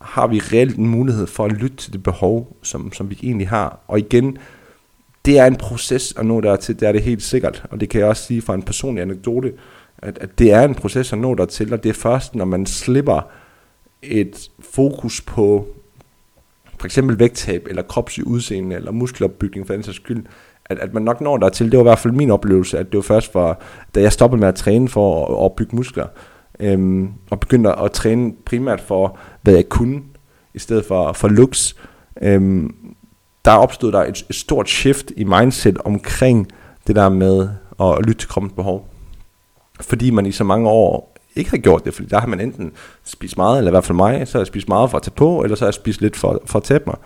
har 0.00 0.26
vi 0.26 0.38
reelt 0.38 0.76
en 0.76 0.88
mulighed 0.88 1.26
for 1.26 1.44
at 1.44 1.52
lytte 1.52 1.76
til 1.76 1.92
det 1.92 2.02
behov, 2.02 2.56
som, 2.62 2.92
som 2.92 3.10
vi 3.10 3.18
egentlig 3.22 3.48
har. 3.48 3.78
Og 3.88 3.98
igen, 3.98 4.38
det 5.24 5.38
er 5.38 5.46
en 5.46 5.56
proces 5.56 6.14
at 6.16 6.26
nå 6.26 6.40
dertil, 6.40 6.80
det 6.80 6.88
er 6.88 6.92
det 6.92 7.02
helt 7.02 7.22
sikkert. 7.22 7.64
Og 7.70 7.80
det 7.80 7.88
kan 7.88 8.00
jeg 8.00 8.08
også 8.08 8.22
sige 8.22 8.42
fra 8.42 8.54
en 8.54 8.62
personlig 8.62 9.02
anekdote, 9.02 9.52
at, 9.98 10.18
at 10.18 10.38
det 10.38 10.52
er 10.52 10.62
en 10.62 10.74
proces 10.74 11.12
at 11.12 11.18
nå 11.18 11.34
dertil, 11.34 11.72
og 11.72 11.82
det 11.82 11.88
er 11.88 11.94
først, 11.94 12.34
når 12.34 12.44
man 12.44 12.66
slipper 12.66 13.20
et 14.02 14.50
fokus 14.60 15.20
på 15.20 15.66
for 16.78 16.86
eksempel 16.86 17.18
vægttab, 17.18 17.66
eller 17.68 17.82
kropslig 17.82 18.26
udseende, 18.26 18.76
eller 18.76 18.90
muskelopbygning 18.90 19.66
for 19.66 19.74
den 19.74 19.82
sags 19.82 19.96
skyld, 19.96 20.24
at, 20.70 20.78
at 20.78 20.94
man 20.94 21.02
nok 21.02 21.20
når 21.20 21.36
der 21.36 21.48
til. 21.48 21.70
Det 21.72 21.78
var 21.78 21.84
i 21.84 21.88
hvert 21.90 21.98
fald 21.98 22.14
min 22.14 22.30
oplevelse, 22.30 22.78
at 22.78 22.86
det 22.86 22.96
var 22.96 23.02
først 23.02 23.32
for, 23.32 23.60
da 23.94 24.00
jeg 24.00 24.12
stoppede 24.12 24.40
med 24.40 24.48
at 24.48 24.54
træne 24.54 24.88
for 24.88 25.24
at, 25.24 25.32
at 25.32 25.36
opbygge 25.36 25.76
muskler, 25.76 26.06
øhm, 26.60 27.08
og 27.30 27.40
begyndte 27.40 27.78
at 27.78 27.92
træne 27.92 28.32
primært 28.46 28.80
for, 28.80 29.18
hvad 29.42 29.54
jeg 29.54 29.68
kunne, 29.68 30.00
i 30.54 30.58
stedet 30.58 30.84
for, 30.84 31.12
for 31.12 31.28
looks, 31.28 31.76
øhm, 32.22 32.74
der 33.44 33.52
opstod 33.52 33.92
der 33.92 34.04
et, 34.04 34.24
et 34.30 34.36
stort 34.36 34.68
shift 34.68 35.12
i 35.16 35.24
mindset 35.24 35.78
omkring 35.78 36.48
det 36.86 36.96
der 36.96 37.08
med 37.08 37.48
at 37.80 38.06
lytte 38.06 38.20
til 38.20 38.28
kroppens 38.28 38.52
behov. 38.52 38.88
Fordi 39.80 40.10
man 40.10 40.26
i 40.26 40.32
så 40.32 40.44
mange 40.44 40.68
år 40.68 41.16
ikke 41.36 41.50
har 41.50 41.58
gjort 41.58 41.84
det, 41.84 41.94
fordi 41.94 42.08
der 42.08 42.20
har 42.20 42.26
man 42.26 42.40
enten 42.40 42.72
spist 43.04 43.36
meget, 43.36 43.58
eller 43.58 43.70
i 43.70 43.72
hvert 43.72 43.84
fald 43.84 43.96
mig, 43.96 44.28
så 44.28 44.38
har 44.38 44.40
jeg 44.40 44.46
spist 44.46 44.68
meget 44.68 44.90
for 44.90 44.96
at 44.96 45.02
tage 45.02 45.14
på, 45.16 45.42
eller 45.42 45.56
så 45.56 45.64
har 45.64 45.68
jeg 45.68 45.74
spist 45.74 46.00
lidt 46.00 46.16
for, 46.16 46.42
for 46.46 46.58
at 46.58 46.62
tabe 46.62 46.84
mig. 46.86 46.96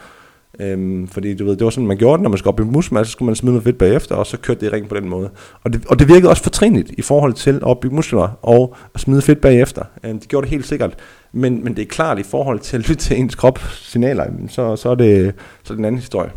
Øhm, 0.61 1.09
fordi 1.09 1.35
du 1.35 1.45
ved, 1.45 1.57
det 1.57 1.64
var 1.64 1.71
sådan, 1.71 1.87
man 1.87 1.97
gjorde 1.97 2.19
det, 2.19 2.23
når 2.23 2.31
man 2.31 2.38
skulle 2.38 2.53
op 2.53 2.61
i 2.61 2.62
muskelmasse, 2.62 3.11
så 3.11 3.12
skulle 3.12 3.27
man 3.27 3.37
smide 3.37 3.53
noget 3.53 3.64
fedt 3.64 3.79
bagefter, 3.79 4.14
og 4.14 4.27
så 4.27 4.37
kørte 4.37 4.61
det 4.61 4.67
i 4.67 4.71
ring 4.71 4.88
på 4.88 4.95
den 4.95 5.09
måde. 5.09 5.31
Og 5.64 5.73
det, 5.73 5.87
og 5.87 5.99
det 5.99 6.09
virkede 6.09 6.31
også 6.31 6.43
fortrinligt 6.43 6.90
i 6.90 7.03
forhold 7.03 7.33
til 7.33 7.55
at 7.57 7.62
opbygge 7.62 7.97
muskler 7.97 8.38
og 8.43 8.77
at 8.95 9.01
smide 9.01 9.23
fedt 9.23 9.40
bagefter. 9.40 9.83
Øhm, 10.05 10.21
det 10.21 10.29
gjorde 10.29 10.45
det 10.45 10.51
helt 10.51 10.67
sikkert. 10.67 10.99
Men, 11.33 11.64
men 11.64 11.77
det 11.77 11.83
er 11.83 11.87
klart 11.87 12.19
i 12.19 12.23
forhold 12.23 12.61
til 12.61 12.77
at 12.77 12.88
lytte 12.88 13.03
til 13.03 13.21
ens 13.21 13.35
krop 13.35 13.59
signaler, 13.73 14.27
så, 14.49 14.77
så, 14.77 14.88
er 14.88 14.95
det, 14.95 15.35
så 15.62 15.73
er 15.73 15.75
det 15.75 15.79
en 15.79 15.85
anden 15.85 16.01
historie. 16.01 16.31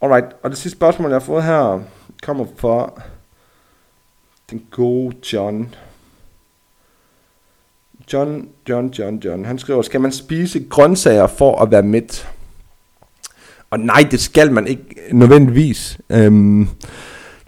Alright, 0.00 0.26
og 0.42 0.50
det 0.50 0.58
sidste 0.58 0.78
spørgsmål, 0.78 1.10
jeg 1.10 1.14
har 1.14 1.26
fået 1.26 1.44
her, 1.44 1.80
kommer 2.22 2.46
fra 2.56 3.02
den 4.50 4.62
gode 4.70 5.16
John. 5.32 5.74
John, 8.12 8.48
John, 8.68 8.88
John, 8.88 9.18
John. 9.18 9.44
Han 9.44 9.58
skriver, 9.58 9.82
skal 9.82 10.00
man 10.00 10.12
spise 10.12 10.64
grøntsager 10.70 11.26
for 11.26 11.62
at 11.62 11.70
være 11.70 11.82
mæt? 11.82 12.28
Og 13.70 13.80
nej, 13.80 14.06
det 14.10 14.20
skal 14.20 14.52
man 14.52 14.66
ikke 14.66 14.84
nødvendigvis. 15.12 15.98
Øhm, 16.10 16.68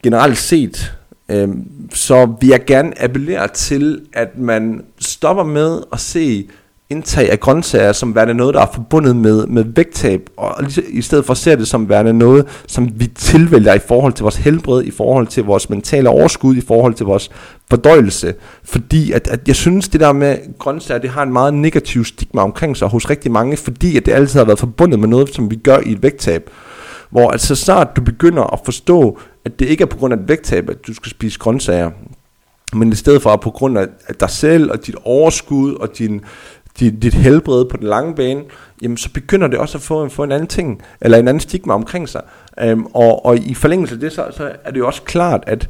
generelt 0.03 0.39
set, 0.39 0.95
øhm, 1.29 1.65
så 1.95 2.37
vil 2.41 2.49
jeg 2.49 2.65
gerne 2.65 3.03
appellere 3.03 3.49
til, 3.49 4.01
at 4.13 4.39
man 4.39 4.85
stopper 4.99 5.45
med 5.45 5.83
at 5.93 6.01
se 6.01 6.49
indtag 6.91 7.31
af 7.31 7.41
grøntsager 7.41 7.93
som 7.93 8.15
værende 8.15 8.35
noget, 8.35 8.55
der 8.55 8.61
er 8.61 8.71
forbundet 8.75 9.17
med, 9.17 9.47
med 9.47 9.65
vægttab, 9.77 10.31
og 10.37 10.65
i 10.89 11.03
stedet 11.03 11.25
for 11.25 11.35
ser 11.35 11.57
det 11.57 11.69
som 11.69 11.89
værende 11.89 12.13
noget, 12.13 12.47
som 12.67 12.91
vi 12.95 13.07
tilvælger 13.07 13.75
i 13.75 13.79
forhold 13.79 14.13
til 14.13 14.23
vores 14.23 14.37
helbred, 14.37 14.85
i 14.85 14.91
forhold 14.91 15.27
til 15.27 15.45
vores 15.45 15.71
mentale 15.71 16.09
overskud, 16.09 16.57
i 16.57 16.61
forhold 16.61 16.95
til 16.95 17.07
vores 17.07 17.31
fordøjelse. 17.71 18.35
Fordi 18.65 19.13
at, 19.13 19.29
at 19.29 19.41
jeg 19.47 19.57
synes, 19.57 19.89
det 19.89 20.01
der 20.01 20.13
med 20.13 20.59
grøntsager, 20.59 21.01
det 21.01 21.11
har 21.11 21.23
en 21.23 21.33
meget 21.33 21.55
negativ 21.55 22.05
stigma 22.05 22.43
omkring 22.43 22.77
sig 22.77 22.89
hos 22.89 23.11
rigtig 23.11 23.33
mange, 23.33 23.57
fordi 23.57 23.97
at 23.97 24.07
det 24.07 24.13
altid 24.13 24.39
har 24.39 24.47
været 24.47 24.59
forbundet 24.59 25.01
med 25.01 25.09
noget, 25.09 25.35
som 25.35 25.51
vi 25.51 25.57
gør 25.57 25.79
i 25.87 25.93
et 25.93 26.03
vægttab. 26.03 26.51
Hvor 27.11 27.31
altså 27.31 27.55
snart 27.55 27.97
du 27.97 28.01
begynder 28.01 28.43
at 28.43 28.61
forstå, 28.65 29.19
at 29.45 29.59
det 29.59 29.67
ikke 29.67 29.83
er 29.83 29.87
på 29.87 29.97
grund 29.97 30.15
af 30.15 30.19
et 30.19 30.29
vægttab, 30.29 30.71
at 30.71 30.87
du 30.87 30.95
skal 30.95 31.11
spise 31.11 31.39
grøntsager, 31.39 31.91
men 32.75 32.93
i 32.93 32.95
stedet 32.95 33.23
for 33.23 33.37
på 33.37 33.51
grund 33.51 33.79
af 33.79 33.87
dig 34.21 34.31
selv 34.31 34.71
og 34.71 34.87
dit 34.87 34.97
overskud 35.05 35.75
og 35.75 35.99
din, 35.99 36.21
dit, 36.81 37.03
dit 37.03 37.15
helbred 37.15 37.65
på 37.65 37.77
den 37.77 37.87
lange 37.87 38.15
bane, 38.15 38.43
jamen 38.83 38.97
så 38.97 39.13
begynder 39.13 39.47
det 39.47 39.59
også 39.59 39.79
at 39.79 39.83
få, 39.83 40.09
få 40.09 40.23
en 40.23 40.33
anden 40.33 40.49
ting, 40.49 40.83
eller 41.01 41.19
en 41.19 41.29
anden 41.29 41.41
stigma 41.41 41.75
omkring 41.75 42.09
sig. 42.09 42.23
Øhm, 42.61 42.87
og, 42.87 43.27
og 43.27 43.39
i 43.39 43.55
forlængelse 43.55 43.95
af 43.95 44.01
det, 44.01 44.13
så, 44.13 44.27
så 44.31 44.53
er 44.65 44.71
det 44.71 44.79
jo 44.79 44.87
også 44.87 45.03
klart, 45.03 45.45
at, 45.47 45.69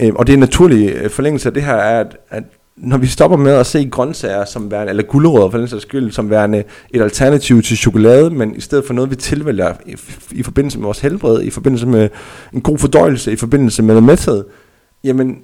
øhm, 0.00 0.16
og 0.16 0.26
det 0.26 0.32
er 0.32 0.36
en 0.36 0.40
naturlig 0.40 0.92
øh, 0.92 1.10
forlængelse 1.10 1.48
af 1.48 1.54
det 1.54 1.62
her, 1.62 1.74
er, 1.74 2.00
at, 2.00 2.16
at 2.30 2.42
når 2.76 2.98
vi 2.98 3.06
stopper 3.06 3.36
med 3.36 3.52
at 3.52 3.66
se 3.66 3.88
grøntsager 3.90 4.44
som 4.44 4.70
værende, 4.70 4.90
eller 4.90 5.02
gulerødder 5.02 5.50
for 5.50 5.58
den 5.58 5.68
sags 5.68 5.82
skyld, 5.82 6.12
som 6.12 6.30
værende 6.30 6.64
et 6.90 7.02
alternativ 7.02 7.62
til 7.62 7.76
chokolade, 7.76 8.30
men 8.30 8.56
i 8.56 8.60
stedet 8.60 8.84
for 8.86 8.94
noget, 8.94 9.10
vi 9.10 9.16
tilvælger 9.16 9.74
i, 9.86 9.96
i 10.30 10.42
forbindelse 10.42 10.78
med 10.78 10.84
vores 10.84 11.00
helbred, 11.00 11.42
i 11.42 11.50
forbindelse 11.50 11.86
med 11.86 12.08
en 12.52 12.60
god 12.60 12.78
fordøjelse, 12.78 13.32
i 13.32 13.36
forbindelse 13.36 13.82
med 13.82 13.94
noget 13.94 14.04
mæthed, 14.04 14.44
jamen, 15.04 15.38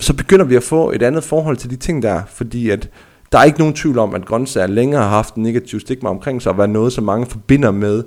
så 0.00 0.14
begynder 0.14 0.44
vi 0.44 0.56
at 0.56 0.62
få 0.62 0.90
et 0.90 1.02
andet 1.02 1.24
forhold 1.24 1.56
til 1.56 1.70
de 1.70 1.76
ting 1.76 2.02
der, 2.02 2.20
fordi 2.28 2.70
at 2.70 2.88
der 3.32 3.38
er 3.38 3.44
ikke 3.44 3.58
nogen 3.58 3.74
tvivl 3.74 3.98
om, 3.98 4.14
at 4.14 4.26
grøntsager 4.26 4.66
længere 4.66 5.02
har 5.02 5.08
haft 5.08 5.34
en 5.34 5.42
negativ 5.42 5.80
stigma 5.80 6.08
omkring 6.08 6.42
sig, 6.42 6.52
og 6.52 6.58
været 6.58 6.70
noget, 6.70 6.92
som 6.92 7.04
mange 7.04 7.26
forbinder 7.26 7.70
med 7.70 8.04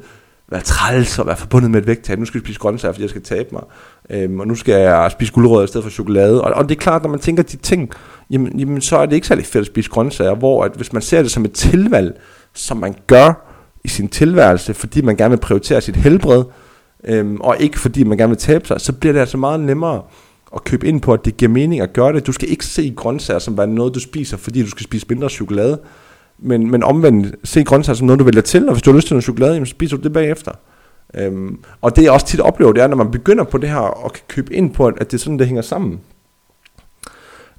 være 0.50 0.62
træls 0.62 1.20
og 1.20 1.28
være 1.28 1.38
forbundet 1.38 1.72
med 1.72 1.82
et 1.82 1.88
vægttab. 1.88 2.20
Nu 2.20 2.26
skal 2.26 2.40
jeg 2.40 2.46
spise 2.46 2.60
grøntsager, 2.60 2.92
fordi 2.92 3.02
jeg 3.02 3.10
skal 3.10 3.22
tabe 3.22 3.50
mig. 3.52 3.64
Øhm, 4.10 4.40
og 4.40 4.48
nu 4.48 4.56
skal 4.56 4.82
jeg 4.82 5.12
spise 5.12 5.34
gulerødder 5.34 5.64
i 5.64 5.68
stedet 5.68 5.84
for 5.84 5.92
chokolade. 5.92 6.42
Og, 6.42 6.54
og 6.54 6.70
det 6.70 6.76
er 6.76 6.80
klart, 6.80 7.04
når 7.04 7.10
man 7.10 7.20
tænker 7.20 7.44
de 7.44 7.58
ting, 7.58 7.90
jamen, 8.30 8.60
jamen 8.60 8.82
så 8.82 8.98
er 8.98 9.06
det 9.06 9.16
ikke 9.16 9.28
særlig 9.28 9.46
fedt 9.46 9.62
at 9.62 9.66
spise 9.66 9.90
grøntsager, 9.90 10.36
hvor 10.36 10.64
at 10.64 10.72
hvis 10.76 10.94
man 10.94 11.02
ser 11.02 11.22
det 11.22 11.32
som 11.32 11.46
et 11.46 11.52
tilvalg, 11.52 12.20
som 12.54 12.78
man 12.78 12.96
gør 13.08 13.52
i 13.84 13.88
sin 13.88 14.08
tilværelse, 14.08 14.74
fordi 14.74 15.02
man 15.02 15.16
gerne 15.16 15.30
vil 15.30 15.38
prioritere 15.38 15.82
sit 15.82 15.96
helbred, 15.96 16.44
øhm, 17.04 17.42
og 17.42 17.56
ikke 17.60 17.80
fordi 17.80 18.04
man 18.04 18.18
gerne 18.18 18.30
vil 18.30 18.38
tabe 18.38 18.68
sig, 18.68 18.82
så 18.82 18.94
bliver 18.94 19.14
det 19.14 19.20
altså 19.20 19.38
meget 19.38 19.60
nemmere 19.60 20.02
at 20.56 20.64
købe 20.64 20.88
ind 20.88 21.02
på, 21.02 21.14
at 21.14 21.26
det 21.26 21.38
giver 21.38 21.52
mening 21.52 21.82
at 21.82 21.94
gøre 21.94 22.14
det. 22.14 22.28
Du 22.28 22.32
skal 22.32 22.50
ikke 22.50 22.66
se 22.66 22.94
grøntsager 22.96 23.40
som 23.40 23.58
være 23.58 23.68
noget, 23.68 23.96
du 23.96 24.00
spiser, 24.00 24.38
fordi 24.38 24.62
du 24.62 24.70
skal 24.70 24.84
spise 24.84 25.06
mindre 25.10 25.30
chokolade. 25.30 25.80
Men, 26.40 26.72
men 26.72 26.84
omvendt, 26.84 27.36
se 27.44 27.64
grøntsager 27.64 27.96
som 27.96 28.08
noget, 28.08 28.20
du 28.20 28.26
vælger 28.26 28.42
til, 28.42 28.68
og 28.68 28.74
hvis 28.74 28.84
du 28.84 28.92
har 28.92 28.96
lyst 28.96 29.08
til 29.08 29.14
noget 29.14 29.24
chokolade, 29.24 29.54
jamen, 29.54 29.66
så 29.66 29.70
spiser 29.70 29.98
du 29.98 30.04
det 30.04 30.14
bagefter. 30.14 30.52
Øhm, 31.14 31.60
og 31.82 31.96
det 31.96 32.04
jeg 32.04 32.12
også 32.12 32.26
tit 32.26 32.40
oplever, 32.40 32.72
det 32.72 32.84
er, 32.84 32.88
når 32.88 32.98
man 32.98 33.12
begynder 33.12 33.44
på 33.44 33.58
det 33.58 33.70
her, 33.70 33.78
og 33.78 34.14
kan 34.14 34.24
købe 34.28 34.54
ind 34.54 34.74
på, 34.74 34.88
at 34.88 35.12
det 35.12 35.14
er 35.14 35.18
sådan, 35.18 35.40
det 35.40 35.48
hænger 35.48 35.62
sammen. 35.62 36.00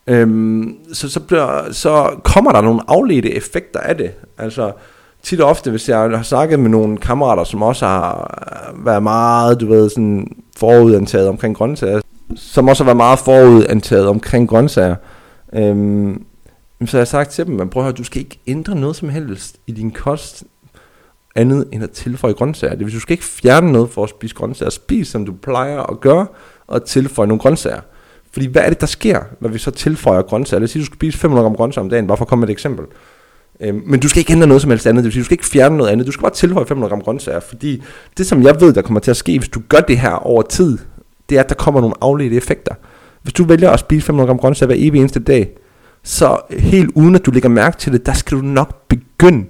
Øhm, 0.07 0.77
så, 0.93 1.11
så, 1.11 1.21
bliver, 1.21 1.73
så 1.73 2.11
kommer 2.25 2.53
der 2.53 2.61
nogle 2.61 2.81
afledte 2.89 3.35
effekter 3.35 3.81
af 3.81 3.97
det. 3.97 4.11
Altså, 4.39 4.73
tit 5.23 5.41
og 5.41 5.49
ofte, 5.49 5.71
hvis 5.71 5.89
jeg 5.89 5.99
har 5.99 6.23
snakket 6.23 6.61
med 6.61 6.71
nogle 6.71 6.97
kammerater, 6.97 7.45
som 7.45 7.63
også 7.63 7.87
har 7.87 8.35
været 8.85 9.03
meget, 9.03 9.61
du 9.61 9.67
ved, 9.67 9.91
sådan 9.91 10.29
forudantaget 10.57 11.29
omkring 11.29 11.57
grøntsager, 11.57 12.01
som 12.35 12.69
også 12.69 12.85
har 12.85 12.87
været 12.87 12.97
meget 12.97 13.19
forudantaget 13.19 14.09
omkring 14.09 14.49
grøntsager, 14.49 14.97
øhm, 15.53 16.25
så 16.87 16.97
har 16.97 16.99
jeg 16.99 17.09
sagt 17.09 17.31
til 17.31 17.47
dem, 17.47 17.55
man 17.55 17.69
prøv 17.69 17.83
at 17.83 17.85
høre, 17.85 17.93
du 17.93 18.05
skal 18.05 18.21
ikke 18.21 18.39
ændre 18.47 18.75
noget 18.75 18.97
som 18.97 19.09
helst 19.09 19.57
i 19.67 19.73
din 19.73 19.91
kost, 19.91 20.45
andet 21.35 21.69
end 21.73 21.83
at 21.83 21.91
tilføje 21.91 22.33
grøntsager. 22.33 22.75
Det 22.75 22.87
vil 22.87 22.95
du 22.95 23.01
skal 23.01 23.13
ikke 23.13 23.25
fjerne 23.25 23.73
noget 23.73 23.91
for 23.91 24.05
at 24.05 24.11
spise 24.11 24.35
grøntsager. 24.35 24.71
Spis, 24.71 25.09
som 25.09 25.27
du 25.27 25.33
plejer 25.33 25.83
at 25.83 26.01
gøre, 26.01 26.27
og 26.67 26.85
tilføje 26.85 27.29
nogle 27.29 27.41
grøntsager. 27.41 27.81
Fordi 28.33 28.47
hvad 28.47 28.63
er 28.63 28.69
det, 28.69 28.81
der 28.81 28.87
sker, 28.87 29.21
når 29.41 29.49
vi 29.49 29.59
så 29.59 29.71
tilføjer 29.71 30.23
grøntsager? 30.23 30.59
Lad 30.61 30.65
os 30.65 30.71
sige, 30.71 30.81
du 30.81 30.87
skal 30.87 30.97
spise 30.97 31.19
500 31.19 31.45
gram 31.45 31.57
grøntsager 31.57 31.85
om 31.85 31.91
dagen, 31.91 32.07
bare 32.07 32.17
for 32.17 32.25
at 32.25 32.29
komme 32.29 32.41
med 32.41 32.49
et 32.49 32.53
eksempel. 32.53 32.87
Øhm, 33.61 33.83
men 33.87 34.01
du 34.01 34.09
skal 34.09 34.19
ikke 34.21 34.33
ændre 34.33 34.47
noget 34.47 34.63
som 34.63 34.71
helst 34.71 34.87
andet, 34.87 35.05
det 35.05 35.05
vil 35.05 35.13
sige, 35.13 35.21
du 35.21 35.25
skal 35.25 35.35
ikke 35.35 35.47
fjerne 35.47 35.77
noget 35.77 35.91
andet, 35.91 36.07
du 36.07 36.13
skal 36.13 36.23
bare 36.23 36.33
tilføje 36.33 36.67
500 36.67 36.91
gram 36.91 37.01
grøntsager, 37.01 37.41
fordi 37.41 37.83
det 38.19 38.27
som 38.27 38.43
jeg 38.43 38.61
ved, 38.61 38.73
der 38.73 38.83
kommer 38.83 39.01
til 39.01 39.11
at 39.11 39.17
ske, 39.17 39.39
hvis 39.39 39.49
du 39.49 39.63
gør 39.69 39.81
det 39.81 39.99
her 39.99 40.11
over 40.11 40.43
tid, 40.43 40.79
det 41.29 41.37
er, 41.39 41.43
at 41.43 41.49
der 41.49 41.55
kommer 41.55 41.81
nogle 41.81 41.95
afledte 42.01 42.37
effekter. 42.37 42.75
Hvis 43.23 43.33
du 43.33 43.45
vælger 43.45 43.71
at 43.71 43.81
spise 43.81 44.07
500 44.07 44.27
gram 44.27 44.39
grøntsager 44.39 44.67
hver 44.67 44.77
evig 44.79 45.01
eneste 45.01 45.21
dag, 45.21 45.51
så 46.03 46.41
helt 46.51 46.91
uden 46.95 47.15
at 47.15 47.27
du 47.27 47.31
lægger 47.31 47.49
mærke 47.49 47.77
til 47.77 47.93
det, 47.93 48.07
der 48.07 48.13
skal 48.13 48.39
du 48.39 48.43
nok 48.43 48.89
begynde 48.89 49.47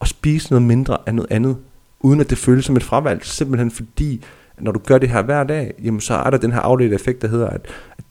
at 0.00 0.08
spise 0.08 0.50
noget 0.50 0.62
mindre 0.62 0.98
af 1.06 1.14
noget 1.14 1.30
andet, 1.30 1.56
uden 2.00 2.20
at 2.20 2.30
det 2.30 2.38
føles 2.38 2.64
som 2.64 2.76
et 2.76 2.82
fravalg, 2.82 3.24
simpelthen 3.24 3.70
fordi, 3.70 4.24
når 4.60 4.72
du 4.72 4.78
gør 4.78 4.98
det 4.98 5.08
her 5.08 5.22
hver 5.22 5.44
dag, 5.44 5.74
jamen 5.84 6.00
så 6.00 6.14
er 6.14 6.30
der 6.30 6.38
den 6.38 6.52
her 6.52 6.60
afledte 6.60 6.94
effekt, 6.94 7.22
der 7.22 7.28
hedder, 7.28 7.48
at, 7.48 7.60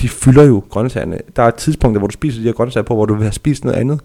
de 0.01 0.09
fylder 0.09 0.43
jo 0.43 0.63
grøntsagerne. 0.69 1.19
Der 1.35 1.43
er 1.43 1.51
tidspunkter, 1.51 1.99
hvor 1.99 2.07
du 2.07 2.13
spiser 2.13 2.41
de 2.41 2.45
her 2.45 2.53
grøntsager 2.53 2.83
på, 2.83 2.95
hvor 2.95 3.05
du 3.05 3.13
vil 3.13 3.23
have 3.23 3.31
spist 3.31 3.63
noget 3.65 3.77
andet. 3.77 4.01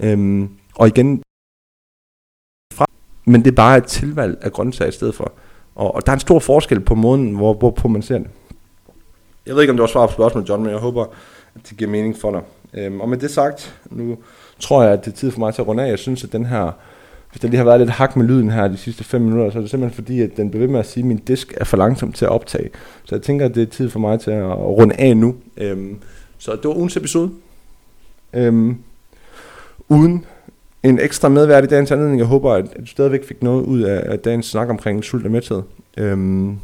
Øhm, 0.00 0.48
og 0.74 0.88
igen, 0.88 1.22
fra, 2.74 2.86
men 3.24 3.44
det 3.44 3.50
er 3.50 3.54
bare 3.54 3.78
et 3.78 3.84
tilvalg 3.84 4.38
af 4.42 4.52
grøntsager 4.52 4.88
i 4.88 4.92
stedet 4.92 5.14
for. 5.14 5.32
Og, 5.76 5.94
og 5.94 6.06
der 6.06 6.12
er 6.12 6.16
en 6.16 6.20
stor 6.20 6.38
forskel 6.38 6.80
på 6.80 6.94
måden, 6.94 7.34
hvor, 7.34 7.54
hvorpå 7.54 7.88
man 7.88 8.02
ser 8.02 8.18
det. 8.18 8.26
Jeg 9.46 9.54
ved 9.54 9.62
ikke, 9.62 9.70
om 9.70 9.76
du 9.76 9.82
har 9.82 9.88
svaret 9.88 10.10
på 10.10 10.14
spørgsmålet, 10.14 10.48
John, 10.48 10.62
men 10.62 10.72
jeg 10.72 10.80
håber, 10.80 11.04
at 11.54 11.60
det 11.70 11.78
giver 11.78 11.90
mening 11.90 12.16
for 12.16 12.30
dig. 12.30 12.40
Øhm, 12.74 13.00
og 13.00 13.08
med 13.08 13.18
det 13.18 13.30
sagt, 13.30 13.80
nu 13.90 14.18
tror 14.60 14.82
jeg, 14.82 14.92
at 14.92 15.04
det 15.04 15.12
er 15.12 15.16
tid 15.16 15.30
for 15.30 15.38
mig 15.38 15.54
til 15.54 15.62
at 15.62 15.68
runde 15.68 15.84
af. 15.84 15.88
Jeg 15.88 15.98
synes, 15.98 16.24
at 16.24 16.32
den 16.32 16.46
her, 16.46 16.70
hvis 17.30 17.40
der 17.40 17.48
lige 17.48 17.58
har 17.58 17.64
været 17.64 17.80
lidt 17.80 17.90
hak 17.90 18.16
med 18.16 18.26
lyden 18.26 18.50
her 18.50 18.68
de 18.68 18.76
sidste 18.76 19.04
5 19.04 19.20
minutter, 19.20 19.50
så 19.50 19.58
er 19.58 19.60
det 19.60 19.70
simpelthen 19.70 20.04
fordi, 20.04 20.20
at 20.20 20.36
den 20.36 20.50
bliver 20.50 20.66
ved 20.66 20.72
med 20.72 20.80
at 20.80 20.86
sige, 20.86 21.02
at 21.02 21.06
min 21.06 21.16
disk 21.16 21.54
er 21.56 21.64
for 21.64 21.76
langsom 21.76 22.12
til 22.12 22.24
at 22.24 22.30
optage. 22.30 22.70
Så 23.04 23.14
jeg 23.14 23.22
tænker, 23.22 23.44
at 23.44 23.54
det 23.54 23.62
er 23.62 23.66
tid 23.66 23.90
for 23.90 23.98
mig 23.98 24.20
til 24.20 24.30
at 24.30 24.58
runde 24.58 24.94
af 24.94 25.16
nu. 25.16 25.36
Øhm, 25.56 25.98
så 26.38 26.52
det 26.52 26.64
var 26.64 26.74
ugens 26.74 26.96
episode. 26.96 27.30
Øhm, 28.32 28.78
uden 29.88 30.24
en 30.88 31.00
ekstra 31.00 31.28
medvært 31.28 31.64
i 31.64 31.66
dagens 31.66 31.90
anledning. 31.90 32.18
Jeg 32.18 32.26
håber, 32.26 32.52
at, 32.52 32.64
du 32.80 32.86
stadigvæk 32.86 33.24
fik 33.24 33.42
noget 33.42 33.62
ud 33.62 33.82
af, 33.82 34.12
af 34.12 34.18
dagens 34.18 34.46
snak 34.46 34.68
omkring 34.68 35.04
sult 35.04 35.24
og 35.24 35.30
mæthed. 35.30 35.62
Øhm, 35.96 36.58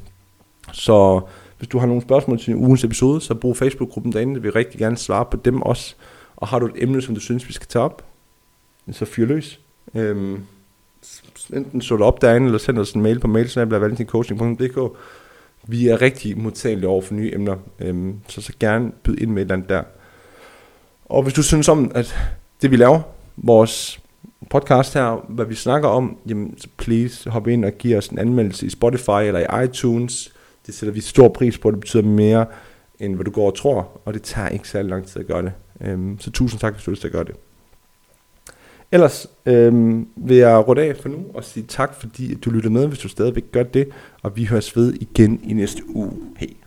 så 0.73 1.21
hvis 1.59 1.69
du 1.69 1.79
har 1.79 1.87
nogle 1.87 2.03
spørgsmål 2.03 2.39
til 2.39 2.57
ugens 2.57 2.85
episode, 2.85 3.21
så 3.21 3.35
brug 3.35 3.57
Facebook-gruppen 3.57 4.13
derinde. 4.13 4.35
Vi 4.35 4.41
vil 4.41 4.53
rigtig 4.53 4.79
gerne 4.79 4.97
svare 4.97 5.25
på 5.31 5.37
dem 5.37 5.63
også. 5.63 5.95
Og 6.37 6.49
har 6.49 6.59
du 6.59 6.67
et 6.67 6.73
emne, 6.77 7.03
som 7.03 7.15
du 7.15 7.21
synes, 7.21 7.49
vi 7.49 7.53
skal 7.53 7.69
tage 7.69 7.83
op, 7.83 8.05
så 8.93 9.05
fyr 9.05 9.27
løs. 9.27 9.61
Øhm, 9.95 10.41
enten 11.55 11.81
så 11.81 11.97
du 11.97 12.05
op 12.05 12.23
derinde, 12.23 12.47
eller 12.47 12.59
send 12.59 12.79
os 12.79 12.93
en 12.93 13.03
mail 13.03 13.21
på 13.21 13.27
mailsnabla.valentincoaching.dk 13.27 14.97
Vi 15.67 15.89
er 15.89 16.03
rigtig 16.03 16.39
modtagelige 16.39 16.89
over 16.89 17.03
for 17.03 17.15
nye 17.15 17.35
emner, 17.35 17.57
øhm, 17.81 18.15
så 18.29 18.43
så 18.43 18.53
gerne 18.61 18.93
byd 19.03 19.17
ind 19.19 19.31
med 19.31 19.43
et 19.43 19.45
eller 19.45 19.55
andet 19.55 19.69
der. 19.69 19.83
Og 21.05 21.23
hvis 21.23 21.35
du 21.35 21.43
synes 21.43 21.69
om, 21.69 21.93
at 21.95 22.15
det 22.63 22.71
vi 22.71 22.77
laver, 22.77 23.01
vores 23.37 24.02
podcast 24.53 24.95
her, 24.95 25.25
hvad 25.29 25.45
vi 25.45 25.55
snakker 25.55 25.89
om, 25.89 26.17
jamen 26.29 26.59
så 26.59 26.69
please 26.77 27.31
hop 27.31 27.49
ind 27.49 27.65
og 27.65 27.73
giv 27.73 27.97
os 27.97 28.09
en 28.09 28.19
anmeldelse 28.19 28.67
i 28.67 28.71
Spotify 28.71 29.23
eller 29.27 29.61
i 29.61 29.65
iTunes. 29.65 30.35
Det 30.67 30.75
sætter 30.75 30.93
vi 30.93 31.01
stor 31.01 31.29
pris 31.29 31.59
på, 31.59 31.71
det 31.71 31.81
betyder 31.81 32.03
mere 32.03 32.47
end 33.01 33.15
hvad 33.15 33.25
du 33.25 33.31
går 33.31 33.47
og 33.47 33.57
tror, 33.57 34.01
og 34.05 34.15
det 34.15 34.23
tager 34.23 34.49
ikke 34.49 34.69
særlig 34.69 34.91
lang 34.91 35.07
tid 35.07 35.21
at 35.21 35.27
gøre 35.27 35.43
det. 35.43 35.53
Øhm, 35.81 36.19
så 36.21 36.31
tusind 36.31 36.61
tak, 36.61 36.73
hvis 36.73 36.85
du 36.85 36.91
lyst 36.91 37.01
til 37.01 37.09
at 37.09 37.13
gøre 37.13 37.25
det. 37.25 37.35
Ellers 38.93 39.27
øhm, 39.47 40.09
vil 40.17 40.37
jeg 40.37 40.69
runde 40.69 40.83
af 40.83 40.97
for 40.97 41.09
nu 41.09 41.25
og 41.35 41.45
sige 41.45 41.67
tak, 41.69 41.95
fordi 41.95 42.35
du 42.35 42.51
lyttede 42.51 42.73
med, 42.73 42.87
hvis 42.87 42.99
du 42.99 43.09
stadigvæk 43.09 43.53
gør 43.53 43.63
det, 43.63 43.89
og 44.23 44.37
vi 44.37 44.45
høres 44.45 44.77
ved 44.77 44.95
igen 44.95 45.41
i 45.45 45.53
næste 45.53 45.83
uge. 45.89 46.13
Hej. 46.39 46.62